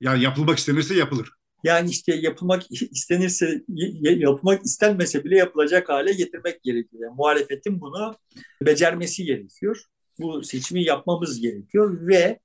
Yani 0.00 0.22
yapılmak 0.22 0.58
istenirse 0.58 0.94
yapılır. 0.94 1.30
Yani 1.62 1.90
işte 1.90 2.14
yapılmak 2.14 2.62
istenirse, 2.70 3.62
yapılmak 4.02 4.64
istenmese 4.64 5.24
bile 5.24 5.36
yapılacak 5.36 5.88
hale 5.88 6.12
getirmek 6.12 6.62
gerekiyor. 6.62 7.02
Yani 7.02 7.14
muhalefetin 7.16 7.80
bunu 7.80 8.14
becermesi 8.62 9.24
gerekiyor. 9.24 9.84
Bu 10.18 10.44
seçimi 10.44 10.84
yapmamız 10.84 11.40
gerekiyor 11.40 12.06
ve 12.06 12.38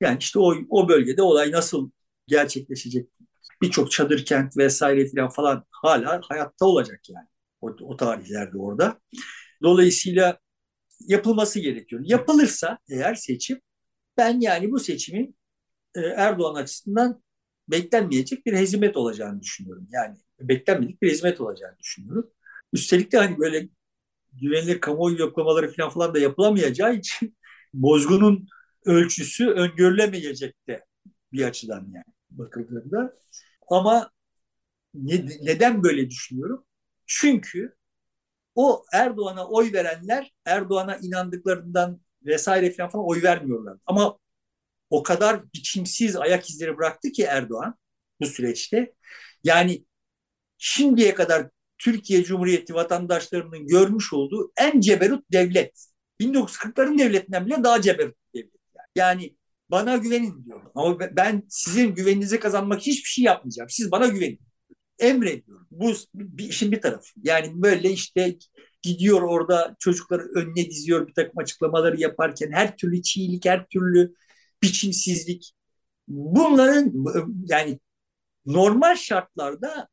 yani 0.00 0.18
işte 0.18 0.38
o, 0.38 0.54
o 0.70 0.88
bölgede 0.88 1.22
olay 1.22 1.52
nasıl 1.52 1.90
gerçekleşecek? 2.26 3.08
Birçok 3.62 3.90
çadır 3.90 4.24
kent 4.24 4.56
vesaire 4.56 5.06
falan 5.06 5.30
falan 5.30 5.64
hala 5.70 6.20
hayatta 6.28 6.66
olacak 6.66 7.00
yani 7.08 7.26
o, 7.60 7.66
o 7.82 7.96
tarihlerde 7.96 8.58
orada. 8.58 9.00
Dolayısıyla 9.62 10.38
yapılması 11.08 11.60
gerekiyor. 11.60 12.02
Yapılırsa 12.04 12.78
eğer 12.90 13.14
seçim 13.14 13.60
ben 14.16 14.40
yani 14.40 14.70
bu 14.70 14.78
seçimin 14.78 15.36
e, 15.94 16.00
Erdoğan 16.00 16.54
açısından 16.54 17.22
beklenmeyecek 17.68 18.46
bir 18.46 18.52
hezimet 18.52 18.96
olacağını 18.96 19.40
düşünüyorum. 19.42 19.88
Yani 19.92 20.16
beklenmedik 20.40 21.02
bir 21.02 21.10
hezimet 21.10 21.40
olacağını 21.40 21.78
düşünüyorum. 21.78 22.30
Üstelik 22.72 23.12
de 23.12 23.18
hani 23.18 23.38
böyle 23.38 23.68
güvenilir 24.32 24.80
kamuoyu 24.80 25.18
yoklamaları 25.20 25.72
falan 25.72 25.90
falan 25.90 26.14
da 26.14 26.18
yapılamayacağı 26.18 26.94
için 26.96 27.36
bozgunun 27.74 28.48
ölçüsü 28.84 29.48
öngörülemeyecek 29.48 30.68
de 30.68 30.84
bir 31.32 31.44
açıdan 31.44 31.80
yani 31.94 32.04
bakıldığında. 32.30 33.14
Ama 33.68 34.10
ne, 34.94 35.26
neden 35.42 35.82
böyle 35.84 36.10
düşünüyorum? 36.10 36.64
Çünkü 37.06 37.76
o 38.54 38.84
Erdoğan'a 38.92 39.48
oy 39.48 39.72
verenler 39.72 40.32
Erdoğan'a 40.44 40.96
inandıklarından 40.96 42.00
vesaire 42.26 42.72
falan, 42.72 42.90
falan 42.90 43.08
oy 43.08 43.22
vermiyorlar. 43.22 43.78
Ama 43.86 44.18
o 44.92 45.02
kadar 45.02 45.52
biçimsiz 45.52 46.16
ayak 46.16 46.50
izleri 46.50 46.76
bıraktı 46.76 47.12
ki 47.12 47.22
Erdoğan 47.22 47.74
bu 48.20 48.26
süreçte. 48.26 48.92
Yani 49.44 49.84
şimdiye 50.58 51.14
kadar 51.14 51.48
Türkiye 51.78 52.24
Cumhuriyeti 52.24 52.74
vatandaşlarının 52.74 53.66
görmüş 53.66 54.12
olduğu 54.12 54.52
en 54.56 54.80
ceberut 54.80 55.32
devlet. 55.32 55.86
1940'ların 56.20 56.98
devletinden 56.98 57.46
bile 57.46 57.64
daha 57.64 57.82
ceberut 57.82 58.16
devlet. 58.34 58.52
Yani, 58.96 59.36
bana 59.70 59.96
güvenin 59.96 60.44
diyor. 60.44 60.60
Ama 60.74 60.98
ben 61.00 61.42
sizin 61.48 61.94
güveninizi 61.94 62.40
kazanmak 62.40 62.80
hiçbir 62.80 63.08
şey 63.08 63.24
yapmayacağım. 63.24 63.70
Siz 63.70 63.90
bana 63.90 64.06
güvenin. 64.06 64.40
Emrediyorum. 64.98 65.66
Bu 65.70 65.92
bir 66.14 66.48
işin 66.48 66.72
bir 66.72 66.80
tarafı. 66.80 67.20
Yani 67.22 67.62
böyle 67.62 67.90
işte 67.90 68.36
gidiyor 68.82 69.22
orada 69.22 69.76
çocukları 69.78 70.22
önüne 70.34 70.70
diziyor 70.70 71.06
bir 71.08 71.14
takım 71.14 71.38
açıklamaları 71.38 72.00
yaparken 72.00 72.52
her 72.52 72.76
türlü 72.76 73.02
çiğlik, 73.02 73.44
her 73.44 73.66
türlü 73.68 74.14
biçimsizlik 74.62 75.52
bunların 76.08 76.92
yani 77.46 77.80
normal 78.46 78.96
şartlarda 78.96 79.88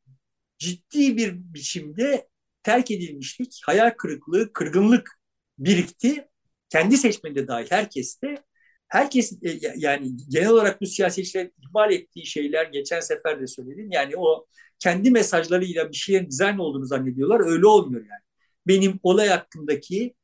ciddi 0.58 1.16
bir 1.16 1.34
biçimde 1.36 2.28
terk 2.62 2.90
edilmişlik, 2.90 3.60
hayal 3.64 3.90
kırıklığı, 3.90 4.52
kırgınlık 4.52 5.20
birikti. 5.58 6.28
Kendi 6.68 6.96
seçmeni 6.96 7.34
de 7.34 7.48
dahil 7.48 7.66
herkeste. 7.70 8.44
Herkes 8.88 9.32
e, 9.42 9.58
yani 9.76 10.10
genel 10.28 10.48
olarak 10.48 10.80
bu 10.80 10.86
siyasetçiler 10.86 11.50
ihmal 11.62 11.92
ettiği 11.92 12.26
şeyler 12.26 12.66
geçen 12.66 13.00
sefer 13.00 13.40
de 13.40 13.46
söyledim. 13.46 13.88
Yani 13.92 14.16
o 14.16 14.46
kendi 14.78 15.10
mesajlarıyla 15.10 15.90
bir 15.90 15.96
şeyin 15.96 16.26
dizayn 16.26 16.58
olduğunu 16.58 16.86
zannediyorlar. 16.86 17.40
Öyle 17.40 17.66
olmuyor 17.66 18.02
yani. 18.02 18.22
Benim 18.66 19.00
olay 19.02 19.28
hakkındaki 19.28 20.14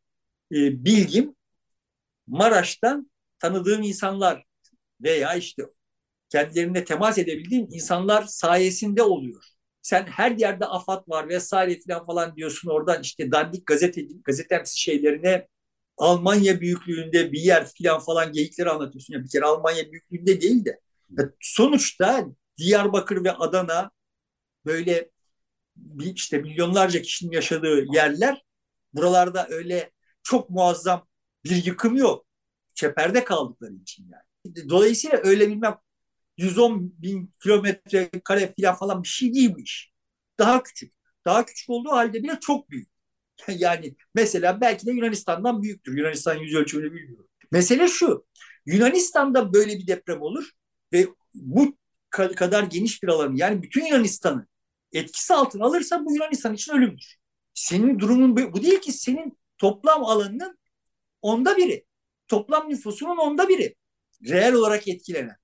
e, 0.53 0.85
bilgim 0.85 1.35
Maraş'tan 2.27 3.11
tanıdığım 3.39 3.83
insanlar 3.83 4.45
veya 5.03 5.35
işte 5.35 5.63
kendilerine 6.31 6.85
temas 6.85 7.19
edebildiğim 7.19 7.69
insanlar 7.71 8.23
sayesinde 8.23 9.03
oluyor. 9.03 9.45
Sen 9.83 10.07
her 10.07 10.31
yerde 10.31 10.67
afat 10.67 11.09
var 11.09 11.29
vesaire 11.29 11.73
falan 11.73 12.07
falan 12.07 12.37
diyorsun 12.37 12.71
oradan 12.71 13.03
işte 13.03 13.33
dandik 13.33 13.67
gazete 13.67 14.03
gazetemsi 14.25 14.81
şeylerine 14.81 15.49
Almanya 15.99 16.61
büyüklüğünde 16.61 17.33
bir 17.33 17.41
yer 17.41 17.67
falan 17.67 18.01
falan 18.01 18.33
geyikleri 18.33 18.71
anlatıyorsun. 18.71 19.15
Ya 19.15 19.25
bir 19.25 19.29
kere 19.29 19.45
Almanya 19.45 19.93
büyüklüğünde 19.93 20.41
değil 20.41 20.65
de 20.65 20.81
sonuçta 21.41 22.27
Diyarbakır 22.59 23.25
ve 23.25 23.33
Adana 23.33 23.91
böyle 24.67 25.11
işte 26.15 26.39
milyonlarca 26.39 27.03
kişinin 27.03 27.33
yaşadığı 27.33 27.85
yerler 27.95 28.43
buralarda 28.93 29.47
öyle 29.51 29.93
çok 30.23 30.51
muazzam 30.51 31.09
bir 31.45 31.65
yıkım 31.67 31.97
yok. 31.97 32.26
Çeperde 32.77 33.25
kaldıkları 33.25 33.75
için 33.75 34.09
yani. 34.13 34.69
Dolayısıyla 34.69 35.21
öyle 35.25 35.49
bilmem 35.49 35.77
110 36.37 37.03
bin 37.03 37.35
kilometre 37.43 38.11
kare 38.25 38.55
falan 38.79 39.03
bir 39.03 39.09
şey 39.09 39.35
değilmiş. 39.35 39.93
Daha 40.39 40.63
küçük. 40.63 40.95
Daha 41.25 41.47
küçük 41.47 41.71
olduğu 41.71 41.91
halde 41.91 42.23
bile 42.23 42.39
çok 42.41 42.71
büyük. 42.71 42.89
Yani 43.49 43.97
mesela 44.15 44.61
belki 44.61 44.87
de 44.87 44.93
Yunanistan'dan 44.93 45.63
büyüktür. 45.63 45.99
Yunanistan 45.99 46.35
yüz 46.35 46.55
ölçümünü 46.55 46.93
bilmiyorum. 46.93 47.29
Mesele 47.53 47.89
şu. 47.89 48.27
Yunanistan'da 48.67 49.53
böyle 49.53 49.79
bir 49.79 49.87
deprem 49.87 50.23
olur 50.23 50.51
ve 50.93 51.09
bu 51.35 51.77
kadar 52.11 52.63
geniş 52.63 53.03
bir 53.03 53.09
alanı 53.09 53.39
yani 53.39 53.63
bütün 53.63 53.87
Yunanistan'ı 53.87 54.47
etkisi 54.93 55.35
altına 55.35 55.65
alırsa 55.65 56.05
bu 56.05 56.15
Yunanistan 56.15 56.55
için 56.55 56.73
ölümdür. 56.73 57.17
Senin 57.55 57.99
durumun 57.99 58.37
bu 58.37 58.63
değil 58.63 58.81
ki 58.81 58.93
senin 58.93 59.39
toplam 59.59 60.05
alanının 60.05 60.59
onda 61.23 61.57
biri. 61.57 61.86
Toplam 62.29 62.69
nüfusunun 62.71 63.17
onda 63.17 63.49
biri. 63.49 63.75
Reel 64.29 64.55
olarak 64.55 64.89
etkilenen. 64.89 65.37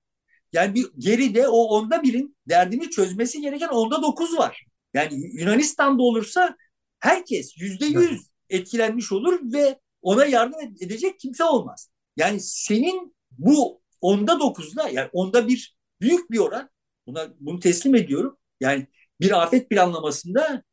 Yani 0.53 0.75
bir 0.75 0.85
geride 0.97 1.47
o 1.47 1.57
onda 1.57 2.03
birin 2.03 2.37
derdini 2.49 2.89
çözmesi 2.89 3.41
gereken 3.41 3.67
onda 3.67 4.01
dokuz 4.01 4.37
var. 4.37 4.65
Yani 4.93 5.39
Yunanistan'da 5.39 6.03
olursa 6.03 6.55
herkes 6.99 7.57
yüzde 7.57 7.85
yüz 7.85 8.27
etkilenmiş 8.49 9.11
olur 9.11 9.39
ve 9.53 9.79
ona 10.01 10.25
yardım 10.25 10.59
edecek 10.81 11.19
kimse 11.19 11.43
olmaz. 11.43 11.89
Yani 12.17 12.39
senin 12.39 13.15
bu 13.31 13.81
onda 14.01 14.39
dokuzda 14.39 14.89
yani 14.89 15.09
onda 15.13 15.47
bir 15.47 15.75
büyük 16.01 16.31
bir 16.31 16.37
oran 16.37 16.69
buna 17.07 17.33
bunu 17.39 17.59
teslim 17.59 17.95
ediyorum. 17.95 18.37
Yani 18.59 18.87
bir 19.21 19.43
afet 19.43 19.69
planlamasında 19.69 20.63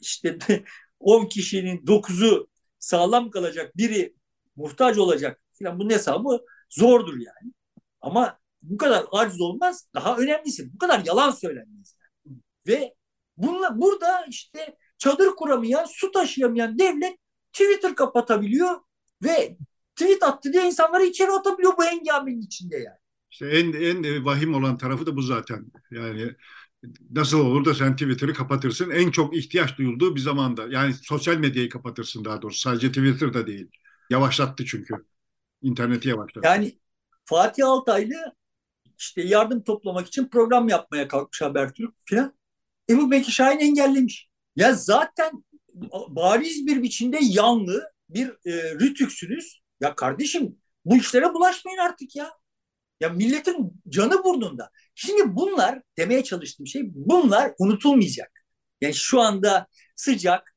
işte 0.00 0.38
10 1.00 1.26
kişinin 1.26 1.86
9'u 1.86 2.48
sağlam 2.78 3.30
kalacak, 3.30 3.76
biri 3.76 4.14
muhtaç 4.56 4.98
olacak 4.98 5.40
filan 5.58 5.78
bunun 5.78 5.90
hesabı 5.90 6.40
zordur 6.70 7.14
yani. 7.14 7.52
Ama 8.00 8.38
bu 8.62 8.76
kadar 8.76 9.04
aciz 9.12 9.40
olmaz. 9.40 9.88
Daha 9.94 10.16
önemlisi 10.16 10.74
bu 10.74 10.78
kadar 10.78 11.04
yalan 11.04 11.30
söylenmez. 11.30 11.96
Ve 12.66 12.94
bunla, 13.36 13.80
burada 13.80 14.26
işte 14.28 14.76
çadır 14.98 15.28
kuramayan, 15.28 15.84
su 15.84 16.12
taşıyamayan 16.12 16.78
devlet 16.78 17.18
Twitter 17.52 17.94
kapatabiliyor 17.94 18.80
ve 19.22 19.56
tweet 19.96 20.22
attı 20.22 20.52
diye 20.52 20.66
insanları 20.66 21.04
içeri 21.04 21.30
atabiliyor 21.30 21.72
bu 21.78 21.84
hengamenin 21.84 22.40
içinde 22.40 22.76
yani. 22.76 22.98
İşte 23.30 23.46
en, 23.46 23.72
en 23.72 24.24
vahim 24.24 24.54
olan 24.54 24.78
tarafı 24.78 25.06
da 25.06 25.16
bu 25.16 25.22
zaten. 25.22 25.66
Yani 25.90 26.34
nasıl 27.10 27.40
olur 27.40 27.64
da 27.64 27.74
sen 27.74 27.96
Twitter'ı 27.96 28.34
kapatırsın? 28.34 28.90
En 28.90 29.10
çok 29.10 29.36
ihtiyaç 29.36 29.78
duyulduğu 29.78 30.16
bir 30.16 30.20
zamanda. 30.20 30.66
Yani 30.70 30.94
sosyal 30.94 31.36
medyayı 31.36 31.68
kapatırsın 31.68 32.24
daha 32.24 32.42
doğrusu. 32.42 32.60
Sadece 32.60 32.88
Twitter'da 32.88 33.46
değil. 33.46 33.70
Yavaşlattı 34.10 34.64
çünkü. 34.64 34.94
İnterneti 35.62 36.08
yavaşlattı. 36.08 36.48
Yani 36.48 36.78
Fatih 37.24 37.66
Altaylı 37.66 38.34
işte 38.98 39.22
yardım 39.22 39.62
toplamak 39.62 40.06
için 40.06 40.28
program 40.28 40.68
yapmaya 40.68 41.08
kalkmış 41.08 41.42
Habertürk 41.42 41.94
falan. 42.10 42.34
Ebu 42.90 43.10
Bekir 43.10 43.32
Şahin 43.32 43.58
engellemiş. 43.58 44.28
Ya 44.56 44.72
zaten 44.72 45.44
bariz 46.08 46.66
bir 46.66 46.82
biçimde 46.82 47.18
yanlı 47.20 47.92
bir 48.08 48.28
e, 48.28 48.74
rütüksünüz. 48.74 49.60
Ya 49.80 49.94
kardeşim 49.94 50.56
bu 50.84 50.96
işlere 50.96 51.34
bulaşmayın 51.34 51.78
artık 51.78 52.16
ya. 52.16 52.30
Ya 53.00 53.08
milletin 53.08 53.82
canı 53.88 54.24
burnunda. 54.24 54.70
Şimdi 54.94 55.36
bunlar 55.36 55.82
demeye 55.98 56.24
çalıştığım 56.24 56.66
şey 56.66 56.82
bunlar 56.84 57.52
unutulmayacak. 57.58 58.30
Yani 58.80 58.94
şu 58.94 59.20
anda 59.20 59.66
sıcak 59.96 60.54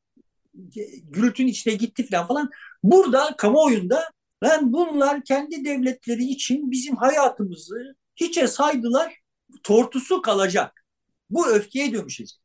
gürültünün 1.03 1.47
içine 1.47 1.73
gitti 1.73 2.07
falan 2.07 2.27
falan. 2.27 2.49
Burada 2.83 3.35
kamuoyunda 3.37 4.11
ben 4.41 4.73
bunlar 4.73 5.23
kendi 5.23 5.65
devletleri 5.65 6.23
için 6.23 6.71
bizim 6.71 6.95
hayatımızı 6.95 7.95
hiçe 8.15 8.47
saydılar 8.47 9.15
tortusu 9.63 10.21
kalacak. 10.21 10.85
Bu 11.29 11.47
öfkeye 11.47 11.93
dönüşecek. 11.93 12.39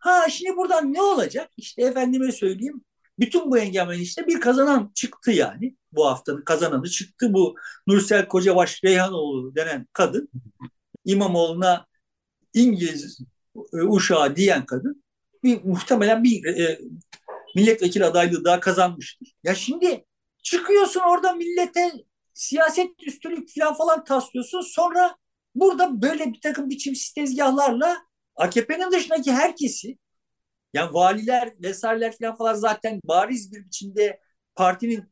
Ha 0.00 0.28
şimdi 0.30 0.56
buradan 0.56 0.92
ne 0.92 1.02
olacak? 1.02 1.50
İşte 1.56 1.82
efendime 1.82 2.32
söyleyeyim 2.32 2.84
bütün 3.18 3.50
bu 3.50 3.58
engellemenin 3.58 4.02
işte 4.02 4.26
bir 4.26 4.40
kazanan 4.40 4.92
çıktı 4.94 5.30
yani. 5.30 5.76
Bu 5.92 6.06
haftanın 6.06 6.44
kazananı 6.44 6.88
çıktı 6.88 7.32
bu 7.32 7.56
Nursel 7.86 8.28
Kocabaş 8.28 8.84
Reyhanoğlu 8.84 9.54
denen 9.54 9.86
kadın. 9.92 10.28
İmamoğlu'na 11.04 11.86
İngiliz 12.54 13.20
e, 13.72 13.76
uşağı 13.76 14.36
diyen 14.36 14.66
kadın 14.66 15.04
bir 15.42 15.64
muhtemelen 15.64 16.24
bir 16.24 16.44
e, 16.44 16.80
milletvekili 17.56 18.04
adaylığı 18.04 18.44
daha 18.44 18.60
kazanmıştır. 18.60 19.32
Ya 19.44 19.54
şimdi 19.54 20.04
çıkıyorsun 20.42 21.00
orada 21.00 21.32
millete 21.32 21.92
siyaset 22.34 22.90
üstünlük 23.06 23.48
falan 23.58 23.74
falan 23.74 24.04
taslıyorsun. 24.04 24.60
Sonra 24.60 25.16
burada 25.54 26.02
böyle 26.02 26.32
bir 26.32 26.40
takım 26.40 26.70
biçimsiz 26.70 27.12
tezgahlarla 27.12 27.96
AKP'nin 28.36 28.92
dışındaki 28.92 29.32
herkesi 29.32 29.98
yani 30.74 30.94
valiler 30.94 31.52
vesaireler 31.62 32.18
falan 32.18 32.36
falan 32.36 32.54
zaten 32.54 33.00
bariz 33.04 33.52
bir 33.52 33.64
biçimde 33.64 34.20
partinin 34.54 35.04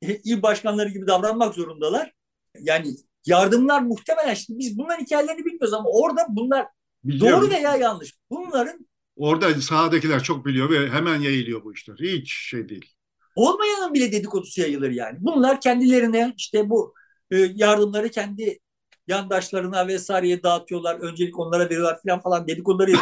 il 0.02 0.42
başkanları 0.42 0.88
gibi 0.88 1.06
davranmak 1.06 1.54
zorundalar. 1.54 2.12
Yani 2.60 2.96
yardımlar 3.26 3.82
muhtemelen 3.82 4.34
şimdi 4.34 4.58
biz 4.58 4.78
bunların 4.78 5.04
hikayelerini 5.04 5.44
bilmiyoruz 5.44 5.72
ama 5.72 5.90
orada 5.90 6.26
bunlar 6.28 6.66
Biliyorum. 7.04 7.42
doğru 7.42 7.50
veya 7.50 7.76
yanlış. 7.76 8.14
Bunların 8.30 8.86
Orada 9.16 9.60
sahadakiler 9.60 10.22
çok 10.22 10.46
biliyor 10.46 10.70
ve 10.70 10.90
hemen 10.90 11.20
yayılıyor 11.20 11.64
bu 11.64 11.72
işler. 11.72 11.96
Hiç 11.96 12.32
şey 12.32 12.68
değil. 12.68 12.93
Olmayanın 13.34 13.94
bile 13.94 14.12
dedikodusu 14.12 14.60
yayılır 14.60 14.90
yani. 14.90 15.18
Bunlar 15.20 15.60
kendilerine 15.60 16.34
işte 16.36 16.70
bu 16.70 16.94
e, 17.30 17.36
yardımları 17.38 18.08
kendi 18.10 18.58
yandaşlarına 19.06 19.86
vesaireye 19.88 20.42
dağıtıyorlar. 20.42 20.94
Öncelik 21.00 21.38
onlara 21.38 21.64
veriyorlar 21.64 22.00
falan 22.06 22.20
falan 22.22 22.48
dedikoduları. 22.48 22.92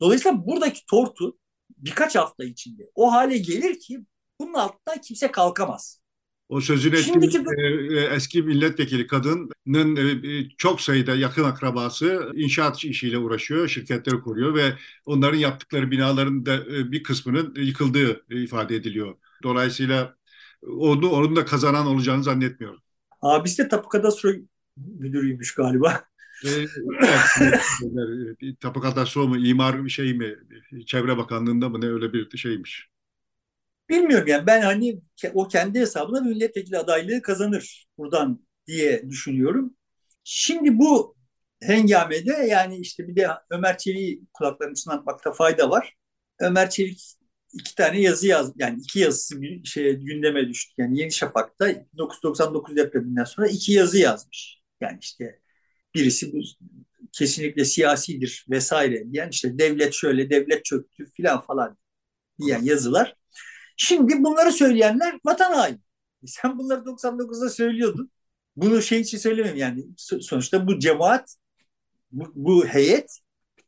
Dolayısıyla 0.00 0.46
buradaki 0.46 0.86
tortu 0.86 1.38
birkaç 1.78 2.16
hafta 2.16 2.44
içinde 2.44 2.90
o 2.94 3.12
hale 3.12 3.38
gelir 3.38 3.80
ki 3.80 4.00
bunun 4.40 4.54
altından 4.54 5.00
kimse 5.00 5.30
kalkamaz. 5.30 6.00
O 6.48 6.60
sözün 6.60 6.92
ettiğim 6.92 7.48
e, 7.58 8.00
e, 8.00 8.04
eski 8.04 8.42
milletvekili 8.42 9.06
kadının 9.06 9.96
e, 9.96 10.48
çok 10.58 10.80
sayıda 10.80 11.14
yakın 11.14 11.44
akrabası 11.44 12.30
inşaat 12.34 12.84
işiyle 12.84 13.18
uğraşıyor, 13.18 13.68
şirketleri 13.68 14.20
kuruyor 14.20 14.54
ve 14.54 14.72
onların 15.06 15.38
yaptıkları 15.38 15.90
binaların 15.90 16.46
da 16.46 16.66
bir 16.92 17.02
kısmının 17.02 17.54
yıkıldığı 17.56 18.24
ifade 18.30 18.76
ediliyor. 18.76 19.14
Dolayısıyla 19.42 20.16
onu, 20.62 21.08
onun 21.08 21.36
da 21.36 21.44
kazanan 21.44 21.86
olacağını 21.86 22.24
zannetmiyorum. 22.24 22.80
Abisi 23.22 23.64
de 23.64 23.68
Tapu 23.68 23.88
Kadastro 23.88 24.30
müdürüymüş 24.76 25.54
galiba. 25.54 26.04
E, 26.44 26.50
Tapu 28.60 28.80
Kadastro 28.80 29.28
mu, 29.28 29.36
imar 29.36 29.88
şey 29.88 30.14
mi, 30.14 30.34
Çevre 30.86 31.16
Bakanlığı'nda 31.16 31.68
mı 31.68 31.80
ne 31.80 31.86
öyle 31.86 32.12
bir 32.12 32.38
şeymiş. 32.38 32.93
Bilmiyorum 33.88 34.26
yani 34.28 34.46
ben 34.46 34.62
hani 34.62 35.00
o 35.34 35.48
kendi 35.48 35.80
hesabına 35.80 36.20
milletvekili 36.20 36.78
adaylığı 36.78 37.22
kazanır 37.22 37.86
buradan 37.98 38.46
diye 38.66 39.10
düşünüyorum. 39.10 39.76
Şimdi 40.24 40.78
bu 40.78 41.16
hengamede 41.62 42.32
yani 42.32 42.76
işte 42.78 43.08
bir 43.08 43.16
de 43.16 43.28
Ömer 43.50 43.78
Çelik'i 43.78 44.22
kulaklarını 44.32 44.74
çınlatmakta 44.74 45.32
fayda 45.32 45.70
var. 45.70 45.94
Ömer 46.40 46.70
Çelik 46.70 47.14
iki 47.52 47.74
tane 47.74 48.00
yazı 48.00 48.26
yaz 48.26 48.52
yani 48.56 48.80
iki 48.80 48.98
yazısı 48.98 49.42
bir 49.42 49.64
şey 49.64 49.94
gündeme 49.94 50.48
düştü. 50.48 50.74
Yani 50.78 50.98
Yeni 51.00 51.12
Şafak'ta 51.12 51.68
1999 51.92 52.76
depreminden 52.76 53.24
sonra 53.24 53.48
iki 53.48 53.72
yazı 53.72 53.98
yazmış. 53.98 54.60
Yani 54.80 54.98
işte 55.00 55.40
birisi 55.94 56.32
bu 56.32 56.38
kesinlikle 57.12 57.64
siyasidir 57.64 58.46
vesaire 58.50 59.12
diyen 59.12 59.28
işte 59.30 59.58
devlet 59.58 59.94
şöyle 59.94 60.30
devlet 60.30 60.64
çöktü 60.64 61.10
filan 61.16 61.40
falan 61.40 61.78
diyen 62.40 62.62
yazılar. 62.62 63.16
Şimdi 63.76 64.24
bunları 64.24 64.52
söyleyenler 64.52 65.18
vatan 65.24 65.52
haini. 65.52 65.78
E 66.22 66.26
sen 66.26 66.58
bunları 66.58 66.80
99'da 66.80 67.50
söylüyordun. 67.50 68.10
Bunu 68.56 68.82
şey 68.82 69.00
için 69.00 69.18
söylemem 69.18 69.56
yani 69.56 69.84
sonuçta 69.98 70.66
bu 70.66 70.78
cemaat 70.78 71.36
bu, 72.12 72.32
bu 72.34 72.66
heyet 72.66 73.20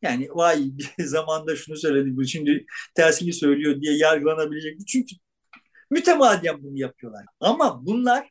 yani 0.02 0.28
vay 0.30 0.64
bir 0.64 0.94
zamanda 1.04 1.56
şunu 1.56 1.76
söyledi 1.76 2.16
bu 2.16 2.24
şimdi 2.24 2.66
tersini 2.94 3.32
söylüyor 3.32 3.80
diye 3.80 3.96
yargılanabilecek. 3.96 4.88
Çünkü 4.88 5.16
mütemadiyen 5.90 6.62
bunu 6.62 6.78
yapıyorlar. 6.78 7.24
Ama 7.40 7.86
bunlar 7.86 8.30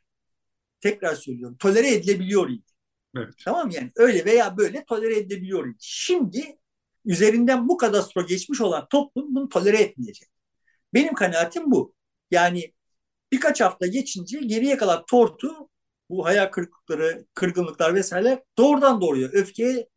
tekrar 0.80 1.14
söylüyorum 1.14 1.56
tolere 1.58 1.94
edilebiliyor 1.94 2.50
idi. 2.50 2.72
Evet. 3.16 3.34
Tamam? 3.44 3.70
Yani 3.70 3.90
öyle 3.96 4.24
veya 4.24 4.56
böyle 4.56 4.84
tolere 4.84 5.18
edebiliyor. 5.18 5.74
Şimdi 5.80 6.58
üzerinden 7.04 7.68
bu 7.68 7.76
kadastro 7.76 8.26
geçmiş 8.26 8.60
olan 8.60 8.86
toplum 8.90 9.34
bunu 9.34 9.48
tolere 9.48 9.76
etmeyecek. 9.76 10.28
Benim 10.96 11.14
kanaatim 11.14 11.70
bu. 11.70 11.94
Yani 12.30 12.72
birkaç 13.32 13.60
hafta 13.60 13.86
geçince 13.86 14.38
geriye 14.40 14.76
kalan 14.76 15.04
tortu 15.06 15.68
bu 16.10 16.26
hayal 16.26 16.46
kırıklıkları, 16.46 17.26
kırgınlıklar 17.34 17.94
vesaire 17.94 18.44
doğrudan 18.58 19.00
doğruya 19.00 19.28
öfkeye 19.28 19.88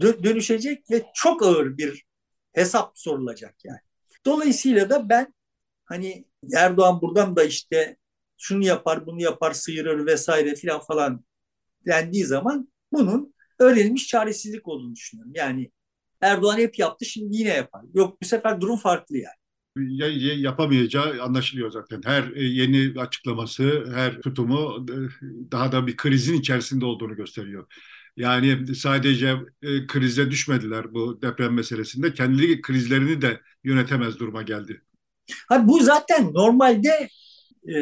dönüşecek 0.00 0.90
ve 0.90 1.06
çok 1.14 1.42
ağır 1.42 1.78
bir 1.78 2.04
hesap 2.52 2.98
sorulacak 2.98 3.54
yani. 3.64 3.78
Dolayısıyla 4.26 4.90
da 4.90 5.08
ben 5.08 5.34
hani 5.84 6.24
Erdoğan 6.54 7.00
buradan 7.00 7.36
da 7.36 7.44
işte 7.44 7.96
şunu 8.38 8.64
yapar, 8.64 9.06
bunu 9.06 9.22
yapar, 9.22 9.52
sıyırır 9.52 10.06
vesaire 10.06 10.54
filan 10.54 10.80
falan 10.80 11.24
dendiği 11.86 12.24
zaman 12.24 12.72
bunun 12.92 13.34
öğrenilmiş 13.58 14.08
çaresizlik 14.08 14.68
olduğunu 14.68 14.94
düşünüyorum. 14.94 15.32
Yani 15.36 15.70
Erdoğan 16.20 16.58
hep 16.58 16.78
yaptı 16.78 17.04
şimdi 17.04 17.36
yine 17.36 17.50
yapar. 17.50 17.82
Yok 17.94 18.22
bu 18.22 18.26
sefer 18.26 18.60
durum 18.60 18.76
farklı 18.76 19.16
yani 19.18 19.41
yapamayacağı 19.76 21.22
anlaşılıyor 21.22 21.70
zaten. 21.70 22.00
Her 22.04 22.32
e, 22.34 22.44
yeni 22.44 23.00
açıklaması, 23.00 23.84
her 23.94 24.20
tutumu 24.20 24.86
e, 24.90 24.96
daha 25.52 25.72
da 25.72 25.86
bir 25.86 25.96
krizin 25.96 26.40
içerisinde 26.40 26.84
olduğunu 26.84 27.16
gösteriyor. 27.16 27.66
Yani 28.16 28.74
sadece 28.74 29.36
e, 29.62 29.86
krize 29.86 30.30
düşmediler 30.30 30.94
bu 30.94 31.22
deprem 31.22 31.54
meselesinde. 31.54 32.14
Kendi 32.14 32.60
krizlerini 32.60 33.22
de 33.22 33.40
yönetemez 33.64 34.18
duruma 34.18 34.42
geldi. 34.42 34.82
Ha, 35.48 35.68
bu 35.68 35.80
zaten 35.80 36.34
normalde 36.34 37.08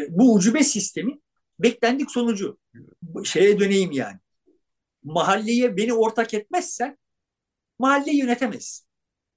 bu 0.09 0.34
ucube 0.34 0.64
sistemin 0.64 1.22
beklendik 1.59 2.11
sonucu. 2.11 2.59
Şeye 3.24 3.61
döneyim 3.61 3.93
yani. 3.93 4.16
Mahalleye 5.05 5.76
beni 5.76 5.93
ortak 5.95 6.34
etmezsen 6.34 6.99
mahalleyi 7.78 8.18
yönetemezsin. 8.18 8.86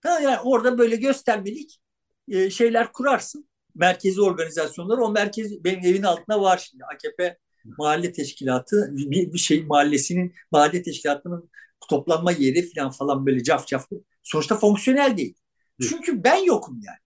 Yani 0.06 0.40
orada 0.44 0.78
böyle 0.78 0.96
göstermelik 0.96 1.80
e, 2.28 2.50
şeyler 2.50 2.92
kurarsın. 2.94 3.50
Merkezi 3.76 4.22
organizasyonlar. 4.22 4.98
O 4.98 5.12
merkez 5.12 5.64
benim 5.64 5.80
evin 5.80 6.04
altında 6.04 6.42
var 6.42 6.68
şimdi. 6.70 6.84
AKP 6.94 7.38
mahalle 7.78 8.12
teşkilatı 8.12 8.90
bir, 8.92 9.34
bir 9.34 9.40
şey 9.40 9.66
mahallesinin 9.66 10.34
mahalle 10.52 10.84
teşkilatının 10.84 11.50
toplanma 11.90 12.32
yeri 12.32 12.70
falan 12.70 12.92
falan 12.92 13.26
böyle 13.26 13.44
caf 13.44 13.68
caf. 13.68 13.88
Sonuçta 14.24 14.58
fonksiyonel 14.58 15.18
değil. 15.18 15.36
Çünkü 15.82 16.24
ben 16.24 16.44
yokum 16.44 16.82
yani. 16.84 16.98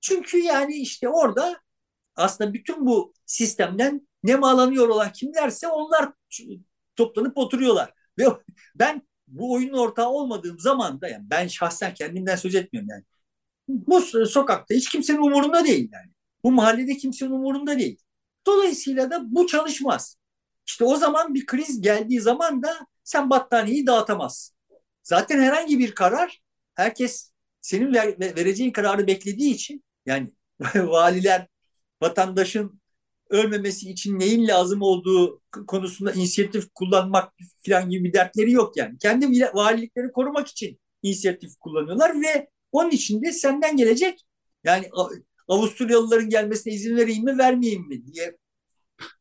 Çünkü 0.00 0.38
yani 0.38 0.74
işte 0.74 1.08
orada 1.08 1.60
aslında 2.16 2.52
bütün 2.54 2.86
bu 2.86 3.14
sistemden 3.26 4.08
ne 4.22 4.36
malanıyor 4.36 4.88
olan 4.88 5.12
kimlerse 5.12 5.68
onlar 5.68 6.12
toplanıp 6.96 7.38
oturuyorlar. 7.38 7.92
Ve 8.18 8.24
ben 8.74 9.02
bu 9.28 9.52
oyunun 9.52 9.78
ortağı 9.78 10.08
olmadığım 10.08 10.58
zaman 10.58 11.00
da 11.00 11.08
yani 11.08 11.24
ben 11.30 11.46
şahsen 11.46 11.94
kendimden 11.94 12.36
söz 12.36 12.54
etmiyorum 12.54 12.88
yani 12.90 13.04
bu 13.68 14.00
sokakta 14.26 14.74
hiç 14.74 14.88
kimsenin 14.88 15.18
umurunda 15.18 15.64
değil 15.64 15.88
yani. 15.92 16.10
Bu 16.44 16.52
mahallede 16.52 16.96
kimsenin 16.96 17.30
umurunda 17.30 17.78
değil. 17.78 17.98
Dolayısıyla 18.46 19.10
da 19.10 19.34
bu 19.34 19.46
çalışmaz. 19.46 20.16
İşte 20.66 20.84
o 20.84 20.96
zaman 20.96 21.34
bir 21.34 21.46
kriz 21.46 21.80
geldiği 21.80 22.20
zaman 22.20 22.62
da 22.62 22.86
sen 23.04 23.30
battaniyeyi 23.30 23.86
dağıtamazsın. 23.86 24.56
Zaten 25.02 25.40
herhangi 25.42 25.78
bir 25.78 25.94
karar 25.94 26.40
herkes 26.74 27.32
senin 27.60 27.94
ver, 27.94 28.20
vereceğin 28.20 28.72
kararı 28.72 29.06
beklediği 29.06 29.54
için 29.54 29.84
yani 30.06 30.32
valiler 30.74 31.48
vatandaşın 32.02 32.80
ölmemesi 33.30 33.90
için 33.90 34.18
neyin 34.18 34.48
lazım 34.48 34.82
olduğu 34.82 35.42
konusunda 35.66 36.12
inisiyatif 36.12 36.64
kullanmak 36.74 37.32
falan 37.66 37.90
gibi 37.90 38.04
bir 38.04 38.12
dertleri 38.12 38.52
yok 38.52 38.76
yani. 38.76 38.98
Kendi 38.98 39.42
valilikleri 39.54 40.12
korumak 40.12 40.48
için 40.48 40.80
inisiyatif 41.02 41.56
kullanıyorlar 41.60 42.20
ve 42.22 42.48
onun 42.74 42.90
için 42.90 43.22
de 43.22 43.32
senden 43.32 43.76
gelecek 43.76 44.24
yani 44.64 44.90
Avusturyalıların 45.48 46.28
gelmesine 46.28 46.74
izin 46.74 46.96
vereyim 46.96 47.24
mi 47.24 47.38
vermeyeyim 47.38 47.88
mi 47.88 48.06
diye 48.06 48.36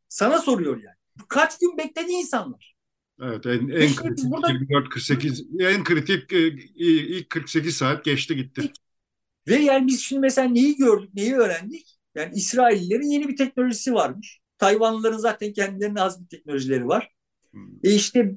sana 0.10 0.40
soruyor 0.40 0.84
yani. 0.84 1.28
Kaç 1.28 1.60
gün 1.60 1.78
bekledi 1.78 2.12
insanlar. 2.12 2.76
Evet 3.22 3.46
en, 3.46 3.68
en 3.68 3.88
işte 3.88 4.02
kritik 4.02 4.32
burada... 4.32 4.48
24-48 4.48 5.74
en 5.74 5.84
kritik 5.84 6.34
e, 6.34 6.48
ilk 6.78 7.30
48 7.30 7.76
saat 7.78 8.06
geçti 8.06 8.36
gitti. 8.36 8.72
Ve 9.48 9.56
yani 9.56 9.88
biz 9.88 10.02
şimdi 10.02 10.20
mesela 10.20 10.50
neyi 10.50 10.76
gördük, 10.76 11.10
neyi 11.14 11.36
öğrendik? 11.36 11.98
Yani 12.16 12.36
İsraillilerin 12.36 13.12
yeni 13.12 13.28
bir 13.28 13.36
teknolojisi 13.36 13.94
varmış. 13.94 14.40
Tayvanlıların 14.58 15.18
zaten 15.18 15.54
kendilerine 15.54 16.02
az 16.02 16.22
bir 16.22 16.28
teknolojileri 16.28 16.88
var. 16.88 17.12
Hmm. 17.52 17.70
E 17.84 17.96
işte 17.96 18.32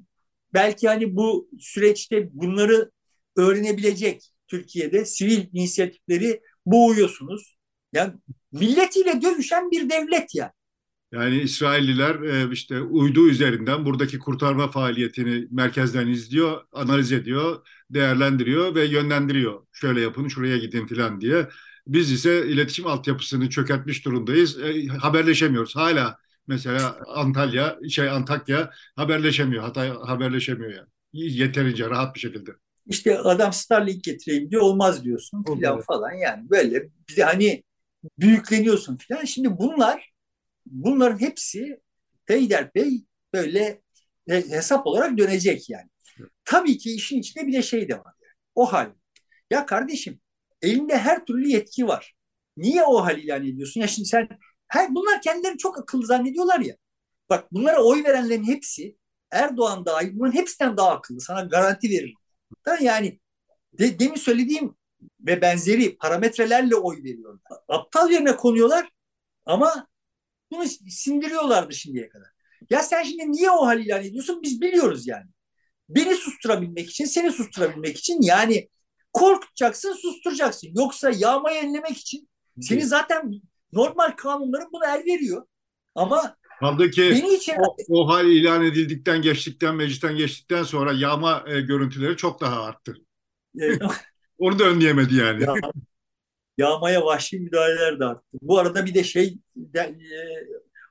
belki 0.55 0.89
hani 0.89 1.17
bu 1.17 1.49
süreçte 1.59 2.29
bunları 2.33 2.91
öğrenebilecek 3.37 4.33
Türkiye'de 4.49 5.05
sivil 5.05 5.47
inisiyatifleri 5.53 6.41
boğuyorsunuz. 6.67 7.57
Yani 7.93 8.13
milletiyle 8.53 9.23
dövüşen 9.23 9.71
bir 9.71 9.91
devlet 9.91 10.35
ya. 10.35 10.53
Yani 11.13 11.41
İsrailliler 11.41 12.21
e, 12.21 12.53
işte 12.53 12.81
uydu 12.81 13.29
üzerinden 13.29 13.85
buradaki 13.85 14.19
kurtarma 14.19 14.71
faaliyetini 14.71 15.47
merkezden 15.51 16.07
izliyor, 16.09 16.63
analiz 16.73 17.13
ediyor, 17.13 17.67
değerlendiriyor 17.91 18.75
ve 18.75 18.85
yönlendiriyor. 18.85 19.67
Şöyle 19.73 20.01
yapın, 20.01 20.29
şuraya 20.29 20.57
gidin 20.59 20.87
falan 20.87 21.21
diye. 21.21 21.49
Biz 21.87 22.13
ise 22.13 22.47
iletişim 22.49 22.87
altyapısını 22.87 23.51
çökertmiş 23.51 24.05
durumdayız. 24.05 24.59
E, 24.63 24.87
haberleşemiyoruz. 24.87 25.77
Hala 25.77 26.19
mesela 26.47 26.99
Antalya, 27.15 27.79
şey 27.91 28.11
Antakya 28.11 28.71
haberleşemiyor. 28.97 29.63
Hatay 29.63 29.89
haberleşemiyor 29.89 30.71
yani. 30.75 30.89
Yeterince 31.13 31.91
rahat 31.91 32.15
bir 32.15 32.21
şekilde. 32.21 32.51
İşte 32.87 33.19
adam 33.19 33.53
Starlink 33.53 34.05
getireyim 34.05 34.51
diyor 34.51 34.63
olmaz 34.63 35.05
diyorsun 35.05 35.45
filan 35.45 35.81
falan 35.81 36.13
yani 36.13 36.51
böyle 36.51 36.83
bir 37.09 37.17
de 37.17 37.25
hani 37.25 37.63
büyükleniyorsun 38.19 38.97
filan. 38.97 39.25
Şimdi 39.25 39.59
bunlar 39.59 40.13
bunların 40.67 41.21
hepsi 41.21 41.81
peyderpey 42.27 43.05
böyle 43.35 43.83
hesap 44.29 44.87
olarak 44.87 45.19
dönecek 45.19 45.71
yani. 45.71 45.89
Tabii 46.45 46.79
ki 46.79 46.95
işin 46.95 47.19
içinde 47.19 47.47
bir 47.47 47.53
de 47.53 47.63
şey 47.63 47.89
de 47.89 47.99
var. 47.99 48.15
Yani. 48.23 48.33
O 48.55 48.73
hal. 48.73 48.91
Ya 49.51 49.67
kardeşim 49.67 50.21
elinde 50.63 50.99
her 50.99 51.25
türlü 51.25 51.49
yetki 51.49 51.89
var. 51.89 52.15
Niye 52.57 52.85
o 52.85 53.05
hal 53.05 53.19
ilan 53.19 53.47
ediyorsun? 53.47 53.81
Ya 53.81 53.87
şimdi 53.87 54.09
sen 54.09 54.29
her, 54.69 54.95
bunlar 54.95 55.23
kendilerini 55.23 55.59
çok 55.59 55.79
akıllı 55.79 56.07
zannediyorlar 56.07 56.61
ya. 56.61 56.77
Bak 57.31 57.53
bunlara 57.53 57.83
oy 57.83 58.05
verenlerin 58.05 58.45
hepsi 58.45 58.97
Erdoğan 59.31 59.87
dahil 59.87 60.11
bunların 60.13 60.39
hepsinden 60.39 60.77
daha 60.77 60.91
akıllı. 60.91 61.21
Sana 61.21 61.41
garanti 61.41 61.91
veririm. 61.91 62.15
Yani 62.81 63.21
de, 63.73 63.99
demin 63.99 64.17
söylediğim 64.17 64.77
ve 65.21 65.41
benzeri 65.41 65.97
parametrelerle 65.97 66.77
oy 66.77 67.03
veriyorlar. 67.03 67.41
Aptal 67.69 68.11
yerine 68.11 68.37
konuyorlar 68.37 68.89
ama 69.45 69.87
bunu 70.53 70.65
sindiriyorlardı 70.89 71.75
şimdiye 71.75 72.09
kadar. 72.09 72.29
Ya 72.71 72.83
sen 72.83 73.03
şimdi 73.03 73.33
niye 73.33 73.51
o 73.51 73.67
hal 73.67 73.81
ilan 73.81 74.05
ediyorsun? 74.05 74.43
Biz 74.43 74.61
biliyoruz 74.61 75.07
yani. 75.07 75.27
Beni 75.89 76.15
susturabilmek 76.15 76.91
için, 76.91 77.05
seni 77.05 77.33
susturabilmek 77.33 77.99
için 77.99 78.23
yani 78.23 78.69
korkutacaksın, 79.13 79.93
susturacaksın. 79.93 80.69
Yoksa 80.77 81.11
yağmayı 81.11 81.59
enlemek 81.59 81.97
için 81.97 82.29
seni 82.61 82.85
zaten 82.85 83.33
normal 83.73 84.11
kanunların 84.11 84.73
buna 84.73 84.97
el 84.97 85.05
veriyor. 85.05 85.47
Ama 85.95 86.37
Kaldı 86.61 86.91
ki 86.91 87.03
Beni 87.03 87.35
içeri... 87.35 87.57
o, 87.61 87.77
o 87.89 88.09
hal 88.09 88.27
ilan 88.27 88.65
edildikten, 88.65 89.23
geçtikten, 89.23 89.75
meclisten 89.75 90.17
geçtikten 90.17 90.63
sonra 90.63 90.93
yağma 90.93 91.45
e, 91.49 91.61
görüntüleri 91.61 92.17
çok 92.17 92.41
daha 92.41 92.63
arttı. 92.63 92.97
Onu 94.39 94.59
da 94.59 94.65
önleyemedi 94.65 95.15
yani. 95.15 95.43
Ya, 95.43 95.55
yağmaya 96.59 97.05
vahşi 97.05 97.41
müdahaleler 97.41 98.01
de 98.01 98.05
arttı. 98.05 98.25
Bu 98.43 98.59
arada 98.59 98.87
bir 98.87 98.95
de 98.95 99.05
şey 99.05 99.39
de, 99.57 99.81
e, 99.81 100.19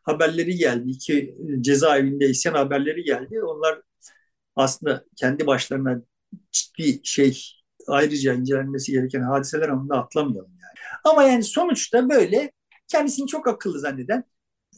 haberleri 0.03 0.55
geldi. 0.55 0.89
İki 0.89 1.38
cezaevinde 1.61 2.30
isyan 2.30 2.53
haberleri 2.53 3.03
geldi. 3.03 3.43
Onlar 3.43 3.82
aslında 4.55 5.05
kendi 5.16 5.47
başlarına 5.47 6.01
ciddi 6.51 7.01
şey 7.03 7.43
ayrıca 7.88 8.34
incelenmesi 8.34 8.91
gereken 8.91 9.22
hadiseler 9.22 9.70
ama 9.70 9.89
da 9.89 9.99
atlamayalım 9.99 10.51
yani. 10.51 10.99
Ama 11.03 11.24
yani 11.24 11.43
sonuçta 11.43 12.09
böyle 12.09 12.51
kendisini 12.88 13.28
çok 13.28 13.47
akıllı 13.47 13.80
zanneden 13.80 14.24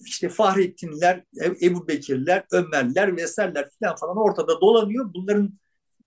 işte 0.06 0.30
Fahrettinler, 0.30 1.24
Ebu 1.62 1.88
Bekirler, 1.88 2.46
Ömerler 2.52 3.18
vesaireler 3.18 3.70
falan 3.80 3.96
falan 3.96 4.18
ortada 4.18 4.62
dolanıyor. 4.62 5.14
Bunların 5.14 5.60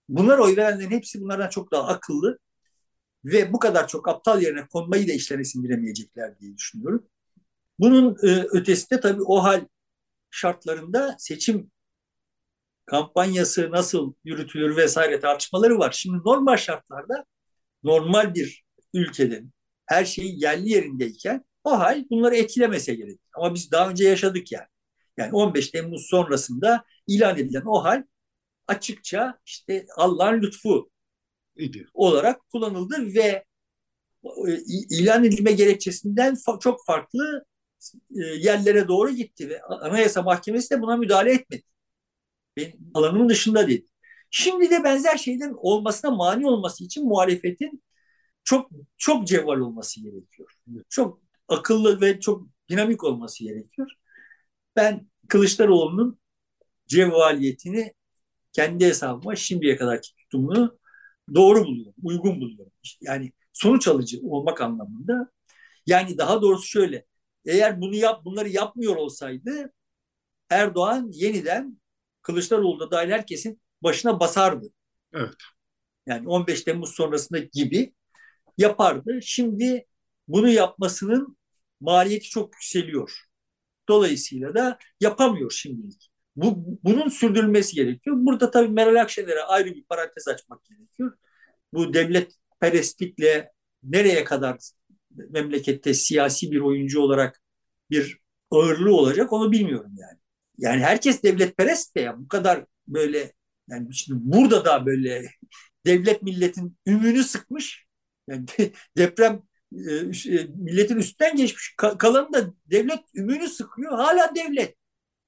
bunlar 0.09 0.38
oy 0.38 0.57
verenlerin 0.57 0.91
hepsi 0.91 1.20
bunlardan 1.20 1.49
çok 1.49 1.72
daha 1.72 1.86
akıllı 1.88 2.38
ve 3.24 3.53
bu 3.53 3.59
kadar 3.59 3.88
çok 3.88 4.09
aptal 4.09 4.43
yerine 4.43 4.66
konmayı 4.66 5.09
da 5.09 5.12
işlerine 5.12 5.45
sindiremeyecekler 5.45 6.38
diye 6.41 6.57
düşünüyorum. 6.57 7.07
Bunun 7.78 8.16
e, 8.22 8.47
ötesinde 8.53 9.01
tabii 9.01 9.22
o 9.22 9.43
hal 9.43 9.66
şartlarında 10.30 11.16
seçim 11.18 11.70
kampanyası 12.86 13.70
nasıl 13.70 14.14
yürütülür 14.24 14.76
vesaire 14.76 15.20
tartışmaları 15.20 15.78
var. 15.78 15.93
Şimdi 15.93 16.18
normal 16.24 16.57
şartlarda 16.57 17.24
normal 17.82 18.34
bir 18.34 18.64
ülkede 18.95 19.45
her 19.86 20.05
şey 20.05 20.34
yerli 20.34 20.68
yerindeyken 20.68 21.45
o 21.64 21.70
hal 21.78 22.04
bunları 22.11 22.36
etkilemese 22.36 22.94
gerek. 22.94 23.20
Ama 23.34 23.54
biz 23.54 23.72
daha 23.72 23.90
önce 23.90 24.08
yaşadık 24.08 24.52
yani. 24.52 24.66
Yani 25.16 25.32
15 25.32 25.70
Temmuz 25.70 26.06
sonrasında 26.11 26.84
ilan 27.06 27.38
edilen 27.38 27.62
o 27.66 27.84
hal 27.84 28.04
açıkça 28.68 29.38
işte 29.46 29.86
Allah'ın 29.96 30.42
lütfu 30.42 30.90
İdi. 31.56 31.86
olarak 31.94 32.48
kullanıldı 32.50 33.14
ve 33.14 33.44
e, 34.48 34.58
ilan 34.90 35.24
edilme 35.24 35.52
gerekçesinden 35.52 36.36
çok 36.61 36.86
farklı 36.86 37.44
e, 38.16 38.20
yerlere 38.24 38.88
doğru 38.88 39.11
gitti 39.11 39.48
ve 39.48 39.62
Anayasa 39.62 40.22
Mahkemesi 40.22 40.70
de 40.70 40.82
buna 40.82 40.96
müdahale 40.96 41.32
etmedi. 41.32 41.62
Benim 42.56 42.90
alanımın 42.94 43.28
dışında 43.28 43.68
dedi. 43.68 43.86
Şimdi 44.30 44.70
de 44.70 44.84
benzer 44.84 45.16
şeylerin 45.16 45.54
olmasına 45.58 46.11
mani 46.11 46.46
olması 46.46 46.84
için 46.84 47.06
muhalefetin 47.08 47.82
çok 48.44 48.70
çok 48.98 49.26
cevval 49.26 49.61
olması 49.61 50.02
gerekiyor. 50.02 50.50
Çok 50.88 51.20
akıllı 51.51 52.01
ve 52.01 52.20
çok 52.20 52.46
dinamik 52.70 53.05
olması 53.05 53.44
gerekiyor. 53.44 53.90
Ben 54.76 55.11
Kılıçdaroğlu'nun 55.28 56.20
cevvaliyetini 56.88 57.94
kendi 58.53 58.86
hesabıma 58.86 59.36
şimdiye 59.36 59.76
kadarki 59.76 60.16
tutumunu 60.16 60.78
doğru 61.34 61.64
buluyorum, 61.64 61.94
uygun 62.03 62.40
buluyorum. 62.40 62.72
Yani 63.01 63.32
sonuç 63.53 63.88
alıcı 63.88 64.20
olmak 64.22 64.61
anlamında. 64.61 65.30
Yani 65.86 66.18
daha 66.18 66.42
doğrusu 66.42 66.66
şöyle, 66.66 67.05
eğer 67.44 67.80
bunu 67.80 67.94
yap, 67.96 68.24
bunları 68.24 68.48
yapmıyor 68.48 68.96
olsaydı 68.96 69.72
Erdoğan 70.51 71.11
yeniden 71.12 71.80
Kılıçdaroğlu 72.22 72.80
da 72.80 72.90
dahil 72.90 73.11
herkesin 73.11 73.61
başına 73.82 74.20
basardı. 74.20 74.66
Evet. 75.14 75.34
Yani 76.07 76.28
15 76.28 76.62
Temmuz 76.64 76.94
sonrasında 76.94 77.38
gibi 77.38 77.94
yapardı. 78.59 79.18
Şimdi 79.22 79.86
bunu 80.28 80.48
yapmasının 80.48 81.36
maliyeti 81.80 82.28
çok 82.28 82.54
yükseliyor. 82.54 83.12
Dolayısıyla 83.88 84.54
da 84.54 84.78
yapamıyor 85.00 85.50
şimdilik. 85.50 86.10
Bu, 86.36 86.78
bunun 86.84 87.08
sürdürülmesi 87.08 87.74
gerekiyor. 87.74 88.16
Burada 88.20 88.50
tabii 88.50 88.68
Meral 88.68 89.00
Akşener'e 89.00 89.42
ayrı 89.42 89.74
bir 89.74 89.84
parantez 89.84 90.28
açmak 90.28 90.64
gerekiyor. 90.64 91.12
Bu 91.72 91.94
devlet 91.94 92.32
perestlikle 92.60 93.52
nereye 93.82 94.24
kadar 94.24 94.58
memlekette 95.10 95.94
siyasi 95.94 96.50
bir 96.50 96.60
oyuncu 96.60 97.00
olarak 97.00 97.42
bir 97.90 98.18
ağırlığı 98.50 98.94
olacak 98.96 99.32
onu 99.32 99.52
bilmiyorum 99.52 99.92
yani. 99.98 100.18
Yani 100.58 100.82
herkes 100.82 101.22
devletperest 101.22 101.96
de 101.96 102.00
ya 102.00 102.18
bu 102.18 102.28
kadar 102.28 102.64
böyle 102.88 103.32
yani 103.68 103.94
şimdi 103.94 104.20
burada 104.22 104.64
da 104.64 104.86
böyle 104.86 105.30
devlet 105.86 106.22
milletin 106.22 106.78
ümünü 106.86 107.24
sıkmış. 107.24 107.86
Yani 108.28 108.46
deprem 108.96 109.42
milletin 109.70 110.96
üstten 110.96 111.36
geçmiş. 111.36 111.74
Kalanı 111.76 112.32
da 112.32 112.54
devlet 112.66 113.00
ümünü 113.14 113.48
sıkıyor. 113.48 113.92
Hala 113.92 114.34
devlet. 114.34 114.76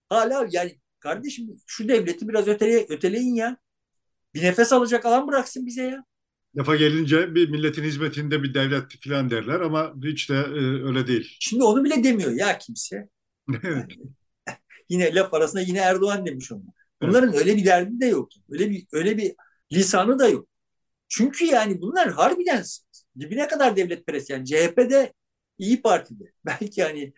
Hala 0.08 0.46
yani 0.50 0.80
kardeşim 1.00 1.60
şu 1.66 1.88
devleti 1.88 2.28
biraz 2.28 2.48
ötele, 2.48 2.86
öteleyin 2.88 3.34
ya. 3.34 3.56
Bir 4.34 4.42
nefes 4.42 4.72
alacak 4.72 5.06
alan 5.06 5.28
bıraksın 5.28 5.66
bize 5.66 5.82
ya. 5.82 6.04
Lafa 6.56 6.76
gelince 6.76 7.34
bir 7.34 7.48
milletin 7.50 7.84
hizmetinde 7.84 8.42
bir 8.42 8.54
devlet 8.54 9.04
falan 9.04 9.30
derler 9.30 9.60
ama 9.60 9.94
hiç 10.04 10.30
de 10.30 10.34
e, 10.34 10.84
öyle 10.84 11.06
değil. 11.06 11.36
Şimdi 11.40 11.64
onu 11.64 11.84
bile 11.84 12.04
demiyor 12.04 12.32
ya 12.32 12.58
kimse. 12.58 13.08
Yani, 13.62 13.86
yine 14.88 15.14
laf 15.14 15.34
arasında 15.34 15.60
yine 15.60 15.78
Erdoğan 15.78 16.26
demiş 16.26 16.52
onu. 16.52 16.64
Bunların 17.02 17.30
evet. 17.30 17.40
öyle 17.40 17.56
bir 17.56 17.64
derdi 17.64 18.00
de 18.00 18.06
yok. 18.06 18.28
Öyle 18.50 18.70
bir 18.70 18.86
öyle 18.92 19.16
bir 19.16 19.34
lisanı 19.72 20.18
da 20.18 20.28
yok. 20.28 20.48
Çünkü 21.08 21.44
yani 21.44 21.80
bunlar 21.80 22.12
harbiden 22.12 22.62
dibine 23.18 23.48
kadar 23.48 23.76
devlet 23.76 24.06
perest. 24.06 24.30
Yani 24.30 24.46
CHP'de 24.46 25.12
İyi 25.58 25.82
Parti'de. 25.82 26.32
Belki 26.46 26.82
hani 26.82 27.12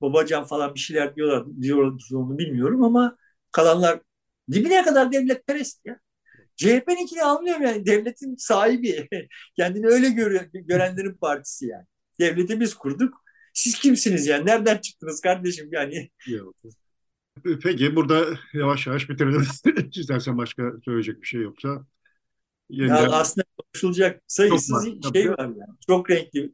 Babacan 0.00 0.44
falan 0.44 0.74
bir 0.74 0.80
şeyler 0.80 1.16
diyorlar, 1.16 1.46
diyorlar 1.62 2.00
onu 2.14 2.38
bilmiyorum 2.38 2.82
ama 2.84 3.16
kalanlar 3.52 4.00
dibine 4.52 4.82
kadar 4.82 5.12
devlet 5.12 5.46
perest 5.46 5.86
ya. 5.86 6.00
CHP'ninkini 6.56 7.22
anlıyorum 7.22 7.62
yani 7.62 7.86
devletin 7.86 8.36
sahibi. 8.36 9.08
Kendini 9.56 9.86
öyle 9.86 10.08
görüyor, 10.08 10.44
görenlerin 10.52 11.14
partisi 11.14 11.66
yani. 11.66 11.86
Devleti 12.20 12.60
biz 12.60 12.74
kurduk. 12.74 13.24
Siz 13.54 13.80
kimsiniz 13.80 14.26
yani? 14.26 14.46
Nereden 14.46 14.78
çıktınız 14.78 15.20
kardeşim 15.20 15.68
yani? 15.72 16.10
Peki 17.62 17.96
burada 17.96 18.38
yavaş 18.52 18.86
yavaş 18.86 19.08
bitirelim. 19.08 19.46
İstersen 19.94 20.38
başka 20.38 20.72
söyleyecek 20.84 21.22
bir 21.22 21.26
şey 21.26 21.40
yoksa. 21.40 21.86
Yeniden... 22.70 23.02
Ya 23.02 23.10
aslında 23.10 23.44
konuşulacak 23.58 24.22
sayısız 24.26 24.72
var, 24.72 25.12
şey 25.14 25.30
var 25.30 25.38
yani. 25.38 25.78
Çok 25.86 26.10
renkli. 26.10 26.52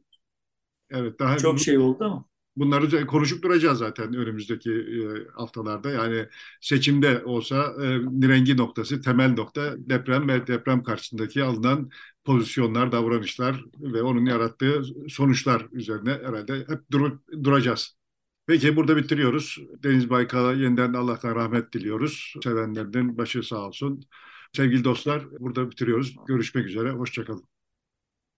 Evet 0.89 1.19
daha 1.19 1.37
çok 1.37 1.59
şey 1.59 1.77
oldu 1.77 2.03
ama. 2.03 2.25
Bunları 2.55 3.07
konuşup 3.07 3.43
duracağız 3.43 3.79
zaten 3.79 4.13
önümüzdeki 4.13 4.71
e, 4.71 5.27
haftalarda. 5.33 5.89
Yani 5.89 6.25
seçimde 6.61 7.23
olsa 7.25 7.73
e, 7.81 7.99
nirengi 8.21 8.57
noktası, 8.57 9.01
temel 9.01 9.33
nokta 9.33 9.75
deprem 9.77 10.29
ve 10.29 10.47
deprem 10.47 10.83
karşısındaki 10.83 11.43
alınan 11.43 11.89
pozisyonlar, 12.23 12.91
davranışlar 12.91 13.65
ve 13.79 14.01
onun 14.01 14.25
yarattığı 14.25 14.83
sonuçlar 15.09 15.67
üzerine 15.71 16.11
herhalde 16.11 16.55
hep 16.55 16.91
dur 16.91 17.19
duracağız. 17.43 17.97
Peki 18.47 18.75
burada 18.75 18.97
bitiriyoruz. 18.97 19.57
Deniz 19.83 20.09
Baykal'a 20.09 20.53
yeniden 20.53 20.93
Allah'tan 20.93 21.35
rahmet 21.35 21.73
diliyoruz. 21.73 22.33
Sevenlerinin 22.43 23.17
başı 23.17 23.43
sağ 23.43 23.67
olsun. 23.67 24.03
Sevgili 24.53 24.83
dostlar 24.83 25.31
burada 25.39 25.71
bitiriyoruz. 25.71 26.15
Görüşmek 26.27 26.65
üzere. 26.65 26.91
Hoşçakalın. 26.91 27.43